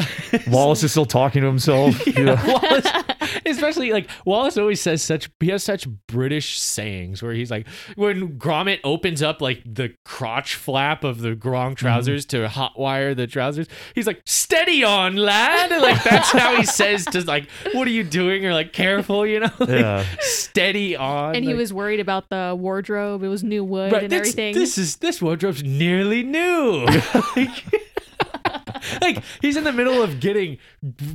Wallace 0.48 0.84
is 0.84 0.92
still 0.92 1.06
talking 1.06 1.42
to 1.42 1.48
himself. 1.48 2.06
you 2.08 2.26
know. 2.26 2.36
Wallace, 2.46 2.88
especially 3.46 3.92
like 3.92 4.10
Wallace 4.26 4.58
always 4.58 4.82
says 4.82 5.02
such 5.02 5.30
he 5.40 5.50
has 5.50 5.64
such 5.64 5.88
British 6.08 6.60
sayings 6.60 7.22
where 7.22 7.34
he's 7.34 7.52
like 7.52 7.68
when 7.96 8.38
Gromit 8.38 8.80
opens 8.84 9.22
up 9.22 9.42
like 9.42 9.62
the 9.66 9.94
crotch 10.06 10.56
flap 10.56 11.04
of 11.04 11.20
the 11.20 11.36
Grom 11.36 11.74
mm-hmm. 11.74 11.86
trousers 11.86 12.26
to 12.28 12.48
hotwire 12.48 13.16
the 13.16 13.28
trousers, 13.28 13.68
he's 13.96 14.08
like 14.08 14.22
steady 14.26 14.84
on 14.84 15.16
lad, 15.16 15.72
and, 15.72 15.82
like 15.82 16.04
that's 16.04 16.32
how 16.32 16.56
he 16.56 16.66
says 16.66 17.06
to 17.06 17.24
like 17.26 17.50
what 17.74 17.88
are 17.88 17.92
you 17.92 18.04
doing 18.04 18.46
or 18.46 18.54
like 18.54 18.74
careful, 18.74 19.26
you 19.26 19.40
know, 19.40 19.50
Like, 19.60 19.70
Yeah. 19.70 20.06
steady 20.20 20.96
on. 20.96 21.36
And 21.36 21.44
he 21.44 21.54
was 21.54 21.74
worried 21.74 22.00
about 22.00 22.30
the 22.30 22.56
wardrobe. 22.58 23.24
It 23.24 23.28
was 23.28 23.44
new 23.44 23.64
wood 23.64 23.92
Right, 23.92 24.04
and 24.04 24.14
everything. 24.14 24.54
This 24.54 24.78
is 24.78 24.98
this 24.98 25.22
wardrobe's 25.22 25.64
nearly 25.64 26.24
new. 26.24 26.86
like, 27.36 27.87
like, 29.16 29.24
he's 29.42 29.58
in 29.58 29.64
the 29.64 29.74
middle 29.74 30.02
of 30.02 30.20
getting 30.20 30.58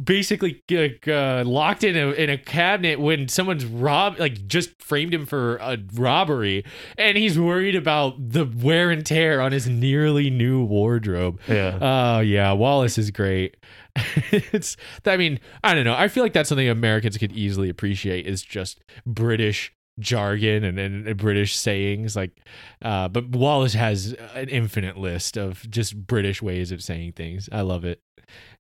basically 0.05 0.62
uh, 0.72 1.11
uh, 1.11 1.44
locked 1.44 1.85
in 1.85 1.96
a 1.96 2.11
in 2.12 2.31
a 2.31 2.38
cabinet 2.38 3.00
when 3.00 3.28
someone's 3.28 3.64
robbed, 3.64 4.18
like 4.18 4.46
just 4.46 4.83
framed 4.83 5.14
him 5.14 5.26
for 5.26 5.57
a 5.57 5.78
robbery, 5.94 6.64
and 6.98 7.16
he's 7.16 7.38
worried 7.38 7.76
about 7.76 8.14
the 8.31 8.44
wear 8.44 8.90
and 8.90 9.05
tear 9.05 9.40
on 9.40 9.52
his 9.52 9.68
nearly 9.68 10.31
new 10.31 10.64
wardrobe. 10.64 11.40
Yeah. 11.48 11.78
Oh 11.81 12.20
yeah, 12.20 12.52
Wallace 12.52 12.98
is 12.98 13.11
great. 13.11 13.57
it's 14.31 14.76
I 15.05 15.16
mean, 15.16 15.38
I 15.62 15.74
don't 15.74 15.85
know. 15.85 15.94
I 15.94 16.09
feel 16.09 16.22
like 16.22 16.33
that's 16.33 16.48
something 16.48 16.68
Americans 16.68 17.18
could 17.18 17.33
easily 17.33 17.68
appreciate 17.68 18.26
is 18.26 18.42
just 18.42 18.81
British 19.07 19.72
jargon 19.98 20.64
and, 20.64 20.78
and, 20.78 21.07
and 21.07 21.16
British 21.18 21.55
sayings 21.55 22.16
like 22.16 22.40
uh 22.83 23.09
but 23.09 23.28
Wallace 23.28 23.74
has 23.74 24.14
an 24.35 24.48
infinite 24.48 24.96
list 24.96 25.37
of 25.37 25.68
just 25.70 26.07
British 26.07 26.40
ways 26.40 26.72
of 26.72 26.83
saying 26.83 27.12
things. 27.12 27.48
I 27.52 27.61
love 27.61 27.85
it. 27.85 28.00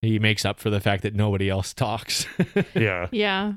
He 0.02 0.18
makes 0.18 0.44
up 0.44 0.60
for 0.60 0.70
the 0.70 0.80
fact 0.80 1.02
that 1.02 1.14
nobody 1.14 1.48
else 1.48 1.72
talks. 1.72 2.26
Yeah. 2.74 3.08
Yeah. 3.12 3.54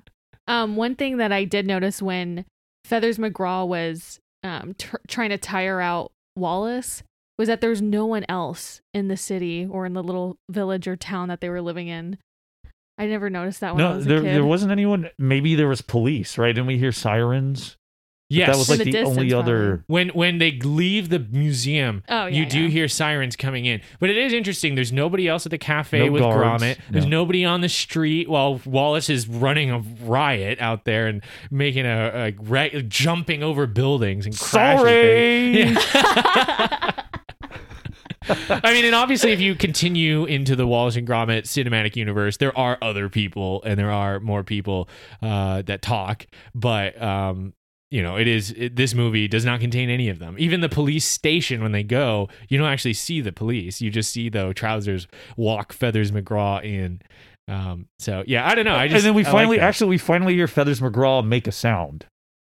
Um, 0.47 0.75
one 0.75 0.95
thing 0.95 1.17
that 1.17 1.31
I 1.31 1.43
did 1.43 1.65
notice 1.65 2.01
when 2.01 2.45
Feathers 2.85 3.17
McGraw 3.17 3.67
was 3.67 4.19
um, 4.43 4.75
tr- 4.77 4.97
trying 5.07 5.29
to 5.29 5.37
tire 5.37 5.81
out 5.81 6.11
Wallace 6.35 7.01
was 7.37 7.47
that 7.47 7.61
there's 7.61 7.81
no 7.81 8.05
one 8.05 8.25
else 8.29 8.81
in 8.93 9.07
the 9.07 9.17
city 9.17 9.67
or 9.69 9.85
in 9.85 9.93
the 9.93 10.03
little 10.03 10.37
village 10.49 10.87
or 10.87 10.95
town 10.95 11.27
that 11.29 11.41
they 11.41 11.49
were 11.49 11.61
living 11.61 11.87
in. 11.87 12.17
I 12.97 13.07
never 13.07 13.29
noticed 13.29 13.59
that 13.61 13.75
when 13.75 13.83
I 13.85 13.89
No, 13.89 13.95
was 13.97 14.05
a 14.05 14.09
there 14.09 14.21
kid. 14.21 14.35
there 14.35 14.45
wasn't 14.45 14.71
anyone. 14.71 15.09
Maybe 15.17 15.55
there 15.55 15.67
was 15.67 15.81
police, 15.81 16.37
right? 16.37 16.47
Didn't 16.53 16.67
we 16.67 16.77
hear 16.77 16.91
sirens? 16.91 17.77
yes. 18.29 18.47
That 18.49 18.57
was 18.57 18.69
like 18.69 18.79
In 18.79 18.85
the, 18.85 18.91
the 18.91 18.97
only 19.03 19.23
distance, 19.25 19.33
other. 19.33 19.83
when 19.87 20.09
when 20.09 20.37
they 20.39 20.51
leave 20.53 21.09
the 21.09 21.19
museum, 21.19 22.03
Oh, 22.09 22.25
yeah, 22.25 22.37
you 22.39 22.45
do 22.47 22.61
yeah. 22.61 22.69
hear 22.69 22.87
sirens 22.87 23.35
coming 23.35 23.65
in. 23.65 23.81
But 23.99 24.09
it 24.09 24.17
is 24.17 24.33
interesting. 24.33 24.73
There's 24.75 24.91
nobody 24.91 25.27
else 25.27 25.45
at 25.45 25.51
the 25.51 25.57
cafe 25.59 26.05
No 26.07 26.11
with 26.13 26.21
guards, 26.21 26.63
Gromit. 26.63 26.77
There's 26.89 27.05
no. 27.05 27.19
nobody 27.19 27.45
on 27.45 27.61
the 27.61 27.69
street 27.69 28.27
while 28.29 28.59
Wallace 28.65 29.09
is 29.11 29.27
running 29.27 29.69
a 29.69 29.79
riot 30.03 30.59
out 30.59 30.85
there 30.85 31.05
and 31.07 31.21
making 31.51 31.85
a, 31.85 32.31
a 32.39 32.43
ra- 32.43 32.69
jumping 32.87 33.43
over 33.43 33.67
buildings 33.67 34.25
and 34.25 34.35
crashing. 34.39 35.75
Sorry. 35.75 35.75
I 38.49 38.73
mean, 38.73 38.85
and 38.85 38.95
obviously, 38.95 39.31
if 39.31 39.39
you 39.39 39.55
continue 39.55 40.25
into 40.25 40.55
the 40.55 40.67
Wallace 40.67 40.95
and 40.95 41.07
Gromit 41.07 41.43
cinematic 41.43 41.95
universe, 41.95 42.37
there 42.37 42.57
are 42.57 42.77
other 42.81 43.09
people 43.09 43.61
and 43.63 43.79
there 43.79 43.91
are 43.91 44.19
more 44.19 44.43
people 44.43 44.89
uh, 45.21 45.61
that 45.63 45.81
talk. 45.81 46.27
But 46.53 47.01
um, 47.01 47.53
you 47.91 48.01
know, 48.01 48.17
it 48.17 48.27
is 48.27 48.51
it, 48.57 48.75
this 48.75 48.93
movie 48.93 49.27
does 49.27 49.45
not 49.45 49.59
contain 49.59 49.89
any 49.89 50.09
of 50.09 50.19
them. 50.19 50.35
Even 50.37 50.61
the 50.61 50.69
police 50.69 51.05
station, 51.05 51.61
when 51.61 51.71
they 51.71 51.83
go, 51.83 52.27
you 52.49 52.57
don't 52.57 52.67
actually 52.67 52.93
see 52.93 53.21
the 53.21 53.31
police. 53.31 53.81
You 53.81 53.89
just 53.89 54.11
see 54.11 54.29
the 54.29 54.53
trousers 54.53 55.07
walk 55.37 55.71
Feathers 55.71 56.11
McGraw 56.11 56.63
in. 56.63 57.01
Um, 57.47 57.87
so 57.99 58.23
yeah, 58.25 58.49
I 58.49 58.55
don't 58.55 58.65
know. 58.65 58.75
I 58.75 58.87
just 58.87 58.97
and 58.97 59.05
then 59.05 59.13
we 59.13 59.25
I 59.25 59.31
finally, 59.31 59.57
that. 59.57 59.63
actually, 59.63 59.91
we 59.91 59.97
finally 59.97 60.33
hear 60.33 60.47
Feathers 60.47 60.81
McGraw 60.81 61.25
make 61.25 61.47
a 61.47 61.51
sound, 61.51 62.07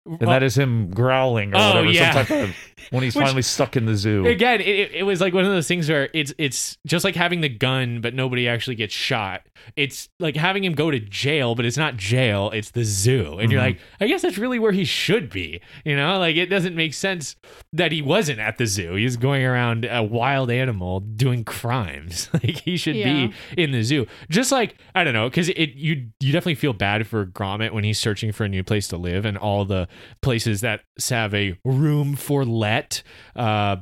and 0.05 0.19
that 0.21 0.41
is 0.41 0.57
him 0.57 0.89
growling 0.89 1.53
or 1.53 1.57
Oh, 1.57 1.67
whatever. 1.69 1.91
yeah. 1.91 2.11
Some 2.13 2.25
type 2.25 2.49
of 2.49 2.55
when 2.89 3.03
he's 3.03 3.15
Which- 3.15 3.23
finally 3.23 3.41
stuck 3.43 3.77
in 3.77 3.85
the 3.85 3.95
zoo. 3.95 4.25
again 4.25 4.59
it, 4.61 4.67
it- 4.67 4.91
it 4.95 5.03
was 5.03 5.21
like 5.21 5.33
one 5.33 5.45
of 5.45 5.51
those 5.51 5.67
things 5.67 5.87
where 5.87 6.09
it's 6.13 6.33
it's 6.39 6.77
just 6.87 7.05
like 7.05 7.15
having 7.15 7.41
the 7.41 7.49
gun 7.49 8.01
but 8.01 8.13
nobody 8.15 8.47
actually 8.47 8.75
gets 8.75 8.93
shot 8.93 9.41
it's 9.75 10.09
like 10.19 10.35
having 10.35 10.63
him 10.63 10.73
go 10.73 10.89
to 10.89 10.99
jail 10.99 11.53
but 11.53 11.65
it's 11.65 11.77
not 11.77 11.95
jail 11.97 12.49
it's 12.51 12.71
the 12.71 12.83
zoo 12.83 13.37
and 13.39 13.51
you're 13.51 13.61
Mhm. 13.61 13.65
like 13.65 13.79
i 13.99 14.07
guess 14.07 14.23
that's 14.23 14.39
really 14.39 14.57
where 14.57 14.71
he 14.71 14.83
should 14.83 15.29
be 15.29 15.61
you 15.85 15.95
know 15.95 16.17
like 16.17 16.35
it 16.35 16.47
doesn't 16.47 16.75
make 16.75 16.95
sense 16.95 17.35
that 17.71 17.91
he 17.91 18.01
wasn't 18.01 18.39
at 18.39 18.57
the 18.57 18.65
zoo 18.65 18.95
he's 18.95 19.17
going 19.17 19.43
around 19.45 19.85
a 19.85 20.01
wild 20.01 20.49
animal 20.49 20.99
doing 20.99 21.43
crimes 21.43 22.27
like 22.33 22.57
he 22.61 22.75
should 22.75 22.95
Yeah. 22.95 23.27
be 23.27 23.33
in 23.61 23.71
the 23.71 23.83
zoo 23.83 24.07
just 24.31 24.51
like 24.51 24.75
i 24.95 25.03
don't 25.03 25.13
know 25.13 25.29
because 25.29 25.49
it 25.49 25.75
you 25.75 26.07
you 26.19 26.31
definitely 26.33 26.55
feel 26.55 26.73
bad 26.73 27.05
for 27.05 27.25
gromit 27.27 27.71
when 27.71 27.83
he's 27.83 27.99
searching 27.99 28.31
for 28.31 28.45
a 28.45 28.49
new 28.49 28.63
place 28.63 28.87
to 28.87 28.97
live 28.97 29.25
and 29.25 29.37
all 29.37 29.63
the 29.63 29.87
places 30.21 30.61
that 30.61 30.81
have 31.09 31.33
a 31.33 31.57
room 31.65 32.15
for 32.15 32.45
let 32.45 33.03
uh 33.35 33.77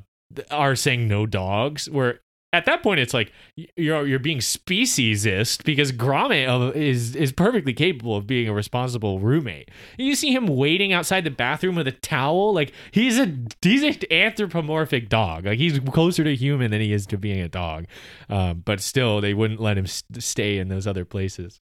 are 0.51 0.75
saying 0.75 1.07
no 1.07 1.25
dogs 1.25 1.89
where 1.89 2.19
at 2.51 2.65
that 2.65 2.81
point 2.81 2.99
it's 2.99 3.13
like 3.13 3.31
you're 3.75 4.07
you're 4.07 4.19
being 4.19 4.39
speciesist 4.39 5.63
because 5.63 5.91
Gromit 5.91 6.47
uh, 6.47 6.71
is 6.71 7.15
is 7.15 7.31
perfectly 7.31 7.73
capable 7.73 8.15
of 8.15 8.25
being 8.25 8.47
a 8.47 8.53
responsible 8.53 9.19
roommate. 9.19 9.69
You 9.97 10.15
see 10.15 10.33
him 10.33 10.47
waiting 10.47 10.91
outside 10.91 11.23
the 11.23 11.31
bathroom 11.31 11.75
with 11.75 11.87
a 11.87 11.91
towel, 11.91 12.53
like 12.53 12.73
he's 12.91 13.19
a 13.19 13.35
he's 13.61 13.83
an 13.83 13.95
anthropomorphic 14.11 15.09
dog. 15.09 15.45
Like 15.45 15.59
he's 15.59 15.79
closer 15.79 16.23
to 16.23 16.35
human 16.35 16.71
than 16.71 16.81
he 16.81 16.91
is 16.91 17.05
to 17.07 17.17
being 17.17 17.39
a 17.39 17.49
dog. 17.49 17.85
Um, 18.29 18.63
but 18.65 18.81
still, 18.81 19.21
they 19.21 19.33
wouldn't 19.33 19.59
let 19.59 19.77
him 19.77 19.85
st- 19.85 20.23
stay 20.23 20.57
in 20.57 20.69
those 20.69 20.87
other 20.87 21.05
places. 21.05 21.61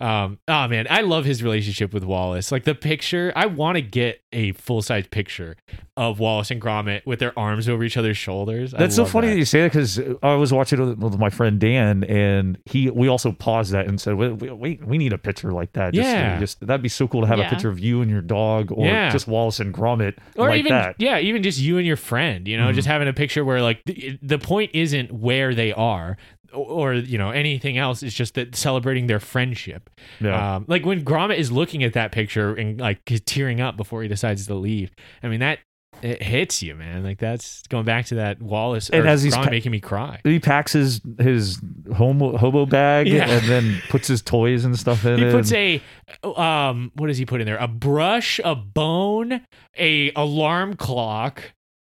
Um, 0.00 0.38
oh 0.48 0.68
man, 0.68 0.86
I 0.90 1.02
love 1.02 1.24
his 1.24 1.42
relationship 1.42 1.92
with 1.92 2.04
Wallace. 2.04 2.50
Like 2.52 2.64
the 2.64 2.74
picture, 2.74 3.32
I 3.36 3.46
want 3.46 3.76
to 3.76 3.82
get 3.82 4.20
a 4.32 4.52
full 4.52 4.82
size 4.82 5.06
picture 5.08 5.56
of 5.96 6.18
Wallace 6.18 6.50
and 6.50 6.60
Gromit 6.60 7.04
with 7.04 7.18
their 7.18 7.38
arms 7.38 7.68
over 7.68 7.84
each 7.84 7.96
other's 7.96 8.16
shoulders. 8.16 8.72
I 8.74 8.78
That's 8.78 8.96
so 8.96 9.04
funny 9.04 9.26
that. 9.28 9.32
that. 9.34 9.38
you 9.38 9.44
say 9.44 9.60
that 9.60 9.72
because 9.72 10.00
I 10.22 10.34
was 10.34 10.52
watching 10.52 10.80
it 10.80 10.84
with, 10.84 10.98
with 10.98 11.18
my 11.18 11.28
friend 11.30 11.60
Dan, 11.60 12.04
and 12.04 12.58
he 12.64 12.90
we 12.90 13.08
also 13.08 13.32
paused 13.32 13.72
that 13.72 13.86
and 13.86 14.00
said, 14.00 14.14
"Wait, 14.14 14.32
wait, 14.40 14.52
wait 14.56 14.84
we 14.86 14.98
need 14.98 15.12
a 15.12 15.18
picture 15.18 15.52
like 15.52 15.72
that. 15.74 15.92
Just, 15.94 16.08
Yeah. 16.08 16.38
just 16.40 16.66
that'd 16.66 16.82
be 16.82 16.88
so 16.88 17.06
cool 17.06 17.20
to 17.20 17.26
have 17.26 17.38
Yeah. 17.38 17.46
a 17.46 17.50
picture 17.50 17.68
of 17.68 17.78
you 17.78 18.00
and 18.00 18.10
your 18.10 18.22
dog, 18.22 18.72
or 18.72 18.86
Yeah. 18.86 19.10
just 19.10 19.28
Wallace 19.28 19.60
and 19.60 19.72
Gromit 19.74 20.16
or 20.36 20.48
like 20.48 20.60
even 20.60 20.70
that." 20.70 20.96
yeah, 20.98 21.18
even 21.18 21.42
just 21.42 21.60
you 21.60 21.76
and 21.78 21.86
your 21.86 21.96
friend. 21.96 22.48
You 22.48 22.56
know, 22.56 22.68
Mhm. 22.68 22.74
just 22.74 22.88
having 22.88 23.08
a 23.08 23.12
picture 23.12 23.44
where 23.44 23.60
like 23.60 23.82
the, 23.84 24.18
the 24.22 24.38
point 24.38 24.70
isn't 24.74 25.12
where 25.12 25.54
they 25.54 25.72
are. 25.72 26.16
Or, 26.52 26.90
or, 26.90 26.94
you 26.94 27.18
know 27.18 27.30
anything 27.30 27.78
else 27.78 28.02
it's 28.02 28.14
just 28.14 28.34
that 28.34 28.54
celebrating 28.54 29.06
their 29.06 29.20
friendship 29.20 29.88
Yeah. 30.20 30.56
um, 30.56 30.64
like 30.68 30.84
when 30.84 31.04
gromit 31.04 31.36
is 31.38 31.50
looking 31.50 31.82
at 31.84 31.94
that 31.94 32.12
picture 32.12 32.54
and 32.54 32.78
like 32.80 33.00
tearing 33.26 33.60
up 33.60 33.76
before 33.76 34.02
he 34.02 34.08
decides 34.08 34.46
to 34.46 34.54
leave 34.54 34.90
i 35.22 35.28
mean 35.28 35.40
that 35.40 35.58
it 36.02 36.22
hits 36.22 36.62
you 36.62 36.74
man 36.74 37.04
like 37.04 37.18
that's 37.18 37.62
going 37.68 37.84
back 37.84 38.06
to 38.06 38.16
that 38.16 38.42
wallace 38.42 38.90
And 38.90 39.04
or 39.04 39.08
as 39.08 39.22
he's 39.22 39.34
gromit 39.34 39.44
pa- 39.44 39.50
making 39.50 39.72
me 39.72 39.80
cry 39.80 40.20
he 40.24 40.40
packs 40.40 40.72
his 40.72 41.00
his 41.18 41.60
homo, 41.96 42.36
hobo 42.36 42.66
bag 42.66 43.06
Yeah. 43.08 43.28
and 43.30 43.46
then 43.48 43.82
puts 43.88 44.08
his 44.08 44.20
toys 44.20 44.64
and 44.64 44.78
stuff 44.78 45.04
in 45.06 45.18
he 45.18 45.24
it. 45.26 45.32
puts 45.32 45.52
a 45.52 45.80
um 46.24 46.90
what 46.96 47.06
does 47.06 47.18
he 47.18 47.24
put 47.26 47.40
in 47.40 47.46
there 47.46 47.58
a 47.58 47.68
brush 47.68 48.40
a 48.44 48.54
bone 48.56 49.40
a 49.78 50.12
alarm 50.16 50.74
clock 50.74 51.52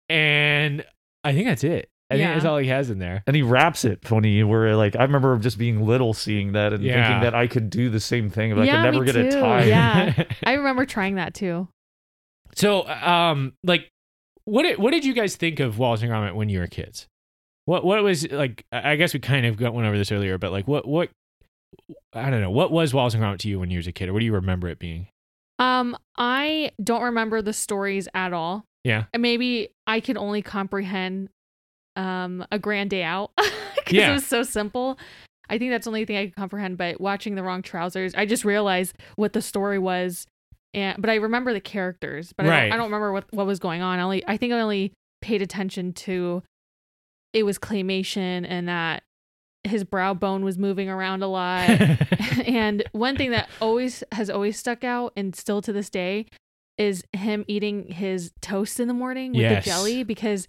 and 0.10 0.84
i 1.24 1.34
think 1.34 1.47
that's 1.47 1.64
it 1.64 1.89
i 2.10 2.16
think 2.16 2.22
Yeah. 2.28 2.34
that's 2.34 2.45
all 2.45 2.57
he 2.57 2.68
has 2.68 2.89
in 2.89 2.99
there 2.99 3.24
and 3.28 3.36
he 3.36 3.41
wraps 3.41 3.86
it 3.86 4.03
funny 4.05 4.43
where 4.43 4.76
like 4.76 4.95
I 4.95 5.03
remember 5.03 5.38
just 5.38 5.57
being 5.57 5.86
little 5.86 6.14
seeing 6.14 6.53
that 6.53 6.74
and 6.74 6.84
Yeah. 6.84 7.05
thinking 7.07 7.22
that 7.24 7.36
I 7.36 7.47
could 7.47 7.70
do 7.70 7.89
the 7.89 7.99
same 7.99 8.30
thing 8.30 8.51
if 8.51 8.57
I 8.57 8.66
could 8.66 8.82
never 8.84 8.99
me 9.01 9.05
get 9.05 9.16
a 9.16 9.32
too. 9.32 9.39
tie. 9.39 9.64
Yeah. 9.66 10.24
I 10.43 10.53
remember 10.53 10.86
trying 10.86 11.16
that 11.16 11.34
too. 11.34 11.68
So, 12.55 12.88
um, 12.89 13.53
like, 13.64 13.89
what 14.45 14.64
did, 14.64 14.80
what 14.80 14.91
did 14.91 15.05
you 15.05 15.14
guys 15.14 15.36
think 15.36 15.60
of 15.60 15.78
Wallace 15.78 16.01
and 16.01 16.12
Gromit 16.12 16.34
when 16.34 16.49
you 16.49 16.60
were 16.60 16.68
kids? 16.68 17.05
What 17.66 17.86
what 17.86 18.01
was 18.03 18.30
like? 18.32 18.66
I 18.72 18.91
I 18.91 18.95
guess 18.95 19.14
we 19.14 19.20
kind 19.20 19.45
of 19.45 19.55
got 19.57 19.74
went 19.76 19.88
over 19.88 19.97
this 19.97 20.12
earlier, 20.12 20.39
but 20.39 20.51
like, 20.51 20.68
what 20.68 20.88
what 20.88 21.10
I 22.14 22.32
don't 22.32 22.41
know. 22.41 22.49
What 22.49 22.72
was 22.72 22.91
Wallace 22.93 23.14
and 23.14 23.22
Gromit 23.24 23.38
to 23.39 23.47
you 23.49 23.60
when 23.60 23.70
you 23.70 23.78
was 23.78 23.86
a 23.86 23.91
kid, 23.91 24.10
or 24.10 24.14
what 24.14 24.20
do 24.20 24.26
you 24.26 24.34
remember 24.34 24.68
it 24.68 24.80
being? 24.80 25.07
Um, 25.60 25.95
I 26.18 26.72
don't 26.84 27.03
remember 27.03 27.43
the 27.43 27.53
stories 27.53 28.07
at 28.16 28.34
all. 28.34 28.66
Yeah. 28.84 29.03
And 29.14 29.22
maybe 29.22 29.70
I 29.86 29.99
could 29.99 30.18
only 30.18 30.41
comprehend 30.41 31.30
um 32.00 32.45
a 32.52 32.58
grand 32.60 32.89
day 32.89 33.04
out 33.04 33.32
because 33.38 33.93
Yeah. 33.93 34.10
it 34.10 34.14
was 34.14 34.26
so 34.26 34.43
simple. 34.43 34.97
I 35.50 35.58
think 35.58 35.72
that's 35.72 35.86
the 35.86 35.89
only 35.89 36.06
thing 36.06 36.16
I 36.18 36.26
could 36.28 36.36
comprehend. 36.36 36.78
But 36.78 37.02
watching 37.02 37.36
the 37.36 37.43
wrong 37.43 37.62
trousers, 37.62 38.14
I 38.16 38.26
just 38.26 38.45
realized 38.45 38.95
what 39.16 39.34
the 39.34 39.41
story 39.41 39.80
was. 39.80 40.26
And 40.74 41.02
but 41.02 41.10
I 41.10 41.16
remember 41.16 41.52
the 41.54 41.60
characters, 41.62 42.32
but 42.38 42.45
I, 42.45 42.62
don't, 42.62 42.74
I 42.74 42.78
don't 42.78 42.86
remember 42.86 43.12
what 43.12 43.26
what 43.34 43.47
was 43.47 43.60
going 43.60 43.82
on. 43.82 44.00
I 44.00 44.04
only 44.04 44.24
I 44.28 44.38
think 44.38 44.54
I 44.54 44.60
only 44.60 44.93
paid 45.22 45.41
attention 45.41 45.93
to 45.93 46.43
it 47.34 47.43
was 47.43 47.58
claymation 47.60 48.45
and 48.47 48.68
that 48.70 49.04
his 49.64 49.84
brow 49.84 50.14
bone 50.14 50.45
was 50.45 50.58
moving 50.58 50.88
around 50.89 51.22
a 51.24 51.28
lot. 51.28 51.68
and 52.45 52.84
one 52.91 53.18
thing 53.18 53.32
that 53.32 53.50
always 53.60 54.04
has 54.12 54.30
always 54.30 54.58
stuck 54.58 54.84
out 54.84 55.12
and 55.18 55.36
still 55.36 55.62
to 55.64 55.74
this 55.74 55.89
day 55.89 56.28
is 56.78 57.04
him 57.14 57.43
eating 57.47 57.88
his 57.91 58.32
toast 58.41 58.80
in 58.80 58.88
the 58.88 58.93
morning 58.93 59.32
with 59.34 59.41
Yes. 59.41 59.66
the 59.66 59.70
jelly 59.72 60.04
because 60.04 60.47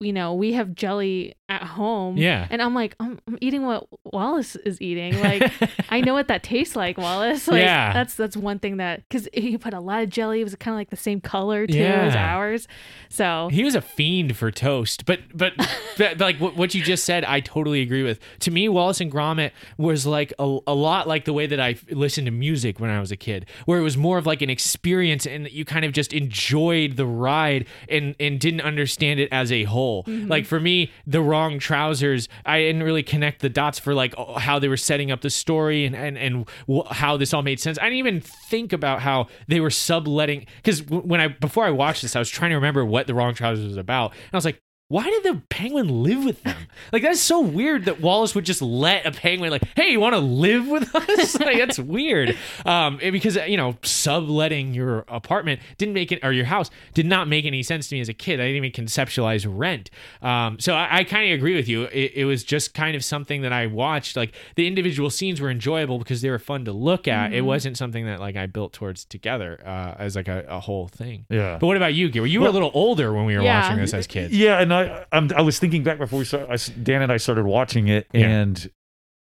you 0.00 0.12
know 0.12 0.34
we 0.34 0.52
have 0.52 0.74
jelly 0.74 1.34
at 1.48 1.62
home 1.62 2.16
yeah. 2.18 2.46
and 2.50 2.60
i'm 2.60 2.74
like 2.74 2.94
I'm, 3.00 3.18
I'm 3.26 3.38
eating 3.40 3.64
what 3.64 3.86
wallace 4.04 4.54
is 4.56 4.80
eating 4.82 5.18
like 5.20 5.50
i 5.90 6.00
know 6.00 6.12
what 6.12 6.28
that 6.28 6.42
tastes 6.42 6.76
like 6.76 6.98
wallace 6.98 7.48
like 7.48 7.60
Yeah. 7.62 7.92
that's 7.94 8.14
that's 8.14 8.36
one 8.36 8.58
thing 8.58 8.76
that 8.78 9.08
because 9.08 9.26
he 9.32 9.56
put 9.56 9.72
a 9.72 9.80
lot 9.80 10.02
of 10.02 10.10
jelly 10.10 10.40
it 10.40 10.44
was 10.44 10.54
kind 10.56 10.74
of 10.74 10.78
like 10.78 10.90
the 10.90 10.96
same 10.96 11.20
color 11.20 11.66
too 11.66 11.78
as 11.78 12.14
Yeah. 12.14 12.36
ours 12.36 12.68
so 13.08 13.48
He 13.50 13.62
was 13.64 13.74
a 13.74 13.80
fiend 13.80 14.36
for 14.36 14.50
toast, 14.50 15.06
but 15.06 15.20
but, 15.32 15.52
but 15.98 16.18
like 16.18 16.38
what, 16.38 16.56
what 16.56 16.74
you 16.74 16.82
just 16.82 17.04
said, 17.04 17.24
I 17.24 17.40
totally 17.40 17.80
agree 17.80 18.02
with. 18.02 18.18
To 18.40 18.50
me, 18.50 18.68
Wallace 18.68 19.00
and 19.00 19.10
Gromit 19.12 19.52
was 19.78 20.04
like 20.06 20.32
a, 20.38 20.58
a 20.66 20.74
lot 20.74 21.06
like 21.06 21.24
the 21.24 21.32
way 21.32 21.46
that 21.46 21.60
I 21.60 21.76
listened 21.90 22.26
to 22.26 22.30
music 22.32 22.80
when 22.80 22.90
I 22.90 22.98
was 23.00 23.12
a 23.12 23.16
kid, 23.16 23.46
where 23.64 23.78
it 23.78 23.82
was 23.82 23.96
more 23.96 24.18
of 24.18 24.26
like 24.26 24.42
an 24.42 24.50
experience 24.50 25.24
and 25.26 25.48
you 25.50 25.64
kind 25.64 25.84
of 25.84 25.92
just 25.92 26.12
enjoyed 26.12 26.96
the 26.96 27.06
ride 27.06 27.66
and 27.88 28.16
and 28.18 28.40
didn't 28.40 28.62
understand 28.62 29.20
it 29.20 29.28
as 29.32 29.52
a 29.52 29.62
whole. 29.64 29.85
Mm-hmm. 30.04 30.28
Like 30.28 30.46
for 30.46 30.60
me, 30.60 30.90
the 31.06 31.20
wrong 31.20 31.58
trousers, 31.58 32.28
I 32.44 32.60
didn't 32.60 32.82
really 32.82 33.02
connect 33.02 33.42
the 33.42 33.48
dots 33.48 33.78
for 33.78 33.94
like 33.94 34.14
oh, 34.16 34.34
how 34.38 34.58
they 34.58 34.68
were 34.68 34.76
setting 34.76 35.10
up 35.10 35.20
the 35.20 35.30
story 35.30 35.84
and 35.84 35.94
and 35.94 36.18
and 36.18 36.48
how 36.90 37.16
this 37.16 37.32
all 37.32 37.42
made 37.42 37.60
sense. 37.60 37.78
I 37.78 37.84
didn't 37.84 37.98
even 37.98 38.20
think 38.20 38.72
about 38.72 39.00
how 39.00 39.28
they 39.48 39.60
were 39.60 39.70
subletting 39.70 40.46
because 40.56 40.82
when 40.84 41.20
I 41.20 41.28
before 41.28 41.64
I 41.64 41.70
watched 41.70 42.02
this, 42.02 42.16
I 42.16 42.18
was 42.18 42.30
trying 42.30 42.50
to 42.50 42.56
remember 42.56 42.84
what 42.84 43.06
the 43.06 43.14
wrong 43.14 43.34
trousers 43.34 43.66
was 43.66 43.76
about, 43.76 44.12
and 44.12 44.30
I 44.32 44.36
was 44.36 44.44
like. 44.44 44.60
Why 44.88 45.02
did 45.04 45.24
the 45.24 45.42
penguin 45.48 45.88
live 46.04 46.24
with 46.24 46.42
them? 46.44 46.56
Like 46.92 47.02
that's 47.02 47.18
so 47.20 47.40
weird 47.40 47.86
that 47.86 48.00
Wallace 48.00 48.36
would 48.36 48.44
just 48.44 48.62
let 48.62 49.04
a 49.04 49.10
penguin 49.10 49.50
like, 49.50 49.64
"Hey, 49.74 49.90
you 49.90 49.98
want 49.98 50.14
to 50.14 50.20
live 50.20 50.68
with 50.68 50.94
us?" 50.94 51.38
like 51.40 51.58
that's 51.58 51.78
weird. 51.78 52.36
Um, 52.64 52.98
because 52.98 53.34
you 53.48 53.56
know, 53.56 53.76
subletting 53.82 54.74
your 54.74 55.04
apartment 55.08 55.60
didn't 55.78 55.94
make 55.94 56.12
it 56.12 56.20
or 56.22 56.32
your 56.32 56.44
house 56.44 56.70
did 56.94 57.06
not 57.06 57.26
make 57.26 57.44
any 57.44 57.62
sense 57.64 57.88
to 57.88 57.96
me 57.96 58.00
as 58.00 58.08
a 58.08 58.14
kid. 58.14 58.40
I 58.40 58.44
didn't 58.46 58.64
even 58.64 58.84
conceptualize 58.86 59.44
rent. 59.48 59.90
Um, 60.22 60.60
so 60.60 60.74
I, 60.74 60.98
I 60.98 61.04
kind 61.04 61.32
of 61.32 61.36
agree 61.36 61.56
with 61.56 61.66
you. 61.68 61.84
It, 61.84 62.12
it 62.14 62.24
was 62.24 62.44
just 62.44 62.72
kind 62.74 62.94
of 62.94 63.04
something 63.04 63.42
that 63.42 63.52
I 63.52 63.66
watched. 63.66 64.16
Like 64.16 64.34
the 64.54 64.68
individual 64.68 65.10
scenes 65.10 65.40
were 65.40 65.50
enjoyable 65.50 65.98
because 65.98 66.22
they 66.22 66.30
were 66.30 66.38
fun 66.38 66.64
to 66.66 66.72
look 66.72 67.08
at. 67.08 67.32
It 67.32 67.42
Mhm. 67.42 67.46
wasn't 67.46 67.76
something 67.76 68.06
that 68.06 68.20
like 68.20 68.36
I 68.36 68.46
built 68.46 68.72
towards 68.72 69.04
together 69.04 69.60
uh, 69.66 69.94
as 69.98 70.14
like 70.14 70.28
a, 70.28 70.44
a 70.48 70.60
whole 70.60 70.86
thing. 70.88 71.26
Yeah. 71.28 71.58
But 71.58 71.66
what 71.66 71.76
about 71.76 71.94
you, 71.94 72.08
Gary? 72.08 72.30
You 72.30 72.40
were 72.42 72.48
a 72.48 72.50
little 72.52 72.70
older 72.74 73.12
when 73.12 73.24
we 73.24 73.36
were 73.36 73.42
Yeah. 73.42 73.62
watching 73.62 73.78
this 73.80 73.92
as 73.92 74.06
kids. 74.06 74.32
Yeah, 74.36 74.60
and 74.60 74.75
I 74.76 75.04
I'm, 75.12 75.30
I 75.36 75.42
was 75.42 75.58
thinking 75.58 75.82
back 75.82 75.98
before 75.98 76.18
we 76.18 76.24
started, 76.24 76.50
I 76.50 76.56
Dan 76.82 77.02
and 77.02 77.12
I 77.12 77.16
started 77.16 77.44
watching 77.44 77.88
it, 77.88 78.06
Yeah. 78.12 78.26
and 78.28 78.70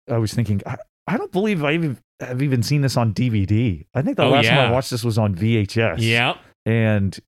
I 0.10 0.18
was 0.18 0.34
thinking, 0.34 0.62
I, 0.66 0.78
I 1.08 1.18
don't 1.18 1.32
believe 1.32 1.64
I 1.64 1.74
even 1.74 1.98
have 2.20 2.41
even 2.41 2.64
seen 2.64 2.82
this 2.82 2.96
on 2.98 3.14
DVD. 3.14 3.86
I 3.94 4.02
think 4.02 4.18
the 4.18 4.24
Oh, 4.24 4.30
last 4.30 4.48
time. 4.48 4.70
I 4.70 4.72
watched 4.72 4.91
this 4.91 5.04
was 5.04 5.18
on 5.18 5.36
VHS. 5.36 5.98
Yep. 6.00 6.38
and 6.66 7.20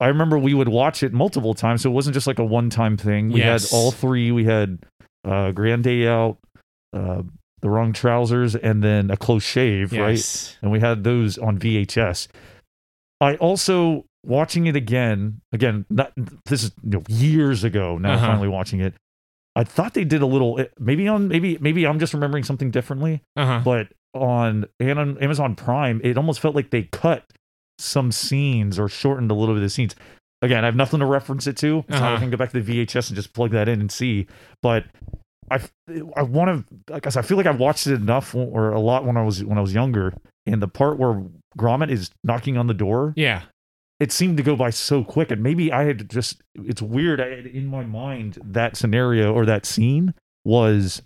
I 0.00 0.08
remember 0.08 0.38
we 0.38 0.52
would 0.54 0.68
watch 0.68 1.02
it 1.02 1.12
multiple 1.12 1.54
times, 1.54 1.82
so 1.82 1.90
it 1.90 1.94
wasn't 1.94 2.14
just 2.14 2.26
like 2.26 2.38
a 2.38 2.44
one 2.44 2.68
time 2.70 2.96
thing. 2.96 3.30
We 3.32 3.40
Yes. 3.40 3.70
had 3.70 3.76
all 3.76 3.90
three. 3.90 4.30
We 4.32 4.44
had 4.44 4.84
uh, 5.24 5.52
Grand 5.52 5.84
Day 5.84 6.06
Out, 6.06 6.38
uh, 6.92 7.22
The 7.62 7.70
Wrong 7.70 7.92
Trousers, 7.94 8.54
and 8.56 8.82
then 8.82 9.10
A 9.10 9.16
Close 9.16 9.44
Shave, 9.44 9.92
right? 9.92 10.58
And 10.62 10.70
we 10.70 10.80
had 10.80 11.04
those 11.04 11.38
on 11.38 11.58
VHS. 11.58 12.28
I 13.20 13.36
also 13.36 14.04
watching 14.24 14.66
it 14.66 14.76
again. 14.76 15.40
Again, 15.52 15.84
not 15.90 16.12
this 16.46 16.62
is 16.64 16.72
you 16.84 16.90
know, 16.90 17.02
years 17.08 17.64
ago. 17.64 17.98
Now 17.98 18.12
Uh-huh. 18.14 18.26
finally 18.26 18.48
watching 18.48 18.80
it, 18.80 18.94
I 19.56 19.64
thought 19.64 19.94
they 19.94 20.04
did 20.04 20.22
a 20.22 20.26
little. 20.26 20.58
eh, 20.60 20.66
Maybe 20.78 21.08
on 21.08 21.28
maybe 21.28 21.58
maybe 21.60 21.86
I'm 21.86 21.98
just 21.98 22.14
remembering 22.14 22.44
something 22.44 22.70
differently. 22.70 23.22
Uh 23.36 23.46
huh. 23.46 23.60
But 23.64 23.88
on 24.14 24.66
and 24.80 24.98
on 24.98 25.18
Amazon 25.18 25.54
Prime, 25.54 26.00
it 26.04 26.16
almost 26.16 26.40
felt 26.40 26.54
like 26.54 26.70
they 26.70 26.82
cut 26.84 27.24
some 27.78 28.12
scenes 28.12 28.78
or 28.78 28.88
shortened 28.88 29.30
a 29.30 29.34
little 29.34 29.54
bit 29.54 29.58
of 29.58 29.64
the 29.64 29.70
scenes. 29.70 29.94
Again, 30.42 30.64
I 30.64 30.66
have 30.66 30.76
nothing 30.76 31.00
to 31.00 31.06
reference 31.06 31.46
it 31.46 31.56
to, 31.58 31.84
so 31.88 31.96
Uh-huh. 31.96 32.14
I 32.14 32.18
can 32.18 32.30
go 32.30 32.36
back 32.36 32.50
to 32.52 32.60
the 32.60 32.84
VHS 32.84 33.08
and 33.08 33.16
just 33.16 33.32
plug 33.32 33.50
that 33.52 33.68
in 33.68 33.80
and 33.80 33.90
see. 33.90 34.26
But 34.62 34.86
I 35.50 35.60
I 36.16 36.22
want 36.22 36.66
to 36.68 36.92
like 36.92 37.06
I 37.06 37.10
said, 37.10 37.24
I 37.24 37.26
feel 37.26 37.36
like 37.36 37.46
I've 37.46 37.60
watched 37.60 37.86
it 37.86 37.94
enough 37.94 38.34
or 38.34 38.70
a 38.72 38.80
lot 38.80 39.04
when 39.04 39.16
I 39.16 39.22
was 39.22 39.44
when 39.44 39.58
I 39.58 39.60
was 39.60 39.72
younger. 39.74 40.12
And 40.46 40.60
the 40.60 40.68
part 40.68 40.98
where 40.98 41.22
Gromit 41.56 41.90
is 41.90 42.10
knocking 42.24 42.56
on 42.56 42.66
the 42.66 42.74
door, 42.74 43.12
Yeah. 43.16 43.42
It 44.02 44.10
seemed 44.10 44.36
to 44.36 44.42
go 44.42 44.56
by 44.56 44.70
so 44.70 45.04
quick. 45.04 45.30
And 45.30 45.42
maybe 45.42 45.72
I 45.72 45.84
had 45.84 46.10
just 46.10 46.42
it's 46.56 46.82
weird. 46.82 47.20
I 47.20 47.36
had 47.36 47.46
in 47.46 47.66
my 47.66 47.84
mind 47.84 48.36
that 48.44 48.76
scenario 48.76 49.32
or 49.32 49.46
that 49.46 49.64
scene 49.64 50.12
was 50.44 51.02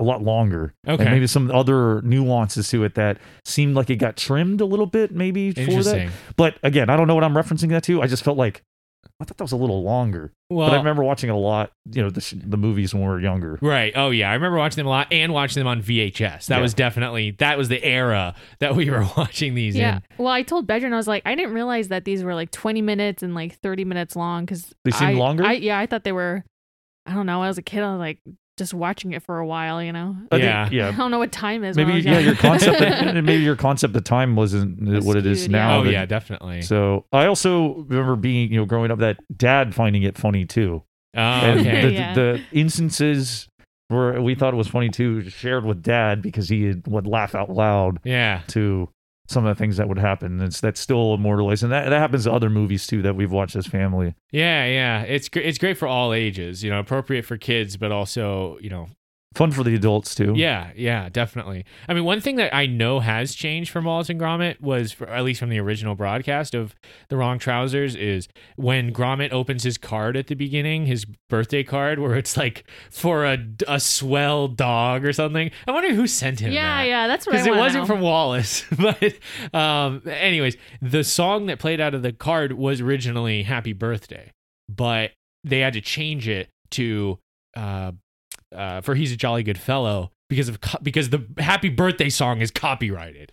a 0.00 0.02
lot 0.02 0.20
longer. 0.20 0.74
Okay. 0.88 1.04
And 1.04 1.12
maybe 1.12 1.28
some 1.28 1.52
other 1.52 2.02
nuances 2.02 2.68
to 2.70 2.82
it 2.82 2.96
that 2.96 3.18
seemed 3.44 3.76
like 3.76 3.90
it 3.90 3.96
got 3.96 4.16
trimmed 4.16 4.60
a 4.60 4.64
little 4.64 4.86
bit, 4.86 5.12
maybe 5.12 5.52
for 5.52 5.60
that. 5.60 5.68
Interesting. 5.68 6.10
But 6.36 6.56
again, 6.64 6.90
I 6.90 6.96
don't 6.96 7.06
know 7.06 7.14
what 7.14 7.22
I'm 7.22 7.34
referencing 7.34 7.68
that 7.68 7.84
to. 7.84 8.02
I 8.02 8.08
just 8.08 8.24
felt 8.24 8.36
like 8.36 8.62
I 9.20 9.24
thought 9.24 9.36
that 9.36 9.44
was 9.44 9.52
a 9.52 9.56
little 9.56 9.82
longer. 9.82 10.32
Well, 10.48 10.68
but 10.68 10.74
I 10.74 10.78
remember 10.78 11.04
watching 11.04 11.28
it 11.28 11.34
a 11.34 11.36
lot, 11.36 11.72
you 11.92 12.02
know, 12.02 12.08
the, 12.08 12.34
the 12.42 12.56
movies 12.56 12.94
when 12.94 13.02
we 13.02 13.08
were 13.08 13.20
younger. 13.20 13.58
Right. 13.60 13.92
Oh 13.94 14.08
yeah, 14.10 14.30
I 14.30 14.34
remember 14.34 14.56
watching 14.56 14.76
them 14.76 14.86
a 14.86 14.90
lot 14.90 15.08
and 15.12 15.32
watching 15.34 15.60
them 15.60 15.66
on 15.66 15.82
VHS. 15.82 16.46
That 16.46 16.56
Yeah. 16.56 16.62
was 16.62 16.72
definitely 16.74 17.32
that 17.32 17.58
was 17.58 17.68
the 17.68 17.84
era 17.84 18.34
that 18.60 18.74
we 18.74 18.88
were 18.88 19.06
watching 19.16 19.54
these 19.54 19.76
yeah 19.76 19.96
in. 19.96 20.02
well 20.18 20.32
i 20.32 20.42
told 20.42 20.66
bedrin 20.66 20.92
i 20.92 20.96
was 20.96 21.06
like 21.06 21.22
i 21.26 21.34
didn't 21.34 21.52
realize 21.54 21.88
that 21.88 22.04
these 22.04 22.22
were 22.24 22.34
like 22.34 22.50
20 22.50 22.80
minutes 22.82 23.22
and 23.22 23.34
like 23.34 23.58
30 23.60 23.84
minutes 23.84 24.16
long 24.16 24.44
because 24.44 24.74
They 24.84 24.90
seemed 24.90 25.10
I- 25.10 25.14
longer? 25.18 25.44
I, 25.44 25.52
yeah 25.52 25.78
i 25.78 25.86
thought 25.86 26.04
they 26.04 26.12
were 26.12 26.44
i 27.06 27.12
don't 27.14 27.26
know 27.26 27.38
when 27.40 27.44
i 27.46 27.48
was 27.48 27.58
a 27.58 27.62
kid 27.62 27.82
i 27.82 27.90
was 27.92 27.98
like 27.98 28.20
just 28.60 28.72
watching 28.72 29.10
it 29.12 29.22
for 29.24 29.38
a 29.38 29.46
while 29.46 29.82
you 29.82 29.92
know 29.92 30.14
I 30.30 30.38
think- 30.38 30.72
Yeah. 30.72 30.88
I 30.90 30.92
don't 30.92 31.10
know 31.10 31.18
what 31.18 31.32
time 31.32 31.64
is. 31.64 31.76
Maybe 31.76 31.94
yeah, 31.94 32.12
young. 32.18 32.24
your 32.26 32.34
concept 32.36 32.80
of, 32.80 33.24
maybe 33.24 33.42
your 33.42 33.56
concept 33.56 33.96
of 33.96 34.04
time 34.04 34.36
wasn't 34.36 34.80
Was 34.88 35.04
what 35.04 35.16
it 35.16 35.26
is 35.26 35.40
skewed, 35.40 35.52
now. 35.52 35.80
Oh 35.80 35.84
but- 35.84 35.92
yeah, 35.92 36.06
definitely. 36.06 36.62
So 36.62 37.04
I 37.12 37.26
also 37.26 37.84
remember 37.88 38.14
being, 38.16 38.52
you 38.52 38.60
know, 38.60 38.66
growing 38.66 38.90
up 38.92 38.98
that 39.00 39.16
dad 39.36 39.74
finding 39.74 40.04
it 40.04 40.16
funny 40.16 40.44
too. 40.44 40.82
oh, 41.16 41.50
okay. 41.50 41.82
the, 41.82 41.92
Yeah. 41.92 42.14
the 42.14 42.40
instances 42.52 43.48
where 43.88 44.22
we 44.22 44.34
thought 44.36 44.54
it 44.54 44.56
was 44.56 44.68
funny 44.68 44.88
too, 44.88 45.28
shared 45.28 45.64
with 45.64 45.82
dad 45.82 46.22
because 46.22 46.48
he 46.48 46.74
would 46.86 47.06
laugh 47.08 47.34
out 47.34 47.50
loud 47.50 47.98
Yeah. 48.04 48.42
to 48.48 48.88
some 49.30 49.46
of 49.46 49.56
the 49.56 49.58
things 49.58 49.76
that 49.76 49.88
would 49.88 49.98
happen. 49.98 50.40
It's 50.40 50.60
that's 50.60 50.80
still 50.80 51.14
immortalized, 51.14 51.62
and 51.62 51.72
that, 51.72 51.88
that 51.88 51.98
happens 51.98 52.24
to 52.24 52.32
other 52.32 52.50
movies 52.50 52.86
too 52.86 53.02
that 53.02 53.14
we've 53.16 53.30
watched 53.30 53.56
as 53.56 53.66
family. 53.66 54.14
Yeah, 54.32 54.66
yeah. 54.66 55.02
It's 55.02 55.28
it's 55.34 55.58
great 55.58 55.78
for 55.78 55.88
all 55.88 56.12
ages, 56.12 56.64
you 56.64 56.70
know, 56.70 56.80
appropriate 56.80 57.24
for 57.24 57.36
kids, 57.36 57.76
but 57.76 57.92
also, 57.92 58.58
you 58.60 58.70
know, 58.70 58.88
Fun 59.36 59.52
for 59.52 59.62
the 59.62 59.76
adults 59.76 60.16
too. 60.16 60.34
Yeah, 60.36 60.72
yeah, 60.74 61.08
definitely. 61.08 61.64
I 61.88 61.94
mean, 61.94 62.02
one 62.04 62.20
thing 62.20 62.34
that 62.36 62.52
I 62.52 62.66
know 62.66 62.98
has 62.98 63.32
changed 63.32 63.70
from 63.70 63.84
Wallace 63.84 64.10
and 64.10 64.18
Gromit 64.20 64.60
was, 64.60 64.90
for, 64.90 65.08
at 65.08 65.22
least 65.22 65.38
from 65.38 65.50
the 65.50 65.60
original 65.60 65.94
broadcast 65.94 66.52
of 66.52 66.74
The 67.10 67.16
Wrong 67.16 67.38
Trousers, 67.38 67.94
is 67.94 68.26
when 68.56 68.92
Gromit 68.92 69.30
opens 69.30 69.62
his 69.62 69.78
card 69.78 70.16
at 70.16 70.26
the 70.26 70.34
beginning, 70.34 70.86
his 70.86 71.04
birthday 71.28 71.62
card, 71.62 72.00
where 72.00 72.16
it's 72.16 72.36
like 72.36 72.64
for 72.90 73.24
a, 73.24 73.38
a 73.68 73.78
swell 73.78 74.48
dog 74.48 75.04
or 75.04 75.12
something. 75.12 75.52
I 75.64 75.70
wonder 75.70 75.94
who 75.94 76.08
sent 76.08 76.40
him 76.40 76.50
Yeah, 76.50 76.78
that. 76.82 76.88
yeah, 76.88 77.06
that's 77.06 77.24
what 77.24 77.32
Because 77.34 77.46
it 77.46 77.54
wasn't 77.54 77.84
know. 77.84 77.86
from 77.94 78.00
Wallace. 78.00 78.64
But, 78.80 79.14
um, 79.54 80.02
anyways, 80.06 80.56
the 80.82 81.04
song 81.04 81.46
that 81.46 81.60
played 81.60 81.80
out 81.80 81.94
of 81.94 82.02
the 82.02 82.12
card 82.12 82.54
was 82.54 82.80
originally 82.80 83.44
Happy 83.44 83.74
Birthday, 83.74 84.32
but 84.68 85.12
they 85.44 85.60
had 85.60 85.74
to 85.74 85.80
change 85.80 86.26
it 86.26 86.48
to 86.72 87.18
uh, 87.56 87.92
uh, 88.54 88.80
for 88.80 88.94
he's 88.94 89.12
a 89.12 89.16
jolly 89.16 89.42
good 89.42 89.58
fellow 89.58 90.12
because 90.28 90.48
of 90.48 90.60
co- 90.60 90.78
because 90.82 91.10
the 91.10 91.26
happy 91.38 91.68
birthday 91.68 92.08
song 92.08 92.40
is 92.40 92.50
copyrighted. 92.50 93.32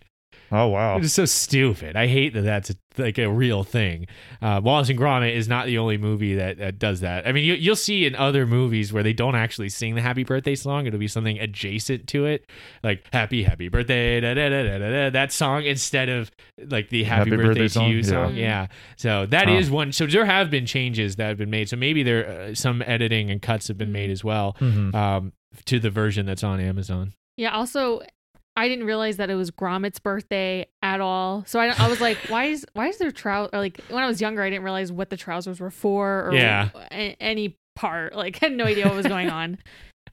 Oh 0.51 0.67
wow. 0.67 0.97
It's 0.97 1.13
so 1.13 1.25
stupid. 1.25 1.95
I 1.95 2.07
hate 2.07 2.33
that 2.33 2.41
that's 2.41 2.69
a, 2.69 2.75
like 2.97 3.17
a 3.17 3.29
real 3.29 3.63
thing. 3.63 4.07
Uh, 4.41 4.61
Wallace 4.63 4.89
and 4.89 4.97
Gromit 4.97 5.35
is 5.35 5.47
not 5.47 5.65
the 5.65 5.77
only 5.77 5.97
movie 5.97 6.35
that, 6.35 6.57
that 6.59 6.79
does 6.79 7.01
that. 7.01 7.27
I 7.27 7.31
mean, 7.33 7.43
you, 7.43 7.53
you'll 7.53 7.75
see 7.75 8.05
in 8.05 8.15
other 8.15 8.47
movies 8.47 8.93
where 8.93 9.03
they 9.03 9.13
don't 9.13 9.35
actually 9.35 9.69
sing 9.69 9.95
the 9.95 10.01
happy 10.01 10.23
birthday 10.23 10.55
song. 10.55 10.87
It'll 10.87 10.99
be 10.99 11.07
something 11.07 11.37
adjacent 11.37 12.07
to 12.07 12.25
it, 12.25 12.49
like 12.83 13.05
happy 13.11 13.43
happy 13.43 13.67
birthday 13.69 14.21
da, 14.21 14.33
da, 14.33 14.49
da, 14.49 14.63
da, 14.63 14.77
da, 14.77 14.89
da, 14.89 15.09
that 15.11 15.31
song 15.31 15.63
instead 15.65 16.09
of 16.09 16.31
like 16.69 16.89
the 16.89 17.03
happy, 17.03 17.29
Happy 17.31 17.37
birthday, 17.43 17.47
birthday 17.47 17.61
to 17.63 17.69
song? 17.69 17.89
you 17.91 17.97
Yeah. 17.97 18.03
song. 18.03 18.35
Yeah. 18.35 18.67
So 18.95 19.25
that 19.27 19.49
is 19.49 19.67
Huh. 19.67 19.73
one. 19.75 19.91
So 19.91 20.05
there 20.07 20.25
have 20.25 20.49
been 20.49 20.65
changes 20.65 21.17
that 21.17 21.27
have 21.27 21.37
been 21.37 21.49
made. 21.49 21.67
So 21.69 21.75
maybe 21.75 22.03
there 22.03 22.27
uh, 22.29 22.55
some 22.55 22.81
editing 22.85 23.29
and 23.29 23.41
cuts 23.41 23.67
have 23.67 23.77
been 23.77 23.91
made 23.91 24.09
as 24.09 24.23
well 24.23 24.55
Mhm. 24.61 24.95
um, 24.95 25.33
to 25.65 25.79
the 25.79 25.89
version 25.89 26.25
that's 26.25 26.43
on 26.43 26.59
Amazon. 26.59 27.13
Yeah. 27.35 27.51
Also, 27.51 28.01
I 28.57 28.67
didn't 28.67 28.85
realize 28.85 29.17
that 29.17 29.29
it 29.29 29.35
was 29.35 29.51
Gromit's 29.51 29.99
birthday 29.99 30.65
at 30.81 30.99
all. 30.99 31.43
So 31.47 31.59
I, 31.59 31.67
I 31.77 31.87
was 31.87 32.01
like, 32.01 32.17
why 32.27 32.45
is 32.45 32.65
why 32.73 32.87
is 32.87 32.97
there 32.97 33.11
trousers? 33.11 33.53
Like 33.53 33.79
when 33.89 34.03
I 34.03 34.07
was 34.07 34.19
younger, 34.19 34.41
I 34.43 34.49
didn't 34.49 34.63
realize 34.63 34.91
what 34.91 35.09
the 35.09 35.15
trousers 35.17 35.59
were 35.59 35.71
for 35.71 36.27
or 36.27 36.33
Yeah. 36.33 36.69
a- 36.91 37.15
any 37.21 37.55
part. 37.75 38.15
Like 38.15 38.35
had 38.39 38.51
no 38.51 38.65
idea 38.65 38.85
what 38.87 38.95
was 38.95 39.07
going 39.07 39.29
on. 39.29 39.59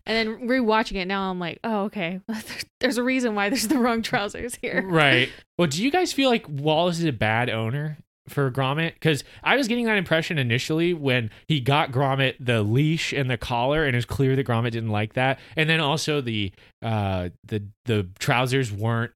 And 0.07 0.29
then 0.29 0.47
rewatching 0.49 0.97
it 0.97 1.07
now, 1.07 1.31
I'm 1.31 1.41
like, 1.41 1.59
oh 1.65 1.85
okay. 1.85 2.21
There's 2.81 2.99
a 2.99 3.03
reason 3.03 3.35
why 3.35 3.49
there's 3.49 3.69
the 3.69 3.79
wrong 3.79 4.03
trousers 4.03 4.57
here. 4.61 4.85
Right. 4.87 5.31
Well, 5.57 5.69
do 5.69 5.83
you 5.85 5.93
guys 5.93 6.13
feel 6.13 6.29
like 6.31 6.47
Wallace 6.49 6.99
is 6.99 7.05
a 7.05 7.13
bad 7.13 7.49
owner 7.49 7.97
for 8.29 8.51
Gromit? 8.51 8.95
Because 8.95 9.25
I 9.43 9.57
was 9.57 9.69
getting 9.69 9.85
that 9.87 9.99
impression 9.99 10.39
initially 10.39 10.95
when 10.95 11.31
he 11.47 11.61
got 11.61 11.93
Gromit 11.93 12.35
the 12.41 12.63
leash 12.63 13.13
and 13.13 13.31
the 13.31 13.37
collar, 13.37 13.85
and 13.85 13.95
it 13.95 13.99
was 13.99 14.05
clear 14.05 14.37
that 14.37 14.47
Gromit 14.47 14.73
didn't 14.73 14.91
like 14.91 15.15
that. 15.15 15.39
And 15.57 15.69
then 15.69 15.81
also 15.81 16.21
the 16.21 16.53
uh 16.83 17.31
the 17.45 17.65
the 17.85 18.09
trousers 18.19 18.73
weren't 18.73 19.13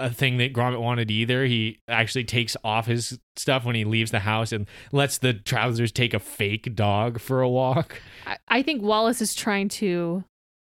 a 0.00 0.10
thing 0.10 0.38
that 0.38 0.52
Gromit 0.52 0.80
wanted 0.80 1.10
either. 1.10 1.44
He 1.44 1.80
actually 1.88 2.24
takes 2.24 2.56
off 2.62 2.86
his 2.86 3.18
stuff 3.36 3.64
when 3.64 3.74
he 3.74 3.84
leaves 3.84 4.12
the 4.12 4.20
house 4.20 4.52
and 4.52 4.68
lets 4.92 5.18
the 5.18 5.32
trousers 5.32 5.90
take 5.90 6.14
a 6.14 6.20
fake 6.20 6.76
dog 6.76 7.18
for 7.18 7.40
a 7.40 7.48
walk. 7.48 8.00
I, 8.26 8.36
I 8.46 8.62
think 8.62 8.82
Wallace 8.82 9.20
is 9.20 9.34
trying 9.34 9.68
to 9.70 10.24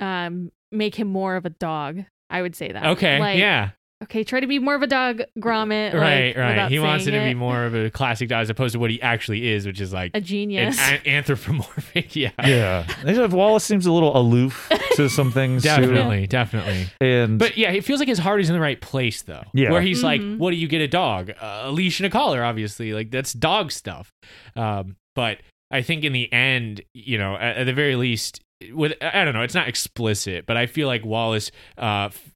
um 0.00 0.52
make 0.70 0.94
him 0.94 1.08
more 1.08 1.34
of 1.36 1.44
a 1.44 1.50
dog. 1.50 2.04
I 2.30 2.42
would 2.42 2.54
say 2.54 2.70
that. 2.70 2.84
Okay. 2.84 3.18
Like, 3.18 3.38
yeah. 3.38 3.70
Okay, 4.04 4.22
try 4.22 4.38
to 4.38 4.46
be 4.46 4.60
more 4.60 4.76
of 4.76 4.82
a 4.82 4.86
dog, 4.86 5.22
Gromit. 5.40 5.92
Right. 5.92 6.28
like, 6.28 6.36
right. 6.36 6.50
without 6.50 6.70
He 6.70 6.78
wants 6.78 7.02
it 7.06 7.10
saying 7.10 7.20
to 7.24 7.28
be 7.30 7.34
more 7.34 7.64
of 7.64 7.74
a 7.74 7.90
classic 7.90 8.28
dog 8.28 8.42
as 8.42 8.50
opposed 8.50 8.74
to 8.74 8.78
what 8.78 8.90
he 8.90 9.02
actually 9.02 9.48
is, 9.48 9.66
which 9.66 9.80
is 9.80 9.92
like 9.92 10.12
a 10.14 10.20
genius. 10.20 10.78
an- 10.80 11.00
anthropomorphic. 11.04 12.14
Yeah. 12.14 12.30
Yeah. 12.44 12.86
Except 13.04 13.32
Wallace 13.32 13.64
seems 13.64 13.86
a 13.86 13.92
little 13.92 14.16
aloof 14.16 14.70
to 14.94 15.08
some 15.08 15.32
things 15.32 15.62
too. 15.64 15.68
Definitely, 15.68 16.26
definitely. 16.28 16.86
And 17.00 17.38
But 17.40 17.56
yeah, 17.56 17.72
it 17.72 17.84
feels 17.84 17.98
like 17.98 18.08
his 18.08 18.18
heart 18.20 18.40
is 18.40 18.48
in 18.48 18.54
the 18.54 18.60
right 18.60 18.80
place 18.80 19.22
though. 19.22 19.42
Yeah. 19.52 19.72
Where 19.72 19.82
he's 19.82 20.04
like, 20.04 20.20
Mhm. 20.20 20.38
what 20.38 20.52
do 20.52 20.56
you 20.56 20.68
get 20.68 20.80
a 20.80 20.88
dog? 20.88 21.30
Uh, 21.30 21.62
a 21.64 21.70
leash 21.72 21.98
and 21.98 22.06
a 22.06 22.10
collar, 22.10 22.44
obviously. 22.44 22.92
Like 22.92 23.10
that's 23.10 23.32
dog 23.32 23.72
stuff. 23.72 24.12
Um, 24.54 24.94
but 25.16 25.38
I 25.72 25.82
think 25.82 26.04
in 26.04 26.12
the 26.12 26.32
end, 26.32 26.82
you 26.94 27.18
know, 27.18 27.34
at, 27.34 27.58
at 27.58 27.64
the 27.64 27.72
very 27.72 27.96
least, 27.96 28.40
with 28.72 28.92
I 29.02 29.24
don't 29.24 29.34
know, 29.34 29.42
it's 29.42 29.54
not 29.54 29.66
explicit, 29.68 30.46
but 30.46 30.56
I 30.56 30.66
feel 30.66 30.86
like 30.86 31.04
Wallace 31.04 31.50
uh, 31.76 32.10
f- 32.12 32.30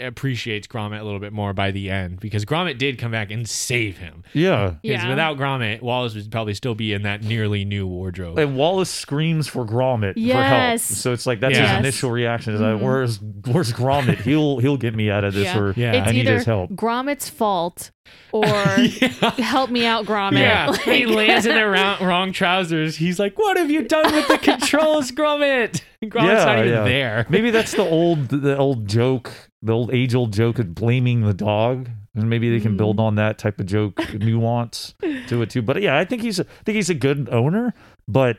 appreciates 0.00 0.66
Gromit 0.66 1.00
a 1.00 1.04
little 1.04 1.20
bit 1.20 1.32
more 1.32 1.52
by 1.52 1.70
the 1.70 1.90
end 1.90 2.20
because 2.20 2.44
Gromit 2.44 2.78
did 2.78 2.98
come 2.98 3.10
back 3.10 3.30
and 3.30 3.48
save 3.48 3.98
him. 3.98 4.22
yeah. 4.32 4.74
Because 4.82 5.02
Yeah. 5.04 5.08
without 5.08 5.36
Gromit, 5.38 5.82
Wallace 5.82 6.14
would 6.14 6.30
probably 6.30 6.54
still 6.54 6.74
be 6.74 6.92
in 6.92 7.02
that 7.02 7.22
nearly 7.22 7.64
new 7.64 7.86
wardrobe. 7.86 8.38
And 8.38 8.56
Wallace 8.56 8.90
screams 8.90 9.48
for 9.48 9.64
Gromit 9.64 10.14
for 10.14 10.42
help. 10.42 10.78
So 10.80 11.12
it's 11.12 11.26
like 11.26 11.40
that's 11.40 11.54
Yes. 11.56 11.68
his 11.70 11.78
initial 11.78 12.10
reaction 12.10 12.54
is 12.54 12.60
like, 12.60 12.76
Mhm. 12.76 12.80
where's 12.82 13.20
where's 13.46 13.72
Gromit? 13.72 14.20
He'll 14.22 14.58
he'll 14.58 14.76
get 14.76 14.94
me 14.94 15.10
out 15.10 15.24
of 15.24 15.34
this 15.34 15.44
Yeah. 15.44 15.58
or 15.58 15.72
Yeah. 15.76 15.92
it's 15.94 16.08
I 16.08 16.12
need 16.12 16.20
either 16.20 16.34
his 16.34 16.44
help. 16.46 16.70
Gromit's 16.70 17.28
fault 17.28 17.90
or 18.32 18.46
yeah. 18.46 19.08
help 19.38 19.70
me 19.70 19.84
out, 19.84 20.06
Gromit. 20.06 20.38
Yeah, 20.40 20.66
Like- 20.70 20.80
he 20.82 21.04
lands 21.06 21.44
in 21.46 21.54
the 21.54 21.66
wrong, 21.66 21.96
wrong 22.02 22.32
trousers. 22.32 22.96
He's 22.96 23.18
like, 23.18 23.38
"What 23.38 23.56
have 23.58 23.70
you 23.70 23.82
done 23.82 24.14
with 24.14 24.28
the 24.28 24.38
controls, 24.38 25.10
Gromit?" 25.10 25.82
Gromit's 26.04 26.38
Yeah, 26.38 26.44
not 26.44 26.58
even 26.60 26.72
yeah. 26.72 26.84
there. 26.84 27.26
Maybe 27.28 27.50
that's 27.50 27.72
the 27.72 27.82
old 27.82 28.28
the 28.28 28.56
old 28.56 28.88
joke, 28.88 29.30
the 29.62 29.72
old 29.72 29.92
age 29.92 30.14
old 30.14 30.32
joke 30.32 30.58
of 30.58 30.74
blaming 30.74 31.22
the 31.22 31.34
dog. 31.34 31.88
And 32.14 32.28
maybe 32.28 32.50
they 32.50 32.58
can 32.60 32.74
Mhm. 32.74 32.78
build 32.78 32.98
on 33.00 33.14
that 33.14 33.38
type 33.38 33.60
of 33.60 33.66
joke 33.66 34.00
nuance 34.14 34.94
to 35.28 35.42
it 35.42 35.50
too. 35.50 35.62
But 35.62 35.80
yeah, 35.82 35.96
I 35.96 36.04
think 36.04 36.22
he's 36.22 36.38
a, 36.40 36.42
I 36.44 36.62
think 36.64 36.76
he's 36.76 36.90
a 36.90 36.94
good 36.94 37.28
owner, 37.30 37.74
but 38.08 38.38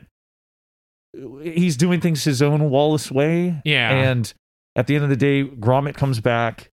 he's 1.42 1.76
doing 1.76 2.00
things 2.00 2.24
his 2.24 2.42
own 2.42 2.70
Wallace 2.70 3.10
way. 3.10 3.60
Yeah. 3.64 3.90
And 3.90 4.32
at 4.76 4.86
the 4.86 4.94
end 4.94 5.04
of 5.04 5.10
the 5.10 5.16
day, 5.16 5.44
Gromit 5.44 5.94
comes 5.94 6.20
back. 6.20 6.70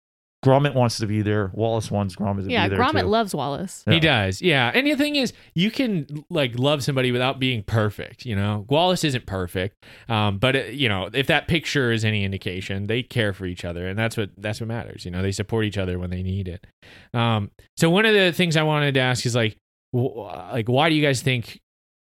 Gromit 0.44 0.74
wants 0.74 0.96
to 0.98 1.06
be 1.06 1.20
there. 1.20 1.50
Wallace 1.52 1.90
wants 1.90 2.16
Gromit 2.16 2.44
to 2.44 2.50
yeah, 2.50 2.66
be 2.66 2.74
there. 2.74 2.78
Gromit 2.78 3.02
too. 3.02 3.08
loves 3.08 3.34
Wallace. 3.34 3.84
Yeah. 3.86 3.92
He 3.92 4.00
does, 4.00 4.40
yeah. 4.40 4.72
And 4.74 4.86
the 4.86 4.96
thing 4.96 5.16
is, 5.16 5.34
you 5.54 5.70
can 5.70 6.24
like 6.30 6.58
love 6.58 6.82
somebody 6.82 7.12
without 7.12 7.38
being 7.38 7.62
perfect. 7.62 8.24
You 8.24 8.36
know, 8.36 8.64
Wallace 8.70 9.04
isn't 9.04 9.26
perfect, 9.26 9.76
um, 10.08 10.38
but 10.38 10.56
uh, 10.56 10.58
you 10.64 10.88
know, 10.88 11.10
if 11.12 11.26
that 11.26 11.46
picture 11.46 11.92
is 11.92 12.06
any 12.06 12.24
indication, 12.24 12.86
they 12.86 13.02
care 13.02 13.34
for 13.34 13.44
each 13.44 13.66
other, 13.66 13.86
and 13.86 13.98
that's 13.98 14.16
what 14.16 14.30
that's 14.38 14.60
what 14.60 14.68
matters. 14.68 15.04
You 15.04 15.10
know, 15.10 15.20
they 15.20 15.32
support 15.32 15.66
each 15.66 15.76
other 15.76 15.98
when 15.98 16.08
they 16.08 16.22
need 16.22 16.48
it. 16.48 16.66
Um, 17.12 17.50
so 17.76 17.90
one 17.90 18.06
of 18.06 18.14
the 18.14 18.32
things 18.32 18.56
I 18.56 18.62
wanted 18.62 18.94
to 18.94 19.00
ask 19.00 19.26
is 19.26 19.34
like, 19.34 19.58
w- 19.92 20.22
like, 20.22 20.70
why 20.70 20.88
do 20.88 20.94
you 20.94 21.02
guys 21.02 21.20
think 21.20 21.60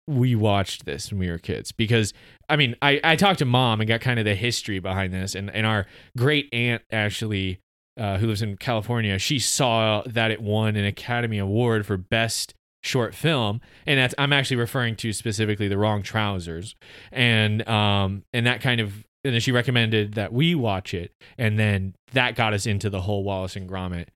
we 0.07 0.35
watched 0.35 0.85
this 0.85 1.11
when 1.11 1.19
we 1.19 1.29
were 1.29 1.37
kids? 1.37 1.71
Because 1.71 2.13
I 2.49 2.55
mean, 2.55 2.75
I 2.81 2.99
I 3.03 3.15
talked 3.15 3.39
to 3.39 3.45
mom 3.45 3.79
and 3.79 3.87
got 3.87 4.01
kind 4.01 4.17
of 4.17 4.25
the 4.25 4.33
history 4.33 4.79
behind 4.79 5.13
this, 5.13 5.35
and 5.35 5.51
and 5.51 5.67
our 5.67 5.85
great 6.17 6.49
aunt 6.51 6.81
actually 6.91 7.59
uh, 7.97 8.17
who 8.17 8.27
lives 8.27 8.41
in 8.41 8.57
California, 8.57 9.17
she 9.19 9.39
saw 9.39 10.03
that 10.05 10.31
it 10.31 10.41
won 10.41 10.75
an 10.75 10.85
Academy 10.85 11.37
Award 11.37 11.85
for 11.85 11.97
Best 11.97 12.53
Short 12.81 13.15
Film, 13.15 13.61
and 13.85 13.97
that's 13.99 14.13
I'm 14.17 14.33
actually 14.33 14.57
referring 14.57 14.95
to 14.97 15.13
specifically 15.13 15.67
the 15.67 15.77
Wrong 15.77 16.03
Trousers, 16.03 16.75
and 17.11 17.67
um 17.67 18.23
and 18.33 18.45
that 18.45 18.61
kind 18.61 18.81
of 18.81 19.05
and 19.23 19.33
then 19.33 19.39
she 19.39 19.53
recommended 19.53 20.15
that 20.15 20.33
we 20.33 20.53
watch 20.53 20.93
it, 20.93 21.11
and 21.37 21.57
then 21.57 21.95
that 22.11 22.35
got 22.35 22.53
us 22.53 22.65
into 22.65 22.89
the 22.89 23.01
whole 23.01 23.23
Wallace 23.23 23.55
and 23.55 23.69
Gromit 23.69 24.07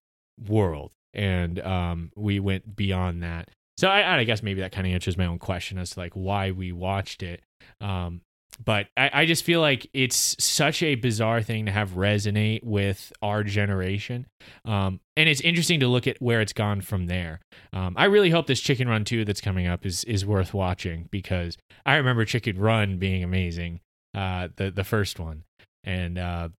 world, 0.47 0.91
and 1.13 1.59
um 1.61 2.11
we 2.17 2.39
went 2.41 2.75
beyond 2.75 3.23
that. 3.23 3.49
So 3.77 3.87
I, 3.87 4.17
I 4.17 4.23
guess 4.23 4.41
maybe 4.41 4.61
that 4.61 4.71
kind 4.71 4.87
of 4.87 4.93
answers 4.93 5.17
my 5.17 5.27
own 5.27 5.39
question 5.39 5.77
as 5.77 5.91
to 5.91 5.99
like 5.99 6.13
why 6.13 6.51
we 6.51 6.71
watched 6.71 7.21
it. 7.21 7.43
Um, 7.79 8.21
but 8.63 8.87
I, 8.97 9.09
I 9.13 9.25
just 9.25 9.43
feel 9.43 9.61
like 9.61 9.87
it's 9.93 10.35
such 10.43 10.81
a 10.81 10.95
bizarre 10.95 11.41
thing 11.41 11.65
to 11.65 11.71
have 11.71 11.91
resonate 11.91 12.63
with 12.63 13.11
our 13.21 13.43
generation. 13.43 14.25
Um, 14.65 14.99
and 15.15 15.29
it's 15.29 15.41
interesting 15.41 15.79
to 15.81 15.87
look 15.87 16.07
at 16.07 16.21
where 16.21 16.41
it's 16.41 16.53
gone 16.53 16.81
from 16.81 17.07
there. 17.07 17.39
Um, 17.73 17.93
I 17.97 18.05
really 18.05 18.29
hope 18.29 18.47
this 18.47 18.59
Chicken 18.59 18.87
Run 18.87 19.05
2 19.05 19.25
that's 19.25 19.41
coming 19.41 19.67
up 19.67 19.85
is 19.85 20.03
is 20.05 20.25
worth 20.25 20.53
watching 20.53 21.07
because 21.11 21.57
I 21.85 21.95
remember 21.95 22.25
Chicken 22.25 22.57
Run 22.59 22.97
being 22.97 23.23
amazing, 23.23 23.81
uh, 24.15 24.49
the 24.55 24.71
the 24.71 24.83
first 24.83 25.19
one, 25.19 25.43
and 25.83 26.17
uh, 26.17 26.49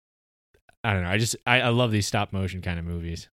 I 0.85 0.93
don't 0.93 1.03
know. 1.03 1.11
I 1.11 1.19
just 1.19 1.37
I, 1.47 1.61
I 1.63 1.69
love 1.69 1.91
these 1.91 2.07
stop 2.07 2.33
motion 2.33 2.63
kind 2.63 2.79
of 2.79 2.85
movies. 2.85 3.29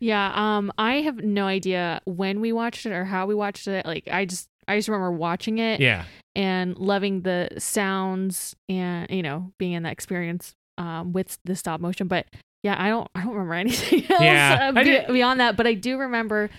Yeah, 0.00 0.32
um, 0.34 0.72
I 0.76 0.96
have 1.02 1.22
no 1.22 1.46
idea 1.46 2.00
when 2.04 2.40
we 2.40 2.52
watched 2.52 2.84
it 2.84 2.92
or 2.92 3.04
how 3.04 3.26
we 3.26 3.34
watched 3.34 3.68
it. 3.68 3.86
Like, 3.86 4.08
I 4.10 4.24
just, 4.24 4.48
I 4.68 4.76
just 4.78 4.88
remember 4.88 5.12
watching 5.12 5.58
it 5.58 5.80
Yeah, 5.80 6.04
and 6.34 6.76
loving 6.78 7.22
the 7.22 7.48
sounds 7.58 8.54
and 8.68 9.10
you 9.10 9.22
know 9.22 9.52
being 9.58 9.72
in 9.72 9.82
that 9.84 9.92
experience 9.92 10.54
um, 10.78 11.12
with 11.12 11.38
the 11.44 11.54
stop 11.56 11.80
motion. 11.80 12.08
But 12.08 12.26
yeah, 12.62 12.76
I 12.82 12.88
don't, 12.88 13.08
I 13.14 13.20
don't 13.24 13.32
remember 13.34 13.54
anything 13.54 14.04
else 14.10 14.20
Yeah, 14.20 14.72
uh, 14.74 14.84
be- 15.06 15.12
beyond 15.12 15.40
that. 15.40 15.56
But 15.56 15.66
I 15.66 15.74
do 15.74 15.98
remember 15.98 16.50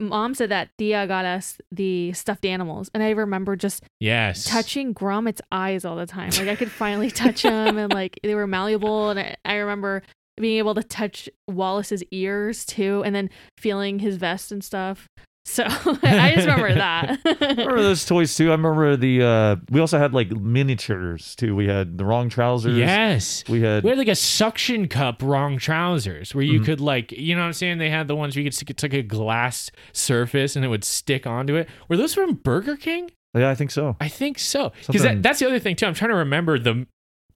mom 0.00 0.32
said 0.34 0.48
that 0.50 0.68
Thea 0.78 1.06
got 1.08 1.24
us 1.24 1.58
the 1.72 2.12
stuffed 2.12 2.44
animals, 2.44 2.90
and 2.94 3.02
I 3.02 3.10
remember 3.10 3.56
just 3.56 3.82
Yes. 4.00 4.44
touching 4.44 4.92
Gromit's 4.92 5.40
eyes 5.50 5.84
all 5.84 5.96
the 5.96 6.06
time. 6.06 6.30
Like 6.30 6.48
I 6.48 6.54
could 6.56 6.70
finally 6.70 7.10
touch 7.22 7.42
them, 7.42 7.78
and 7.78 7.92
like 7.92 8.18
they 8.22 8.34
were 8.34 8.46
malleable. 8.46 9.10
And 9.10 9.18
I, 9.20 9.36
I 9.44 9.54
remember 9.56 10.02
being 10.36 10.58
able 10.58 10.74
to 10.76 10.84
touch 10.84 11.28
Wallace's 11.48 12.04
ears 12.12 12.64
too, 12.64 13.02
and 13.04 13.12
then 13.14 13.28
feeling 13.58 13.98
his 13.98 14.16
vest 14.16 14.52
and 14.52 14.62
stuff. 14.62 15.06
So 15.48 15.64
I 16.02 16.32
just 16.34 16.46
remember 16.46 16.74
that. 16.74 17.18
I 17.24 17.46
remember 17.48 17.80
those 17.82 18.04
toys 18.04 18.34
too. 18.36 18.48
I 18.48 18.52
remember 18.52 18.96
the. 18.96 19.22
uh 19.22 19.56
We 19.70 19.80
also 19.80 19.98
had 19.98 20.12
like 20.12 20.30
miniatures 20.30 21.34
too. 21.36 21.56
We 21.56 21.66
had 21.66 21.96
the 21.96 22.04
wrong 22.04 22.28
trousers. 22.28 22.76
Yes. 22.76 23.44
We 23.48 23.62
had. 23.62 23.82
We 23.82 23.88
had 23.90 23.98
like 23.98 24.08
a 24.08 24.14
suction 24.14 24.88
cup 24.88 25.22
wrong 25.22 25.56
trousers 25.58 26.34
where 26.34 26.44
you 26.44 26.60
Mhm. 26.60 26.64
could 26.66 26.80
like 26.80 27.12
you 27.12 27.34
know 27.34 27.40
what 27.40 27.46
I'm 27.48 27.52
saying 27.54 27.78
they 27.78 27.90
had 27.90 28.08
the 28.08 28.16
ones 28.16 28.36
where 28.36 28.42
you 28.42 28.46
could 28.50 28.54
stick 28.54 28.70
it's 28.70 28.82
like 28.82 28.92
a 28.94 29.02
glass 29.02 29.70
surface 29.92 30.54
and 30.56 30.64
it 30.64 30.68
would 30.68 30.84
stick 30.84 31.26
onto 31.26 31.56
it. 31.56 31.68
Were 31.88 31.96
those 31.96 32.14
from 32.14 32.34
Burger 32.34 32.76
King? 32.76 33.10
yeah, 33.36 33.50
I 33.50 33.54
think 33.54 33.70
so. 33.70 33.96
I 34.00 34.08
think 34.08 34.38
so. 34.38 34.72
Because 34.86 35.02
that, 35.02 35.22
that's 35.22 35.38
the 35.38 35.46
other 35.46 35.58
thing 35.58 35.76
too. 35.76 35.86
I'm 35.86 35.94
trying 35.94 36.10
to 36.10 36.16
remember 36.16 36.58
the 36.58 36.86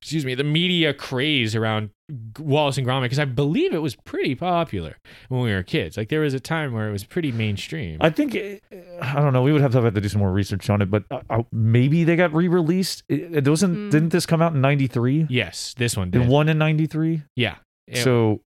excuse 0.02 0.24
me 0.26 0.34
the 0.34 0.42
media 0.44 0.92
craze 0.92 1.54
around 1.54 1.90
Wallace 2.38 2.76
and 2.76 2.84
Gromit 2.86 3.02
because 3.04 3.20
I 3.20 3.24
believe 3.24 3.72
it 3.72 3.78
was 3.80 3.94
pretty 3.94 4.34
popular 4.34 4.96
when 5.28 5.42
we 5.42 5.52
were 5.52 5.62
kids. 5.62 5.96
Like 5.96 6.08
there 6.08 6.20
was 6.20 6.34
a 6.34 6.40
time 6.40 6.72
where 6.74 6.88
it 6.88 6.92
was 6.92 7.04
pretty 7.04 7.30
mainstream. 7.30 7.98
I 8.00 8.10
think 8.10 8.34
eh, 8.34 8.58
I 9.00 9.14
don't 9.20 9.32
know. 9.32 9.42
We 9.42 9.52
would 9.52 9.62
have 9.62 9.72
to 9.72 9.80
have 9.80 9.94
to 9.94 10.00
do 10.00 10.08
some 10.08 10.18
more 10.18 10.32
research 10.32 10.68
on 10.68 10.82
it, 10.82 10.90
but 10.90 11.04
uh, 11.10 11.20
uh, 11.30 11.42
maybe 11.52 12.02
they 12.04 12.16
got 12.16 12.34
re-released. 12.34 13.04
It, 13.08 13.36
it 13.36 13.48
wasn't. 13.48 13.76
Mm. 13.76 13.90
Didn't 13.92 14.08
this 14.10 14.26
come 14.26 14.42
out 14.42 14.54
in 14.54 14.60
'93? 14.60 15.28
yes, 15.30 15.74
this 15.78 15.96
one 15.96 16.10
did. 16.10 16.22
It 16.22 16.28
won 16.28 16.48
in 16.48 16.58
'93. 16.58 17.22
yeah. 17.36 17.56
It, 17.86 17.98
So 17.98 18.42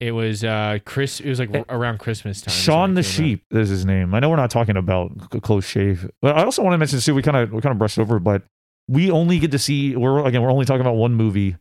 it 0.00 0.12
was 0.12 0.44
uh 0.44 0.78
Chris. 0.86 1.20
It 1.20 1.28
was 1.28 1.40
like 1.40 1.52
Eh, 1.54 1.64
around 1.68 1.98
Christmas 1.98 2.40
time. 2.40 2.52
is 2.52 2.58
Shaun 2.58 2.94
the 2.94 3.00
it 3.00 3.04
came 3.04 3.10
out. 3.10 3.16
Sheep 3.28 3.44
is 3.50 3.68
his 3.68 3.84
name. 3.84 4.14
I 4.14 4.20
know 4.20 4.30
we're 4.30 4.36
not 4.36 4.50
talking 4.50 4.76
about 4.76 5.10
close 5.42 5.66
shave, 5.66 6.08
but 6.22 6.36
I 6.38 6.44
also 6.44 6.62
want 6.62 6.74
to 6.74 6.78
mention 6.78 7.00
too. 7.00 7.14
We 7.14 7.22
kind 7.22 7.36
of 7.36 7.52
we 7.52 7.60
kind 7.60 7.72
of 7.72 7.78
brushed 7.78 7.98
over, 7.98 8.18
but 8.18 8.42
we 8.88 9.10
only 9.10 9.38
get 9.38 9.50
to 9.52 9.58
see. 9.58 9.94
We're 9.94 10.24
again 10.26 10.42
we're 10.42 10.50
only 10.50 10.64
talking 10.64 10.80
about 10.80 10.96
one 10.96 11.14
movie 11.14 11.56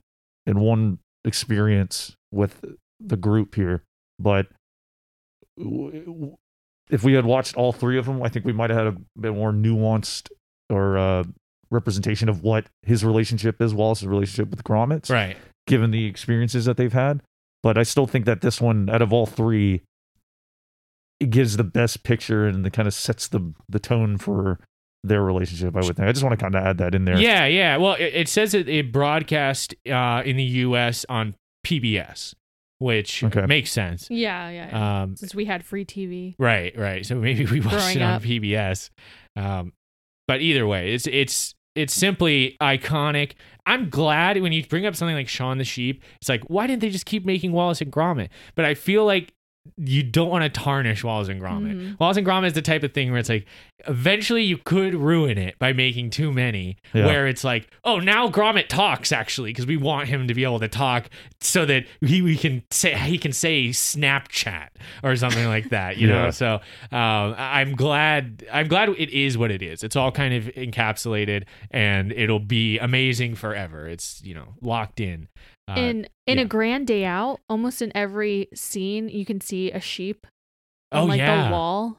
and 0.45 0.59
one 0.59 0.99
experience 1.25 2.15
with 2.31 2.63
the 2.99 3.17
group 3.17 3.53
here, 3.55 3.83
but 4.19 4.47
if 6.89 7.03
we 7.03 7.13
had 7.13 7.25
watched 7.25 7.55
all 7.55 7.71
three 7.73 7.97
of 7.97 8.05
them, 8.05 8.23
I 8.23 8.29
think 8.29 8.45
we 8.45 8.53
might 8.53 8.69
have 8.69 8.77
had 8.85 8.87
a 8.87 9.19
bit 9.19 9.33
more 9.33 9.51
nuanced 9.51 10.29
or 10.69 10.97
uh, 10.97 11.23
representation 11.71 12.29
of 12.29 12.43
what 12.43 12.65
his 12.83 13.03
relationship 13.03 13.61
is, 13.61 13.73
Wallace's 13.73 14.07
relationship 14.07 14.49
with 14.49 14.63
Gromit's 14.63 15.09
Right. 15.09 15.37
given 15.65 15.91
the 15.91 16.05
experiences 16.05 16.65
that 16.65 16.77
they've 16.77 16.93
had. 16.93 17.21
But 17.63 17.77
I 17.77 17.83
still 17.83 18.07
think 18.07 18.25
that 18.25 18.41
this 18.41 18.61
one, 18.61 18.89
out 18.89 19.01
of 19.01 19.11
all 19.11 19.25
three, 19.25 19.81
it 21.19 21.29
gives 21.31 21.57
the 21.57 21.63
best 21.63 22.03
picture 22.03 22.45
and 22.47 22.65
it 22.65 22.73
kind 22.73 22.87
of 22.87 22.93
sets 22.93 23.27
the 23.27 23.53
the 23.67 23.79
tone 23.79 24.17
for 24.17 24.59
their 25.07 25.23
relationship. 25.23 25.75
I 25.75 25.79
would 25.79 25.95
think. 25.95 26.07
I 26.07 26.11
just 26.11 26.23
want 26.23 26.37
to 26.37 26.43
kind 26.43 26.55
of 26.55 26.63
add 26.63 26.77
that 26.79 26.93
in 26.95 27.05
there. 27.05 27.17
Yeah, 27.19 27.45
yeah. 27.45 27.77
Well, 27.77 27.93
it, 27.93 28.13
it 28.13 28.27
says 28.29 28.53
it, 28.53 28.67
it 28.69 28.91
broadcast 28.91 29.73
uh, 29.89 30.21
in 30.25 30.37
the 30.37 30.43
U.S. 30.43 31.05
on 31.09 31.35
PBS, 31.65 32.33
which 32.79 33.23
Okay. 33.23 33.45
makes 33.45 33.71
sense. 33.71 34.07
yeah, 34.09 34.49
yeah. 34.49 34.67
yeah. 34.69 35.01
Um, 35.03 35.15
Since 35.15 35.35
we 35.35 35.45
had 35.45 35.63
free 35.65 35.85
TV. 35.85 36.35
right, 36.39 36.77
right. 36.77 37.05
So 37.05 37.15
maybe 37.15 37.45
we 37.45 37.59
watched 37.59 37.95
it 37.95 38.01
on 38.01 38.13
up. 38.13 38.21
PBS. 38.21 38.89
Um, 39.35 39.73
but 40.27 40.41
either 40.41 40.65
way, 40.67 40.93
it's 40.93 41.07
it's 41.07 41.55
it's 41.75 41.93
simply 41.93 42.57
iconic. 42.61 43.33
I'm 43.65 43.89
glad 43.89 44.41
when 44.41 44.51
you 44.51 44.65
bring 44.65 44.85
up 44.85 44.95
something 44.95 45.15
like 45.15 45.27
Shaun 45.27 45.57
the 45.57 45.63
Sheep, 45.63 46.03
it's 46.19 46.29
like 46.29 46.43
why 46.47 46.67
didn't 46.67 46.81
they 46.81 46.89
just 46.89 47.05
keep 47.05 47.25
making 47.25 47.51
Wallace 47.51 47.81
and 47.81 47.91
Gromit? 47.91 48.29
But 48.55 48.65
I 48.65 48.73
feel 48.73 49.05
like 49.05 49.33
you 49.77 50.03
don't 50.03 50.29
want 50.29 50.43
to 50.43 50.49
tarnish 50.49 51.03
Wallace 51.03 51.27
and 51.27 51.41
Gromit. 51.41 51.75
Mhm. 51.75 51.99
Wallace 51.99 52.17
and 52.17 52.25
Gromit 52.25 52.47
is 52.47 52.53
the 52.53 52.61
type 52.61 52.83
of 52.83 52.93
thing 52.93 53.09
where 53.11 53.19
it's 53.19 53.29
like 53.29 53.45
eventually 53.87 54.43
you 54.43 54.57
could 54.57 54.95
ruin 54.95 55.37
it 55.37 55.57
by 55.59 55.73
making 55.73 56.09
too 56.09 56.31
many. 56.31 56.77
Yeah. 56.93 57.05
Where 57.05 57.27
it's 57.27 57.43
like, 57.43 57.69
oh, 57.83 57.99
now 57.99 58.27
Gromit 58.29 58.67
talks 58.67 59.11
actually 59.11 59.51
because 59.51 59.65
we 59.65 59.77
want 59.77 60.07
him 60.07 60.27
to 60.27 60.33
be 60.33 60.43
able 60.43 60.59
to 60.59 60.67
talk 60.67 61.09
so 61.41 61.65
that 61.65 61.85
he 62.01 62.21
we 62.21 62.35
can 62.37 62.63
say 62.71 62.95
he 62.97 63.17
can 63.17 63.31
say 63.33 63.67
Snapchat 63.69 64.67
or 65.03 65.15
something 65.15 65.47
like 65.47 65.69
that. 65.69 65.97
You 65.97 66.07
know, 66.07 66.31
so 66.31 66.55
um, 66.91 67.35
I'm 67.37 67.75
glad 67.75 68.45
I'm 68.51 68.67
glad 68.67 68.89
it 68.89 69.09
is 69.09 69.37
what 69.37 69.51
it 69.51 69.61
is. 69.61 69.83
It's 69.83 69.95
all 69.95 70.11
kind 70.11 70.33
of 70.33 70.45
encapsulated 70.55 71.43
and 71.71 72.11
it'll 72.11 72.39
be 72.39 72.77
amazing 72.79 73.35
forever. 73.35 73.87
It's 73.87 74.21
you 74.23 74.33
know 74.33 74.55
locked 74.61 74.99
in. 74.99 75.27
Uh, 75.67 75.73
in 75.77 76.07
in 76.25 76.37
yeah. 76.37 76.43
a 76.43 76.45
grand 76.45 76.87
day 76.87 77.03
out, 77.05 77.39
almost 77.49 77.81
in 77.81 77.91
every 77.95 78.47
scene, 78.53 79.09
you 79.09 79.25
can 79.25 79.41
see 79.41 79.71
a 79.71 79.79
sheep 79.79 80.25
on 80.91 81.03
oh 81.03 81.05
like 81.05 81.19
yeah. 81.19 81.45
the 81.47 81.51
wall. 81.51 81.97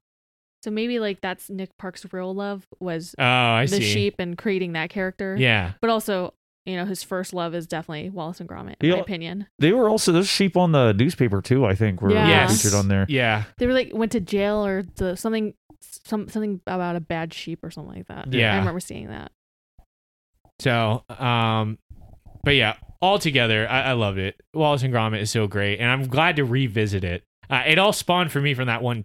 So 0.64 0.70
maybe 0.70 0.98
like 0.98 1.20
that's 1.20 1.48
Nick 1.50 1.70
Park's 1.78 2.04
real 2.12 2.34
love 2.34 2.66
was 2.80 3.14
Oh, 3.18 3.24
I 3.24 3.66
the 3.66 3.76
see. 3.76 3.82
sheep 3.82 4.16
and 4.18 4.36
creating 4.36 4.72
that 4.72 4.90
character. 4.90 5.36
Yeah. 5.38 5.72
But 5.80 5.90
also, 5.90 6.34
you 6.66 6.76
know, 6.76 6.84
his 6.84 7.02
first 7.02 7.32
love 7.32 7.54
is 7.54 7.66
definitely 7.66 8.10
Wallace 8.10 8.40
and 8.40 8.48
Gromit, 8.48 8.74
in 8.80 8.88
Yeah. 8.88 8.94
my 8.96 9.00
opinion. 9.00 9.46
They 9.58 9.72
were 9.72 9.88
also 9.88 10.10
those 10.12 10.28
sheep 10.28 10.56
on 10.56 10.72
the 10.72 10.92
newspaper 10.94 11.40
too. 11.40 11.64
I 11.64 11.74
think 11.74 12.02
were 12.02 12.10
Yeah. 12.10 12.26
Yes. 12.26 12.60
featured 12.62 12.76
on 12.76 12.88
there. 12.88 13.06
Yeah. 13.08 13.44
They 13.58 13.66
were 13.66 13.72
like 13.72 13.90
went 13.92 14.12
to 14.12 14.20
jail 14.20 14.64
or 14.66 14.82
the 14.96 15.16
something 15.16 15.54
some 15.80 16.28
something 16.28 16.60
about 16.66 16.96
a 16.96 17.00
bad 17.00 17.32
sheep 17.32 17.62
or 17.62 17.70
something 17.70 17.94
like 17.94 18.08
that. 18.08 18.32
Yeah. 18.32 18.54
I 18.54 18.58
remember 18.58 18.80
seeing 18.80 19.08
that. 19.08 19.30
So, 20.60 21.04
um, 21.08 21.78
but 22.42 22.56
yeah, 22.56 22.74
altogether, 23.03 23.68
I, 23.68 23.82
I 23.82 23.92
loved 23.92 24.18
it. 24.18 24.40
Wallace 24.55 24.82
and 24.82 24.92
Gromit 24.92 25.20
is 25.20 25.30
so 25.30 25.46
great, 25.46 25.78
and 25.80 25.90
I'm 25.90 26.07
glad 26.09 26.36
to 26.36 26.44
revisit 26.44 27.05
it. 27.05 27.24
Uh, 27.51 27.62
it 27.66 27.78
all 27.78 27.92
spawned 27.92 28.30
for 28.32 28.40
me 28.40 28.55
from 28.55 28.66
that 28.66 28.82
one 28.82 29.05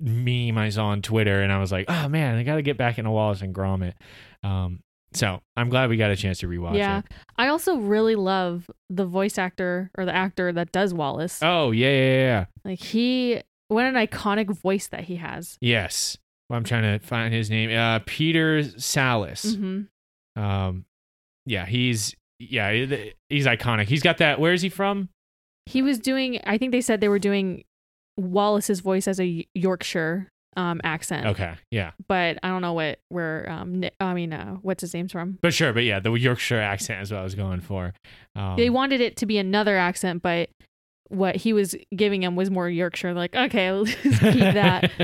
meme 0.00 0.58
I 0.58 0.68
saw 0.70 0.86
on 0.86 1.02
Twitter, 1.02 1.42
and 1.42 1.52
I 1.52 1.58
was 1.58 1.70
like, 1.72 1.86
oh 1.88 2.08
man, 2.08 2.36
I 2.36 2.42
got 2.42 2.56
to 2.56 2.62
get 2.62 2.76
back 2.76 2.98
into 2.98 3.10
Wallace 3.10 3.42
and 3.42 3.54
Gromit. 3.54 3.94
Um, 4.42 4.80
so 5.12 5.40
I'm 5.56 5.68
glad 5.68 5.90
we 5.90 5.96
got 5.96 6.10
a 6.10 6.16
chance 6.16 6.38
to 6.38 6.48
rewatch 6.48 6.74
it. 6.74 6.78
yeah. 6.78 6.98
it. 6.98 7.04
I 7.38 7.48
also 7.48 7.76
really 7.76 8.16
love 8.16 8.68
the 8.90 9.06
voice 9.06 9.38
actor 9.38 9.90
or 9.96 10.04
the 10.04 10.14
actor 10.14 10.52
that 10.52 10.72
does 10.72 10.92
Wallace. 10.92 11.38
Oh 11.42 11.70
yeah, 11.70 11.90
yeah, 11.90 12.16
yeah. 12.16 12.44
Like 12.64 12.80
he 12.80 13.40
what 13.68 13.86
an 13.86 13.94
iconic 13.94 14.50
voice 14.50 14.88
that 14.88 15.04
he 15.04 15.16
has. 15.16 15.56
Yes. 15.60 16.18
Well, 16.50 16.58
I'm 16.58 16.64
trying 16.64 16.98
to 16.98 17.04
find 17.04 17.32
his 17.32 17.48
name. 17.48 17.70
Uh, 17.76 18.00
Peter 18.04 18.62
Sallis. 18.62 19.56
hmm 19.56 19.82
Um, 20.40 20.84
yeah, 21.46 21.64
he's 21.64 22.14
yeah, 22.50 22.72
he's 23.28 23.46
iconic. 23.46 23.86
He's 23.86 24.02
got 24.02 24.18
that. 24.18 24.38
Where 24.40 24.52
is 24.52 24.62
he 24.62 24.68
from? 24.68 25.08
He 25.66 25.80
was 25.82 25.98
doing 25.98 26.40
I 26.44 26.58
think 26.58 26.72
they 26.72 26.80
said 26.80 27.00
they 27.00 27.08
were 27.08 27.18
doing 27.18 27.64
Wallace's 28.18 28.80
voice 28.80 29.08
as 29.08 29.20
a 29.20 29.46
Yorkshire 29.54 30.28
um 30.56 30.80
accent. 30.84 31.26
Okay, 31.26 31.54
yeah, 31.72 31.90
But 32.06 32.38
I 32.42 32.48
don't 32.48 32.62
know 32.62 32.74
what 32.74 32.98
where 33.08 33.50
um 33.50 33.82
I 33.98 34.14
mean 34.14 34.32
uh, 34.32 34.54
what's 34.62 34.82
his 34.82 34.94
name's 34.94 35.10
from. 35.12 35.38
but 35.42 35.52
sure, 35.52 35.72
but 35.72 35.82
yeah, 35.84 35.98
the 36.00 36.12
Yorkshire 36.12 36.60
accent 36.60 37.02
is 37.02 37.10
what 37.10 37.20
I 37.20 37.24
was 37.24 37.34
going 37.34 37.60
for. 37.60 37.92
Um, 38.36 38.56
they 38.56 38.70
wanted 38.70 39.00
it 39.00 39.16
to 39.16 39.26
be 39.26 39.38
another 39.38 39.76
accent, 39.76 40.22
but 40.22 40.50
what 41.08 41.36
he 41.36 41.52
was 41.52 41.74
giving 41.96 42.22
him 42.22 42.36
was 42.36 42.50
more 42.50 42.68
Yorkshire. 42.68 43.14
Like, 43.14 43.34
okay, 43.34 43.72
let's 43.72 43.94
keep 43.94 44.20
that. 44.54 44.90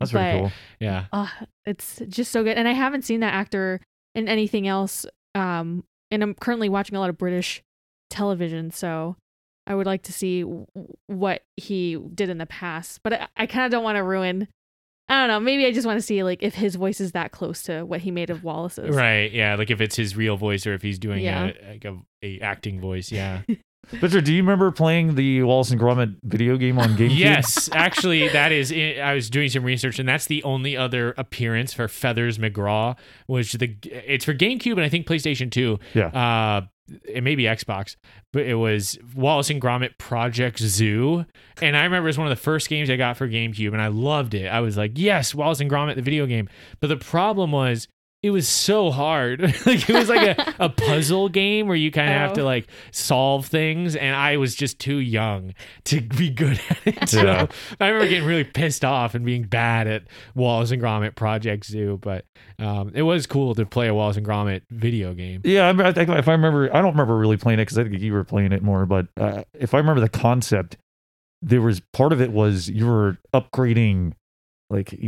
That's 0.00 0.10
But- 0.12 0.18
very 0.20 0.38
cool. 0.40 0.52
yeah. 0.80 1.04
uh, 1.12 1.28
it's 1.64 2.02
just 2.08 2.30
so 2.30 2.42
good. 2.44 2.58
And 2.58 2.68
I 2.68 2.72
haven't 2.72 3.02
seen 3.02 3.20
that 3.20 3.32
actor 3.32 3.80
in 4.14 4.28
anything 4.28 4.66
else. 4.68 5.06
Um, 5.34 5.84
and 6.14 6.22
I'm 6.22 6.34
currently 6.34 6.68
watching 6.68 6.96
a 6.96 7.00
lot 7.00 7.10
of 7.10 7.18
British 7.18 7.62
television, 8.10 8.70
so 8.70 9.16
I 9.66 9.74
would 9.74 9.86
like 9.86 10.02
to 10.04 10.12
see 10.12 10.42
w- 10.42 10.66
what 11.06 11.42
he 11.56 11.96
did 12.14 12.28
in 12.30 12.38
the 12.38 12.46
past. 12.46 13.00
But 13.02 13.12
I, 13.14 13.28
I 13.36 13.46
kind 13.46 13.64
of 13.66 13.70
don't 13.70 13.84
want 13.84 13.96
to 13.96 14.02
ruin. 14.02 14.48
I 15.08 15.20
don't 15.20 15.28
know. 15.28 15.40
Maybe 15.40 15.66
I 15.66 15.72
just 15.72 15.86
want 15.86 15.98
to 15.98 16.02
see 16.02 16.22
like 16.22 16.42
if 16.42 16.54
his 16.54 16.76
voice 16.76 16.98
is 17.00 17.12
that 17.12 17.30
close 17.30 17.62
to 17.64 17.84
what 17.84 18.00
he 18.00 18.10
made 18.10 18.30
of 18.30 18.42
Wallace's. 18.42 18.94
Right. 18.96 19.30
Yeah. 19.32 19.54
Like 19.56 19.70
if 19.70 19.80
it's 19.82 19.96
his 19.96 20.16
real 20.16 20.36
voice 20.38 20.66
or 20.66 20.72
if 20.72 20.80
he's 20.80 20.98
doing 20.98 21.22
Yeah. 21.22 21.50
a, 21.62 21.70
like 21.72 21.84
a, 21.84 21.98
a 22.22 22.40
acting 22.40 22.80
voice. 22.80 23.12
Yeah. 23.12 23.42
Richard, 24.00 24.24
do 24.24 24.32
you 24.32 24.42
remember 24.42 24.70
playing 24.70 25.14
the 25.14 25.42
Wallace 25.42 25.70
and 25.70 25.80
Gromit 25.80 26.16
video 26.22 26.56
game 26.56 26.78
on 26.78 26.90
GameCube? 26.96 27.16
yes. 27.16 27.68
Actually, 27.72 28.28
that 28.28 28.52
is. 28.52 28.72
I 28.72 29.14
was 29.14 29.30
doing 29.30 29.48
some 29.48 29.64
research, 29.64 29.98
and 29.98 30.08
that's 30.08 30.26
the 30.26 30.42
only 30.44 30.76
other 30.76 31.14
appearance 31.16 31.72
for 31.72 31.88
Feathers 31.88 32.38
McGraw, 32.38 32.96
which 33.26 33.52
the 33.54 33.76
it's 33.84 34.24
for 34.24 34.34
GameCube 34.34 34.72
and 34.72 34.82
I 34.82 34.88
think 34.88 35.06
PlayStation 35.06 35.50
Two. 35.50 35.78
Yeah. 35.94 36.06
Uh, 36.08 36.66
it 37.08 37.22
may 37.22 37.34
be 37.34 37.44
Xbox, 37.44 37.96
but 38.32 38.42
it 38.42 38.56
was 38.56 38.98
Wallace 39.14 39.48
and 39.48 39.60
Gromit 39.60 39.96
Project 39.96 40.58
Zoo, 40.58 41.24
and 41.62 41.76
I 41.76 41.84
remember 41.84 42.06
it 42.06 42.10
was 42.10 42.18
one 42.18 42.26
of 42.26 42.36
the 42.36 42.42
first 42.42 42.68
games 42.68 42.90
I 42.90 42.96
got 42.96 43.16
for 43.16 43.26
GameCube, 43.26 43.72
and 43.72 43.80
I 43.80 43.86
loved 43.86 44.34
it. 44.34 44.48
I 44.48 44.60
was 44.60 44.76
like, 44.76 44.92
yes, 44.96 45.34
Wallace 45.34 45.60
and 45.60 45.70
Gromit, 45.70 45.94
the 45.94 46.02
video 46.02 46.26
game. 46.26 46.48
But 46.80 46.88
the 46.88 46.96
problem 46.96 47.52
was. 47.52 47.88
It 48.24 48.30
was 48.30 48.48
so 48.48 48.90
hard. 48.90 49.42
like 49.66 49.86
it 49.86 49.94
was 49.94 50.08
like 50.08 50.38
a, 50.38 50.54
a 50.58 50.68
puzzle 50.70 51.28
game 51.28 51.66
where 51.66 51.76
you 51.76 51.90
kind 51.90 52.08
of 52.08 52.14
have 52.16 52.30
Oh. 52.30 52.34
to 52.36 52.44
like 52.44 52.68
solve 52.90 53.44
things, 53.46 53.96
and 53.96 54.16
I 54.16 54.38
was 54.38 54.54
just 54.54 54.78
too 54.78 54.96
young 54.96 55.52
to 55.84 56.00
be 56.00 56.30
good 56.30 56.58
at 56.70 56.78
it. 56.86 57.08
So 57.10 57.22
Yeah. 57.22 57.46
I 57.78 57.88
remember 57.88 58.08
getting 58.08 58.26
really 58.26 58.44
pissed 58.44 58.82
off 58.82 59.14
and 59.14 59.26
being 59.26 59.42
bad 59.42 59.86
at 59.86 60.04
Wallace 60.34 60.70
and 60.70 60.80
Gromit 60.80 61.16
Project 61.16 61.66
Zoo, 61.66 61.98
but 62.00 62.24
um, 62.58 62.92
it 62.94 63.02
was 63.02 63.26
cool 63.26 63.54
to 63.56 63.66
play 63.66 63.88
a 63.88 63.94
Wallace 63.94 64.16
and 64.16 64.24
Gromit 64.26 64.62
video 64.70 65.12
game. 65.12 65.42
Yeah, 65.44 65.68
I, 65.70 65.88
I 65.88 65.92
think 65.92 66.08
if 66.08 66.26
I 66.26 66.32
remember, 66.32 66.70
I 66.74 66.80
don't 66.80 66.92
remember 66.92 67.18
really 67.18 67.36
playing 67.36 67.58
it 67.58 67.62
because 67.66 67.76
I 67.76 67.84
think 67.84 68.00
you 68.00 68.14
were 68.14 68.24
playing 68.24 68.52
it 68.52 68.62
more. 68.62 68.86
But 68.86 69.08
uh, 69.20 69.44
if 69.52 69.74
I 69.74 69.78
remember 69.78 70.00
the 70.00 70.08
concept, 70.08 70.78
there 71.42 71.60
was 71.60 71.80
part 71.92 72.12
of 72.14 72.22
it 72.22 72.32
was 72.32 72.70
you 72.70 72.86
were 72.86 73.18
upgrading 73.34 74.14
like 74.70 74.98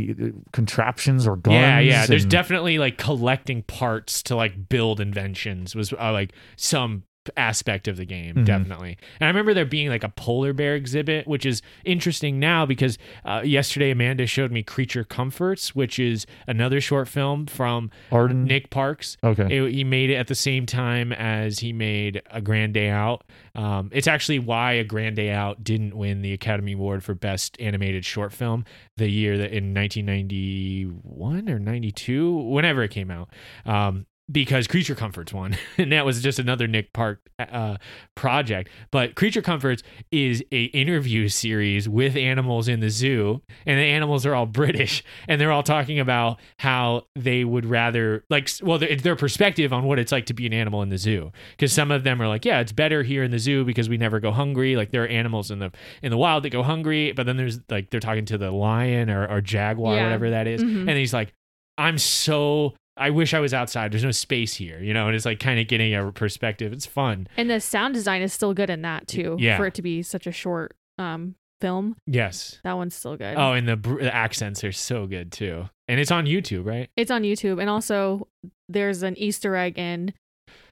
contraptions 0.53 1.27
or 1.27 1.35
guns. 1.35 1.55
yeah, 1.55 1.79
yeah. 1.79 2.05
There's 2.05 2.23
and- 2.23 2.31
definitely 2.31 2.77
like 2.77 2.97
collecting 2.97 3.63
parts 3.63 4.21
to 4.23 4.35
like 4.35 4.69
build 4.69 4.99
inventions 4.99 5.75
was 5.75 5.93
uh, 5.93 6.11
like 6.11 6.33
some 6.55 7.03
aspect 7.35 7.87
of 7.87 7.97
the 7.97 8.05
game 8.05 8.35
Mhm. 8.35 8.45
definitely 8.45 8.97
and 9.19 9.25
i 9.25 9.27
remember 9.27 9.53
there 9.53 9.65
being 9.65 9.89
like 9.89 10.03
a 10.03 10.09
polar 10.09 10.53
bear 10.53 10.75
exhibit 10.75 11.27
which 11.27 11.45
is 11.45 11.61
interesting 11.85 12.39
now 12.39 12.65
because 12.65 12.97
uh, 13.25 13.41
yesterday 13.43 13.91
amanda 13.91 14.25
showed 14.25 14.51
me 14.51 14.63
creature 14.63 15.03
comforts 15.03 15.75
which 15.75 15.99
is 15.99 16.25
another 16.47 16.79
short 16.81 17.07
film 17.07 17.45
from 17.47 17.89
Aardman. 18.11 18.45
nick 18.45 18.69
parks 18.69 19.17
Okay. 19.23 19.57
It- 19.57 19.73
he 19.73 19.83
made 19.83 20.09
it 20.09 20.15
at 20.15 20.27
the 20.27 20.35
same 20.35 20.65
time 20.65 21.11
as 21.13 21.59
he 21.59 21.73
made 21.73 22.21
A 22.31 22.41
Grand 22.41 22.73
Day 22.73 22.89
Out. 22.89 23.23
Um, 23.55 23.89
it's 23.91 24.07
actually 24.07 24.39
why 24.39 24.73
A 24.73 24.83
Grand 24.83 25.15
Day 25.15 25.29
Out 25.31 25.63
didn't 25.63 25.95
win 25.95 26.21
the 26.21 26.33
Academy 26.33 26.73
Award 26.73 27.03
for 27.03 27.13
Best 27.13 27.57
Animated 27.59 28.05
Short 28.05 28.31
Film 28.33 28.63
the 28.97 29.09
year 29.09 29.37
that 29.37 29.51
in 29.51 29.73
1991 29.73 31.49
or 31.49 31.59
92, 31.59 32.31
whenever 32.35 32.83
it 32.83 32.91
came 32.91 33.11
out. 33.11 33.29
Um, 33.65 34.05
because 34.29 34.67
Creature 34.67 34.95
Comforts 34.95 35.31
won, 35.31 35.55
and 35.77 35.91
that 35.91 36.05
was 36.05 36.21
just 36.21 36.37
another 36.39 36.67
Nick 36.67 36.91
Park 36.93 37.21
uh, 37.39 37.77
project. 38.15 38.69
But 38.91 39.15
Creature 39.15 39.41
Comforts 39.41 39.83
is 40.11 40.43
a 40.51 40.63
interview 40.65 41.29
series 41.29 41.87
with 41.87 42.15
animals 42.17 42.67
in 42.67 42.81
the 42.81 42.89
zoo, 42.89 43.41
and 43.65 43.79
the 43.79 43.83
animals 43.83 44.25
are 44.25 44.35
all 44.35 44.45
British, 44.57 45.03
and 45.27 45.39
they're 45.39 45.51
all 45.51 45.63
talking 45.63 45.99
about 45.99 46.39
how 46.59 47.03
they 47.15 47.43
would 47.45 47.65
rather 47.65 48.25
like, 48.29 48.49
well, 48.61 48.77
their, 48.79 48.95
their 48.97 49.15
perspective 49.15 49.71
on 49.71 49.85
what 49.85 49.97
it's 49.99 50.11
like 50.11 50.25
to 50.25 50.33
be 50.33 50.45
an 50.45 50.53
animal 50.53 50.81
in 50.81 50.89
the 50.89 50.97
zoo. 50.97 51.31
Because 51.51 51.71
some 51.71 51.89
of 51.91 52.03
them 52.03 52.21
are 52.21 52.27
like, 52.27 52.43
yeah, 52.43 52.59
it's 52.59 52.71
better 52.73 53.03
here 53.03 53.23
in 53.23 53.31
the 53.31 53.39
zoo 53.39 53.63
because 53.63 53.87
we 53.87 53.97
never 53.97 54.19
go 54.19 54.31
hungry. 54.31 54.75
Like 54.75 54.91
there 54.91 55.03
are 55.03 55.07
animals 55.07 55.51
in 55.51 55.59
the 55.59 55.71
in 56.03 56.11
the 56.11 56.17
wild 56.17 56.43
that 56.43 56.49
go 56.49 56.63
hungry, 56.63 57.11
but 57.13 57.25
then 57.25 57.37
there's 57.37 57.59
like 57.69 57.89
they're 57.91 57.99
talking 57.99 58.25
to 58.25 58.37
the 58.37 58.51
lion 58.51 59.09
or, 59.09 59.25
or 59.27 59.39
jaguar, 59.41 59.95
Yeah. 59.95 60.03
whatever 60.03 60.29
that 60.31 60.47
is, 60.47 60.61
Mhm. 60.61 60.81
and 60.81 60.97
he's 60.97 61.13
like, 61.13 61.31
I'm 61.77 61.97
so. 61.97 62.73
I 62.97 63.09
wish 63.11 63.33
I 63.33 63.39
was 63.39 63.53
outside. 63.53 63.91
There's 63.91 64.03
no 64.03 64.11
space 64.11 64.55
here, 64.55 64.81
you 64.81 64.93
know, 64.93 65.07
and 65.07 65.15
it's 65.15 65.25
like 65.25 65.39
kind 65.39 65.59
of 65.59 65.67
getting 65.67 65.93
a 65.93 66.11
perspective. 66.11 66.73
It's 66.73 66.85
fun. 66.85 67.27
And 67.37 67.49
the 67.49 67.59
sound 67.59 67.93
design 67.93 68.21
is 68.21 68.33
still 68.33 68.53
good 68.53 68.69
in 68.69 68.81
that 68.81 69.07
too. 69.07 69.37
Yeah. 69.39 69.57
For 69.57 69.67
it 69.67 69.73
to 69.75 69.81
be 69.81 70.01
such 70.03 70.27
a 70.27 70.31
short 70.31 70.75
um 70.97 71.35
film, 71.61 71.95
Yes. 72.05 72.59
that 72.63 72.73
one's 72.73 72.93
still 72.95 73.17
good. 73.17 73.35
Oh, 73.35 73.53
and 73.53 73.67
the, 73.67 73.75
br- 73.75 74.01
the 74.03 74.13
accents 74.13 74.63
are 74.63 74.71
so 74.71 75.07
good 75.07 75.31
too. 75.31 75.67
And 75.87 75.99
it's 75.99 76.11
on 76.11 76.25
YouTube, 76.25 76.65
right? 76.65 76.89
It's 76.95 77.09
on 77.09 77.23
YouTube, 77.23 77.59
and 77.59 77.69
also 77.69 78.27
there's 78.69 79.01
an 79.03 79.17
Easter 79.17 79.55
egg 79.55 79.79
in 79.79 80.13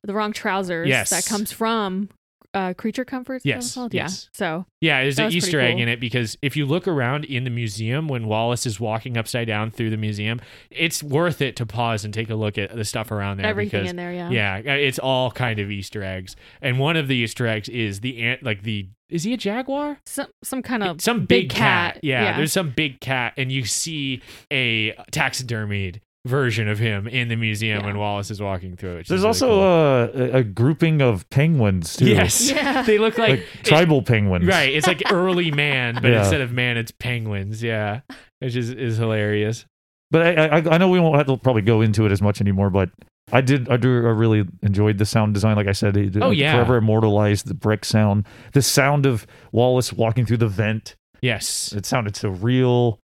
the 0.03 0.13
wrong 0.13 0.31
trousers 0.33 0.87
Yes. 0.87 1.09
that 1.09 1.25
comes 1.25 1.51
from 1.51 2.09
uh, 2.55 2.73
Creature 2.73 3.05
Comforts. 3.05 3.45
is 3.45 3.75
that 3.75 3.81
what 3.81 3.93
Yes, 3.93 3.93
it's 3.93 3.93
yes. 3.93 4.29
Yeah. 4.33 4.37
So 4.37 4.65
Yeah, 4.81 5.01
there's 5.03 5.19
an 5.19 5.31
Easter 5.31 5.59
egg 5.59 5.73
cool. 5.75 5.83
in 5.83 5.89
it 5.89 5.99
because 5.99 6.37
if 6.41 6.55
you 6.55 6.65
look 6.65 6.87
around 6.87 7.25
in 7.25 7.43
the 7.43 7.49
museum 7.49 8.07
when 8.07 8.27
Wallace 8.27 8.65
is 8.65 8.79
walking 8.79 9.17
upside 9.17 9.47
down 9.47 9.69
through 9.71 9.89
the 9.89 9.97
museum, 9.97 10.39
it's 10.71 11.03
worth 11.03 11.41
it 11.41 11.55
to 11.57 11.65
pause 11.65 12.05
and 12.05 12.13
take 12.13 12.29
a 12.29 12.35
look 12.35 12.57
at 12.57 12.75
the 12.75 12.85
stuff 12.85 13.11
around 13.11 13.37
there. 13.37 13.45
everything 13.45 13.81
because, 13.81 13.89
in 13.91 13.95
there, 13.97 14.13
yeah. 14.13 14.29
Yeah, 14.29 14.73
uh, 14.73 14.77
it's 14.77 14.97
all 14.99 15.31
kind 15.31 15.59
of 15.59 15.69
Easter 15.69 16.01
eggs, 16.03 16.35
and 16.61 16.79
one 16.79 16.95
of 16.97 17.07
the 17.07 17.15
Easter 17.15 17.45
eggs 17.45 17.67
is 17.69 17.99
the 17.99 18.21
ant, 18.23 18.41
like 18.41 18.63
the 18.63 18.87
is 19.07 19.23
he 19.23 19.33
a 19.33 19.37
jaguar? 19.37 19.99
Some 20.07 20.27
some 20.43 20.63
kind 20.63 20.81
of 20.81 20.99
some 21.01 21.19
big, 21.25 21.27
big 21.27 21.49
cat. 21.49 21.95
cat, 21.95 22.03
Yeah, 22.03 22.23
yeah. 22.23 22.37
there's 22.37 22.53
some 22.53 22.71
big 22.71 22.99
cat, 23.01 23.33
and 23.37 23.51
you 23.51 23.63
see 23.65 24.21
a 24.51 24.93
taxidermied 25.11 25.99
version 26.25 26.67
of 26.67 26.79
him 26.79 27.07
in 27.07 27.27
the 27.27 27.35
museum 27.35 27.79
Yeah. 27.81 27.85
when 27.85 27.97
Wallace 27.97 28.31
is 28.31 28.41
walking 28.41 28.75
through 28.75 28.97
it. 28.97 29.07
There's 29.07 29.21
really 29.21 29.27
also 29.27 29.47
cool. 29.47 30.25
a, 30.25 30.37
a 30.39 30.43
grouping 30.43 31.01
of 31.01 31.29
penguins 31.29 31.95
too. 31.95 32.07
yes, 32.07 32.49
Yeah. 32.51 32.81
they 32.85 32.97
look 32.97 33.17
like, 33.17 33.29
Like 33.29 33.45
tribal 33.63 34.01
penguins. 34.01 34.45
right. 34.45 34.73
It's 34.73 34.87
like 34.87 35.03
early 35.11 35.51
man, 35.51 35.95
but 36.01 36.05
Yeah. 36.11 36.19
instead 36.19 36.41
of 36.41 36.51
man, 36.51 36.77
it's 36.77 36.91
penguins. 36.91 37.61
Yeah, 37.63 38.01
which 38.39 38.55
is 38.55 38.69
is 38.71 38.97
hilarious. 38.97 39.65
But 40.11 40.37
I, 40.39 40.45
I 40.57 40.75
I 40.75 40.77
know 40.77 40.89
we 40.89 40.99
won't 40.99 41.15
have 41.17 41.27
to 41.27 41.37
probably 41.37 41.61
go 41.61 41.81
into 41.81 42.05
it 42.05 42.11
as 42.11 42.21
much 42.21 42.41
anymore, 42.41 42.69
but 42.69 42.89
I 43.31 43.41
did 43.41 43.69
I 43.69 43.77
do 43.77 43.89
I 44.05 44.11
really 44.11 44.45
enjoyed 44.61 44.97
the 44.97 45.05
sound 45.05 45.33
design. 45.33 45.55
Like 45.55 45.67
I 45.67 45.71
said, 45.73 45.97
it, 45.97 46.15
Oh, 46.21 46.31
yeah. 46.31 46.53
forever 46.55 46.77
immortalized 46.77 47.47
the 47.47 47.53
brick 47.55 47.83
sound. 47.85 48.25
The 48.53 48.61
sound 48.61 49.05
of 49.05 49.25
Wallace 49.51 49.91
walking 49.93 50.25
through 50.25 50.37
the 50.37 50.47
vent. 50.47 50.95
Yes. 51.21 51.73
It 51.73 51.85
sounded 51.87 52.15
so 52.15 52.29
real. 52.29 52.99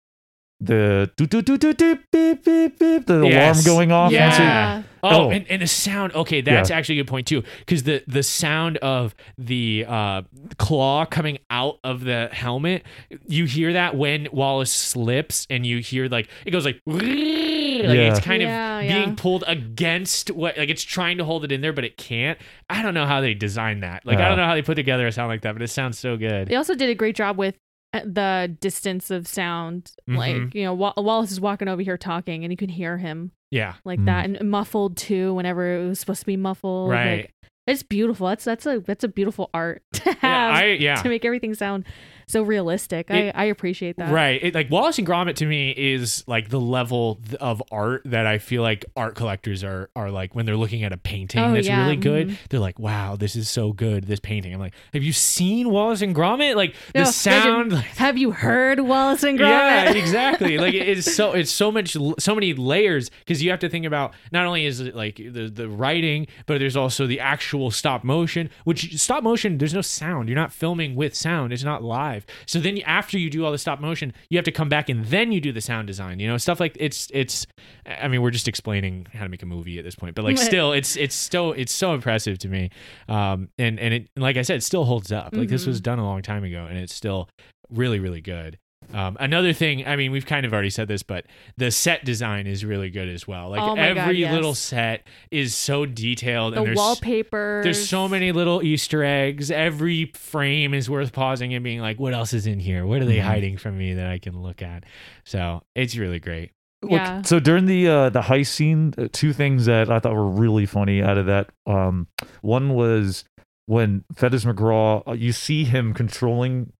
The 0.62 1.10
do 1.16 1.26
do 1.26 1.40
do 1.40 1.56
do 1.56 1.72
beep 1.74 2.10
beep 2.10 2.44
beep 2.44 2.78
beep. 2.78 3.06
The 3.06 3.22
alarm 3.22 3.56
going 3.64 3.92
off. 3.92 4.12
Yeah. 4.12 4.74
once. 4.76 4.86
Oh, 5.02 5.08
Oh. 5.28 5.30
And, 5.30 5.46
and 5.48 5.62
the 5.62 5.66
sound. 5.66 6.14
Okay, 6.14 6.42
that's 6.42 6.68
Yeah. 6.68 6.76
actually 6.76 6.98
a 6.98 7.02
good 7.04 7.08
point 7.08 7.26
too, 7.26 7.42
because 7.60 7.84
the 7.84 8.02
the 8.06 8.22
sound 8.22 8.76
of 8.78 9.14
the 9.38 9.86
uh, 9.88 10.22
claw 10.58 11.06
coming 11.06 11.38
out 11.48 11.78
of 11.82 12.04
the 12.04 12.28
helmet, 12.32 12.84
you 13.26 13.46
hear 13.46 13.72
that 13.72 13.96
when 13.96 14.28
Wallace 14.30 14.70
slips, 14.72 15.46
and 15.48 15.64
you 15.64 15.78
hear 15.78 16.06
like 16.08 16.28
it 16.44 16.50
goes 16.50 16.66
like, 16.66 16.78
like 16.86 17.02
Yeah. 17.02 18.10
it's 18.10 18.20
kind 18.20 18.42
Yeah, 18.42 18.78
of 18.80 18.84
yeah. 18.84 19.04
being 19.04 19.16
pulled 19.16 19.44
against 19.46 20.30
what, 20.32 20.58
like 20.58 20.68
it's 20.68 20.82
trying 20.82 21.16
to 21.16 21.24
hold 21.24 21.44
it 21.44 21.52
in 21.52 21.62
there, 21.62 21.72
but 21.72 21.84
it 21.84 21.96
can't. 21.96 22.38
I 22.68 22.82
don't 22.82 22.92
know 22.92 23.06
how 23.06 23.22
they 23.22 23.32
designed 23.32 23.82
that. 23.82 24.04
Like 24.04 24.18
I 24.18 24.28
don't 24.28 24.36
know 24.36 24.44
how 24.46 24.54
they 24.54 24.60
put 24.62 24.74
together 24.74 25.06
a 25.06 25.12
sound 25.12 25.28
like 25.28 25.40
that, 25.42 25.52
but 25.54 25.62
it 25.62 25.68
sounds 25.68 25.98
so 25.98 26.18
good. 26.18 26.48
They 26.48 26.56
also 26.56 26.74
did 26.74 26.90
a 26.90 26.94
great 26.94 27.16
job 27.16 27.38
with 27.38 27.56
the 27.92 28.56
distance 28.60 29.10
of 29.10 29.26
sound. 29.26 29.92
Mhm. 30.08 30.16
Like 30.16 30.54
you 30.54 30.64
know, 30.64 30.74
Wa- 30.74 30.94
Wallace 30.96 31.32
is 31.32 31.40
walking 31.40 31.68
over 31.68 31.82
here 31.82 31.96
talking, 31.98 32.44
and 32.44 32.52
you 32.52 32.56
can 32.56 32.68
hear 32.68 32.98
him 32.98 33.32
Yeah. 33.50 33.74
like 33.84 34.00
Mm. 34.00 34.06
that, 34.06 34.24
and 34.30 34.50
muffled 34.50 34.96
too. 34.96 35.34
Whenever 35.34 35.76
it 35.76 35.88
was 35.88 35.98
supposed 36.00 36.20
to 36.20 36.26
be 36.26 36.36
muffled, 36.36 36.88
like, 36.90 36.96
Right. 36.98 37.30
it's 37.66 37.82
beautiful. 37.82 38.28
That's 38.28 38.44
that's 38.44 38.66
a 38.66 38.80
that's 38.80 39.04
a 39.04 39.08
beautiful 39.08 39.50
art 39.52 39.82
to 39.94 40.12
have 40.12 40.22
Yeah. 40.22 40.50
I 40.54 40.64
yeah. 40.78 40.94
to 41.02 41.08
make 41.08 41.24
everything 41.24 41.54
sound 41.54 41.84
so 42.30 42.42
realistic. 42.42 43.10
It- 43.10 43.34
I 43.34 43.42
I 43.42 43.44
appreciate 43.46 43.96
that. 43.96 44.12
Right. 44.12 44.42
It, 44.42 44.54
like 44.54 44.70
Wallace 44.70 44.98
and 44.98 45.06
Gromit 45.06 45.34
to 45.36 45.46
me 45.46 45.70
is 45.76 46.24
like 46.26 46.48
the 46.48 46.60
level 46.60 47.18
of 47.40 47.62
art 47.70 48.02
that 48.06 48.26
I 48.26 48.38
feel 48.38 48.62
like 48.62 48.84
art 48.96 49.14
collectors 49.14 49.62
are 49.64 49.90
are 49.96 50.10
like 50.10 50.34
when 50.34 50.46
they're 50.46 50.56
looking 50.56 50.82
at 50.84 50.92
a 50.92 50.96
painting 50.96 51.40
Oh, 51.42 51.52
that's 51.52 51.66
yeah, 51.66 51.82
really 51.82 51.96
good. 51.96 52.28
mhm. 52.28 52.36
They're 52.50 52.60
like, 52.60 52.78
"Wow, 52.78 53.16
this 53.16 53.36
is 53.36 53.48
so 53.48 53.72
good. 53.72 54.04
This 54.06 54.20
painting." 54.20 54.52
I'm 54.54 54.60
like, 54.60 54.74
"Have 54.92 55.02
you 55.02 55.12
seen 55.12 55.70
Wallace 55.70 56.02
and 56.02 56.14
Gromit? 56.14 56.56
Like 56.56 56.74
the 56.94 57.00
No, 57.00 57.04
like, 57.06 57.14
sound." 57.14 57.72
like- 57.72 57.84
Have 57.96 58.16
you 58.18 58.30
heard 58.30 58.80
Wallace 58.80 59.22
and 59.22 59.38
Gromit? 59.38 59.48
yeah, 59.48 59.92
exactly. 59.94 60.58
Like 60.58 60.74
it 60.74 60.88
is 60.88 61.14
so 61.14 61.32
it's 61.32 61.50
so 61.50 61.70
much 61.72 61.96
so 62.18 62.34
many 62.34 62.54
layers 62.54 63.10
because 63.20 63.42
you 63.42 63.50
have 63.50 63.60
to 63.60 63.68
think 63.68 63.86
about 63.86 64.14
not 64.32 64.46
only 64.46 64.66
is 64.66 64.80
it 64.80 64.94
like 64.94 65.16
the 65.16 65.50
the 65.52 65.68
writing, 65.68 66.26
but 66.46 66.58
there's 66.58 66.76
also 66.76 67.06
the 67.06 67.20
actual 67.20 67.70
stop 67.70 68.04
motion. 68.04 68.50
Which 68.64 68.96
stop 69.00 69.22
motion, 69.22 69.58
there's 69.58 69.74
no 69.74 69.80
sound. 69.82 70.28
You're 70.28 70.36
not 70.38 70.52
filming 70.52 70.94
with 70.94 71.14
sound. 71.14 71.52
It's 71.52 71.64
not 71.64 71.82
live. 71.82 72.19
So 72.46 72.58
then 72.60 72.78
after 72.82 73.18
you 73.18 73.30
do 73.30 73.44
all 73.44 73.52
the 73.52 73.58
stop 73.58 73.80
motion, 73.80 74.12
you 74.28 74.38
have 74.38 74.44
to 74.44 74.52
come 74.52 74.68
back 74.68 74.88
and 74.88 75.04
then 75.06 75.32
you 75.32 75.40
do 75.40 75.52
the 75.52 75.60
sound 75.60 75.86
design. 75.86 76.20
You 76.20 76.28
know, 76.28 76.36
stuff 76.36 76.60
like 76.60 76.76
it's 76.78 77.08
it's. 77.12 77.46
I 77.86 78.08
mean, 78.08 78.22
we're 78.22 78.30
just 78.30 78.48
explaining 78.48 79.06
how 79.12 79.24
to 79.24 79.28
make 79.28 79.42
a 79.42 79.46
movie 79.46 79.78
at 79.78 79.84
this 79.84 79.94
point, 79.94 80.14
but 80.14 80.24
like 80.24 80.38
still, 80.50 80.72
it's 80.72 80.96
it's 80.96 81.14
still 81.14 81.52
it's 81.52 81.72
so 81.72 81.94
impressive 81.94 82.38
to 82.38 82.48
me. 82.48 82.70
Um, 83.08 83.48
and 83.58 83.78
and 83.80 83.94
it 83.94 84.10
like 84.16 84.36
I 84.36 84.42
said, 84.42 84.56
it 84.56 84.62
still 84.62 84.84
holds 84.84 85.12
up. 85.12 85.34
Like 85.34 85.48
this 85.48 85.64
Mhm. 85.64 85.68
was 85.68 85.80
done 85.80 85.98
a 85.98 86.04
long 86.04 86.22
time 86.22 86.44
ago, 86.44 86.66
and 86.68 86.78
it's 86.78 86.94
still 86.94 87.28
really 87.70 88.00
really 88.00 88.20
good. 88.20 88.58
Um, 88.92 89.16
another 89.20 89.52
thing, 89.52 89.86
I 89.86 89.96
mean, 89.96 90.10
we've 90.12 90.26
kind 90.26 90.44
of 90.44 90.52
already 90.52 90.70
said 90.70 90.88
this, 90.88 91.02
but 91.02 91.26
the 91.56 91.70
set 91.70 92.04
design 92.04 92.46
is 92.46 92.64
really 92.64 92.90
good 92.90 93.08
as 93.08 93.26
well. 93.28 93.50
Like 93.50 93.60
Oh 93.60 93.76
my 93.76 93.88
God, 93.94 93.98
every 93.98 94.18
yes. 94.18 94.32
little 94.32 94.54
set 94.54 95.06
is 95.30 95.54
so 95.54 95.86
detailed, 95.86 96.54
The 96.54 96.58
and 96.58 96.66
there's 96.66 96.76
wallpaper. 96.76 97.60
there's 97.64 97.88
so 97.88 98.08
many 98.08 98.32
little 98.32 98.62
Easter 98.62 99.04
eggs. 99.04 99.50
Every 99.50 100.06
frame 100.14 100.74
is 100.74 100.90
worth 100.90 101.12
pausing 101.12 101.54
and 101.54 101.62
being 101.62 101.80
like, 101.80 101.98
"What 102.00 102.14
else 102.14 102.32
is 102.32 102.46
in 102.46 102.58
here? 102.60 102.84
What 102.86 103.00
are 103.00 103.04
they 103.06 103.18
Mhm. 103.18 103.22
hiding 103.24 103.56
from 103.58 103.78
me 103.78 103.94
that 103.94 104.06
I 104.06 104.18
can 104.18 104.42
look 104.42 104.62
at?" 104.62 104.84
So 105.24 105.62
it's 105.74 105.96
really 105.96 106.18
great. 106.18 106.50
Look, 106.82 106.92
Yeah. 106.92 107.22
so 107.22 107.38
during 107.40 107.66
the 107.66 107.86
uh, 107.88 108.08
the 108.08 108.22
heist 108.22 108.46
scene, 108.48 108.94
uh, 108.96 109.08
two 109.12 109.32
things 109.32 109.66
that 109.66 109.90
I 109.90 109.98
thought 109.98 110.14
were 110.14 110.26
really 110.30 110.66
funny 110.66 111.02
out 111.02 111.18
of 111.18 111.26
that. 111.26 111.50
Um, 111.66 112.06
one 112.40 112.70
was 112.74 113.24
when 113.66 114.02
Feathers 114.14 114.44
McGraw, 114.44 115.06
uh, 115.06 115.12
you 115.12 115.32
see 115.32 115.64
him 115.64 115.92
controlling, 115.94 116.72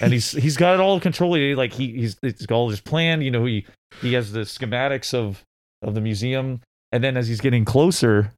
and 0.00 0.12
he's 0.12 0.32
he's 0.32 0.56
got 0.56 0.74
it 0.74 0.80
all 0.80 1.00
controlled. 1.00 1.38
Like 1.56 1.72
he 1.72 1.92
he's 1.92 2.16
it's 2.22 2.46
all 2.50 2.70
just 2.70 2.84
planned. 2.84 3.22
You 3.22 3.30
know, 3.30 3.44
he 3.44 3.66
he 4.00 4.14
has 4.14 4.32
the 4.32 4.40
schematics 4.40 5.14
of 5.14 5.44
of 5.82 5.94
the 5.94 6.00
museum, 6.00 6.60
and 6.92 7.02
then 7.02 7.16
as 7.16 7.28
he's 7.28 7.40
getting 7.40 7.64
closer, 7.64 8.32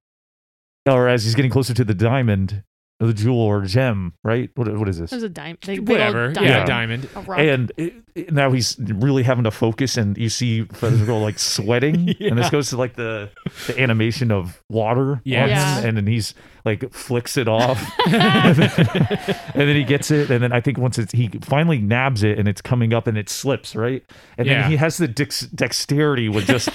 or 0.87 1.09
as 1.09 1.25
he's 1.25 1.35
getting 1.35 1.51
closer 1.51 1.75
to 1.75 1.85
the 1.85 1.95
diamond, 1.95 2.63
the 3.07 3.15
jewel 3.15 3.41
or 3.41 3.63
gem, 3.63 4.13
right? 4.23 4.51
What 4.57 4.69
what 4.77 4.89
is 4.89 4.99
this? 4.99 5.11
It 5.13 5.17
was 5.17 5.23
a 5.25 5.29
dime. 5.29 5.57
Big, 5.67 5.85
big 5.85 5.89
Whatever, 5.89 6.33
diamond. 6.33 6.51
yeah, 6.51 6.65
diamond. 6.67 7.09
A 7.17 7.33
and 7.33 7.73
it, 7.77 7.95
it- 8.15 8.33
now 8.33 8.51
he's 8.53 8.77
really 8.79 9.23
having 9.23 9.45
to 9.45 9.51
focus 9.51 9.97
and 9.97 10.19
you 10.19 10.29
see 10.29 10.65
Feathers 10.65 11.01
McGraw 11.01 11.23
like 11.23 11.39
sweating 11.39 12.15
and 12.21 12.39
this 12.39 12.51
goes 12.51 12.69
to 12.71 12.77
like 12.77 12.95
the 12.97 13.31
the 13.67 13.81
animation 13.81 14.31
of 14.31 14.63
water 14.69 15.13
on 15.13 15.21
Yes. 15.25 15.49
Yeah. 15.51 15.89
and 15.89 15.97
then 15.97 16.07
he's 16.07 16.35
like 16.67 16.93
flicks 16.93 17.39
it 17.39 17.49
off 17.49 17.83
and, 18.07 18.57
then, 18.57 19.07
and 19.55 19.69
then 19.69 19.77
he 19.77 19.85
gets 19.85 20.11
it 20.11 20.31
and 20.31 20.43
then 20.43 20.53
I 20.53 20.61
think 20.61 20.77
once 20.77 20.99
it's 20.99 21.13
he 21.13 21.29
finally 21.41 21.79
nabs 21.79 22.23
it 22.23 22.39
and 22.39 22.47
it's 22.47 22.61
coming 22.61 22.93
up 22.93 23.07
and 23.07 23.17
it 23.17 23.31
slips 23.31 23.75
right 23.75 24.05
and 24.37 24.47
Yeah. 24.47 24.63
then 24.63 24.71
he 24.71 24.77
has 24.77 24.99
the 24.99 25.09
dex- 25.09 25.47
dexterity 25.47 26.29
with 26.29 26.47
just 26.47 26.69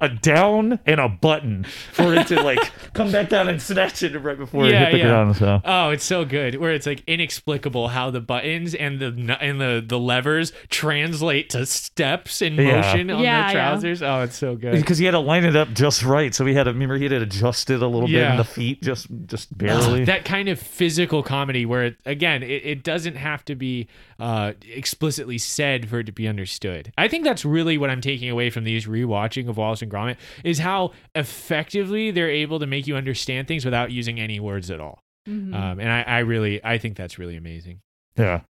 a 0.00 0.08
down 0.08 0.78
and 0.86 1.00
a 1.00 1.08
button 1.08 1.64
for 1.92 2.14
it 2.14 2.26
to 2.28 2.42
like 2.42 2.58
come 2.94 3.10
back 3.12 3.28
down 3.28 3.48
and 3.48 3.60
snatch 3.60 4.02
it 4.02 4.16
right 4.18 4.38
before 4.38 4.66
it 4.66 4.72
Yeah, 4.72 4.86
hit 4.86 4.92
the 4.92 4.98
yeah. 4.98 5.04
ground. 5.08 5.36
So 5.36 5.60
Oh, 5.64 5.90
it's 5.90 6.04
so 6.04 6.24
good. 6.24 6.56
Where 6.56 6.72
it's 6.72 6.86
like 6.86 7.02
inexplicable 7.06 7.88
how 7.88 8.10
the 8.10 8.20
buttons 8.20 8.74
and 8.74 9.00
the 9.00 9.36
and 9.40 9.60
the 9.60 9.84
the 9.86 9.98
levers 9.98 10.52
translate 10.68 11.50
to 11.50 11.66
steps 11.66 12.42
in 12.42 12.54
Yeah. 12.54 12.80
motion 12.80 13.10
on 13.10 13.22
Yeah, 13.22 13.46
the 13.48 13.48
yeah. 13.48 13.52
trousers. 13.52 14.02
Oh, 14.02 14.22
it's 14.22 14.36
so 14.36 14.56
good. 14.56 14.72
because 14.74 14.98
he 14.98 15.04
had 15.04 15.12
to 15.12 15.18
line 15.20 15.44
it 15.44 15.56
up 15.56 15.72
just 15.72 16.02
right, 16.02 16.34
so 16.34 16.44
he 16.46 16.54
had 16.54 16.64
to 16.64 16.72
remember 16.72 16.96
he 16.96 17.04
had 17.04 17.10
to 17.10 17.22
adjust 17.22 17.70
it 17.70 17.82
a 17.82 17.86
little 17.86 18.08
bit 18.08 18.30
in 18.30 18.36
the 18.36 18.44
feet, 18.44 18.82
just 18.82 19.06
just 19.26 19.56
barely. 19.56 20.04
that 20.10 20.24
kind 20.24 20.48
of 20.48 20.58
physical 20.58 21.22
comedy 21.22 21.64
where 21.66 21.84
it, 21.84 21.96
again 22.06 22.42
it, 22.42 22.64
it 22.64 22.82
doesn't 22.82 23.16
have 23.16 23.44
to 23.44 23.54
be 23.54 23.88
uh, 24.18 24.52
explicitly 24.74 25.38
said 25.38 25.88
for 25.88 26.00
it 26.00 26.04
to 26.04 26.12
be 26.12 26.28
understood 26.28 26.92
i 26.98 27.08
think 27.08 27.24
that's 27.24 27.44
really 27.44 27.78
what 27.78 27.88
i'm 27.90 28.00
taking 28.00 28.28
away 28.28 28.50
from 28.50 28.64
these 28.64 28.86
rewatching 28.86 29.48
of 29.48 29.58
wallace 29.80 29.82
and 29.82 29.90
gromit 29.90 30.16
is 30.44 30.58
how 30.58 30.92
effectively 31.14 32.10
they're 32.10 32.30
able 32.30 32.58
to 32.58 32.66
make 32.66 32.86
you 32.86 32.96
understand 32.96 33.48
things 33.48 33.64
without 33.64 33.90
using 33.90 34.20
any 34.20 34.40
words 34.40 34.70
at 34.70 34.80
all 34.80 35.00
Mhm. 35.28 35.54
um, 35.54 35.78
and 35.80 35.90
I, 35.90 36.02
I 36.02 36.18
really 36.20 36.64
i 36.64 36.78
think 36.78 36.96
that's 36.96 37.18
really 37.18 37.36
amazing 37.36 37.80
yeah. 38.16 38.40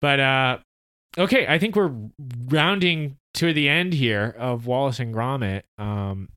but 0.00 0.20
uh, 0.20 0.58
okay 1.18 1.46
i 1.48 1.58
think 1.58 1.74
we're 1.76 1.92
rounding 2.46 3.16
to 3.34 3.52
the 3.52 3.68
end 3.68 3.92
here 3.94 4.34
of 4.38 4.66
wallace 4.66 5.00
and 5.00 5.12
gromit 5.14 5.62
um, 5.76 6.28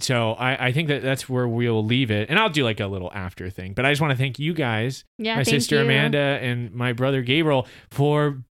so 0.00 0.32
I, 0.32 0.66
I 0.68 0.72
think 0.72 0.88
that 0.88 1.02
that's 1.02 1.28
where 1.28 1.46
we'll 1.46 1.84
leave 1.84 2.10
it 2.10 2.30
and 2.30 2.38
i'll 2.38 2.48
do 2.50 2.64
like 2.64 2.80
a 2.80 2.86
little 2.86 3.10
after 3.14 3.50
thing 3.50 3.74
but 3.74 3.84
i 3.84 3.90
just 3.92 4.00
want 4.00 4.12
to 4.12 4.16
thank 4.16 4.38
you 4.38 4.54
guys 4.54 5.04
yeah, 5.18 5.36
my 5.36 5.42
sister 5.42 5.76
you. 5.76 5.82
Amanda 5.82 6.18
and 6.18 6.72
my 6.74 6.92
brother 6.94 7.20
Gabriel 7.22 7.66
for 7.90 8.42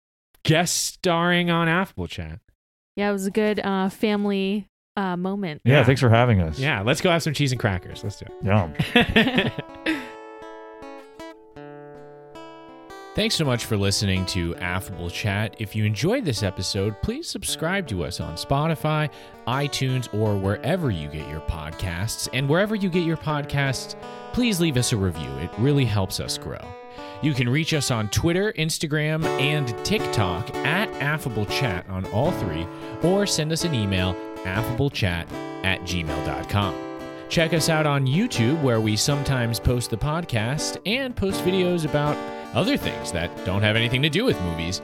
guest 0.43 0.75
starring 0.93 1.49
on 1.49 1.67
Affable 1.67 2.07
Chat. 2.07 2.39
Yeah, 2.95 3.09
it 3.09 3.13
was 3.13 3.25
a 3.25 3.31
good 3.31 3.59
uh, 3.59 3.89
family 3.89 4.67
uh, 4.95 5.15
moment. 5.17 5.61
yeah, 5.63 5.79
Yeah. 5.79 5.83
Thanks 5.83 6.01
for 6.01 6.09
having 6.09 6.41
us. 6.41 6.57
Yeah, 6.59 6.81
let's 6.81 7.01
go 7.01 7.09
have 7.11 7.23
some 7.23 7.33
cheese 7.33 7.51
and 7.51 7.59
crackers. 7.59 8.03
Let's 8.03 8.17
do 8.19 8.25
Yum. 8.43 8.73
it. 8.77 9.51
Thanks 13.15 13.35
so 13.35 13.45
much 13.45 13.63
for 13.63 13.77
listening 13.77 14.25
to 14.27 14.57
Affable 14.57 15.09
Chat. 15.09 15.55
If 15.57 15.73
you 15.73 15.85
enjoyed 15.85 16.25
this 16.25 16.43
episode, 16.43 17.01
please 17.01 17.29
subscribe 17.29 17.87
to 17.87 18.03
us 18.03 18.19
on 18.19 18.35
Spotify, 18.35 19.09
iTunes, 19.47 20.13
or 20.13 20.37
wherever 20.37 20.91
you 20.91 21.07
get 21.07 21.25
your 21.29 21.39
podcasts. 21.41 22.27
And 22.33 22.49
wherever 22.49 22.75
you 22.75 22.89
get 22.89 23.05
your 23.05 23.15
podcasts, 23.15 23.95
please 24.33 24.59
leave 24.59 24.75
us 24.75 24.91
a 24.91 24.97
review. 24.97 25.29
It 25.37 25.49
really 25.57 25.85
helps 25.85 26.19
us 26.19 26.37
grow. 26.37 26.59
You 27.21 27.33
can 27.33 27.47
reach 27.47 27.73
us 27.73 27.89
on 27.89 28.09
Twitter, 28.09 28.51
Instagram, 28.57 29.23
and 29.39 29.69
TikTok 29.85 30.53
at 30.53 30.89
Affable 31.01 31.45
Chat 31.45 31.87
on 31.89 32.05
all 32.07 32.31
three, 32.33 32.67
or 33.01 33.25
send 33.25 33.53
us 33.53 33.63
an 33.63 33.73
email, 33.73 34.13
affablechat 34.45 35.31
at 35.63 35.81
gmail.com. 35.81 36.75
Check 37.27 37.53
us 37.53 37.69
out 37.69 37.85
on 37.85 38.05
YouTube, 38.05 38.61
where 38.61 38.79
we 38.79 38.95
sometimes 38.95 39.59
post 39.59 39.89
the 39.89 39.97
podcast 39.97 40.77
and 40.85 41.15
post 41.15 41.43
videos 41.43 41.85
about 41.85 42.15
other 42.55 42.77
things 42.77 43.11
that 43.11 43.29
don't 43.45 43.61
have 43.61 43.75
anything 43.75 44.01
to 44.03 44.09
do 44.09 44.23
with 44.23 44.39
movies. 44.41 44.81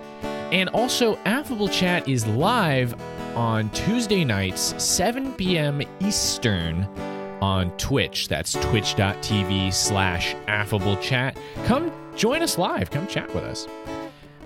And 0.52 0.68
also, 0.70 1.18
Affable 1.26 1.70
Chat 1.70 2.10
is 2.10 2.28
live 2.28 2.94
on 3.36 3.70
Tuesday 3.70 4.26
nights, 4.26 4.74
7 4.84 5.34
p.m. 5.34 5.82
Eastern 6.02 6.84
on 7.42 7.72
Twitch. 7.78 8.28
That's 8.28 8.54
twitch.tv 8.54 9.74
slash 9.74 10.36
affable 10.48 10.98
chat. 10.98 11.38
Come 11.66 11.92
join 12.16 12.42
us 12.42 12.58
live. 12.58 12.92
Come 12.92 13.08
chat 13.08 13.34
with 13.34 13.44
us. 13.44 13.68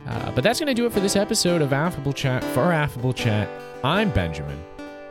Uh, 0.07 0.31
but 0.31 0.43
that's 0.43 0.59
going 0.59 0.67
to 0.67 0.73
do 0.73 0.85
it 0.85 0.93
for 0.93 0.99
this 0.99 1.15
episode 1.15 1.61
of 1.61 1.73
Affable 1.73 2.13
Chat. 2.13 2.43
For 2.43 2.71
Affable 2.71 3.13
Chat, 3.13 3.49
I'm 3.83 4.11
Benjamin. 4.11 4.63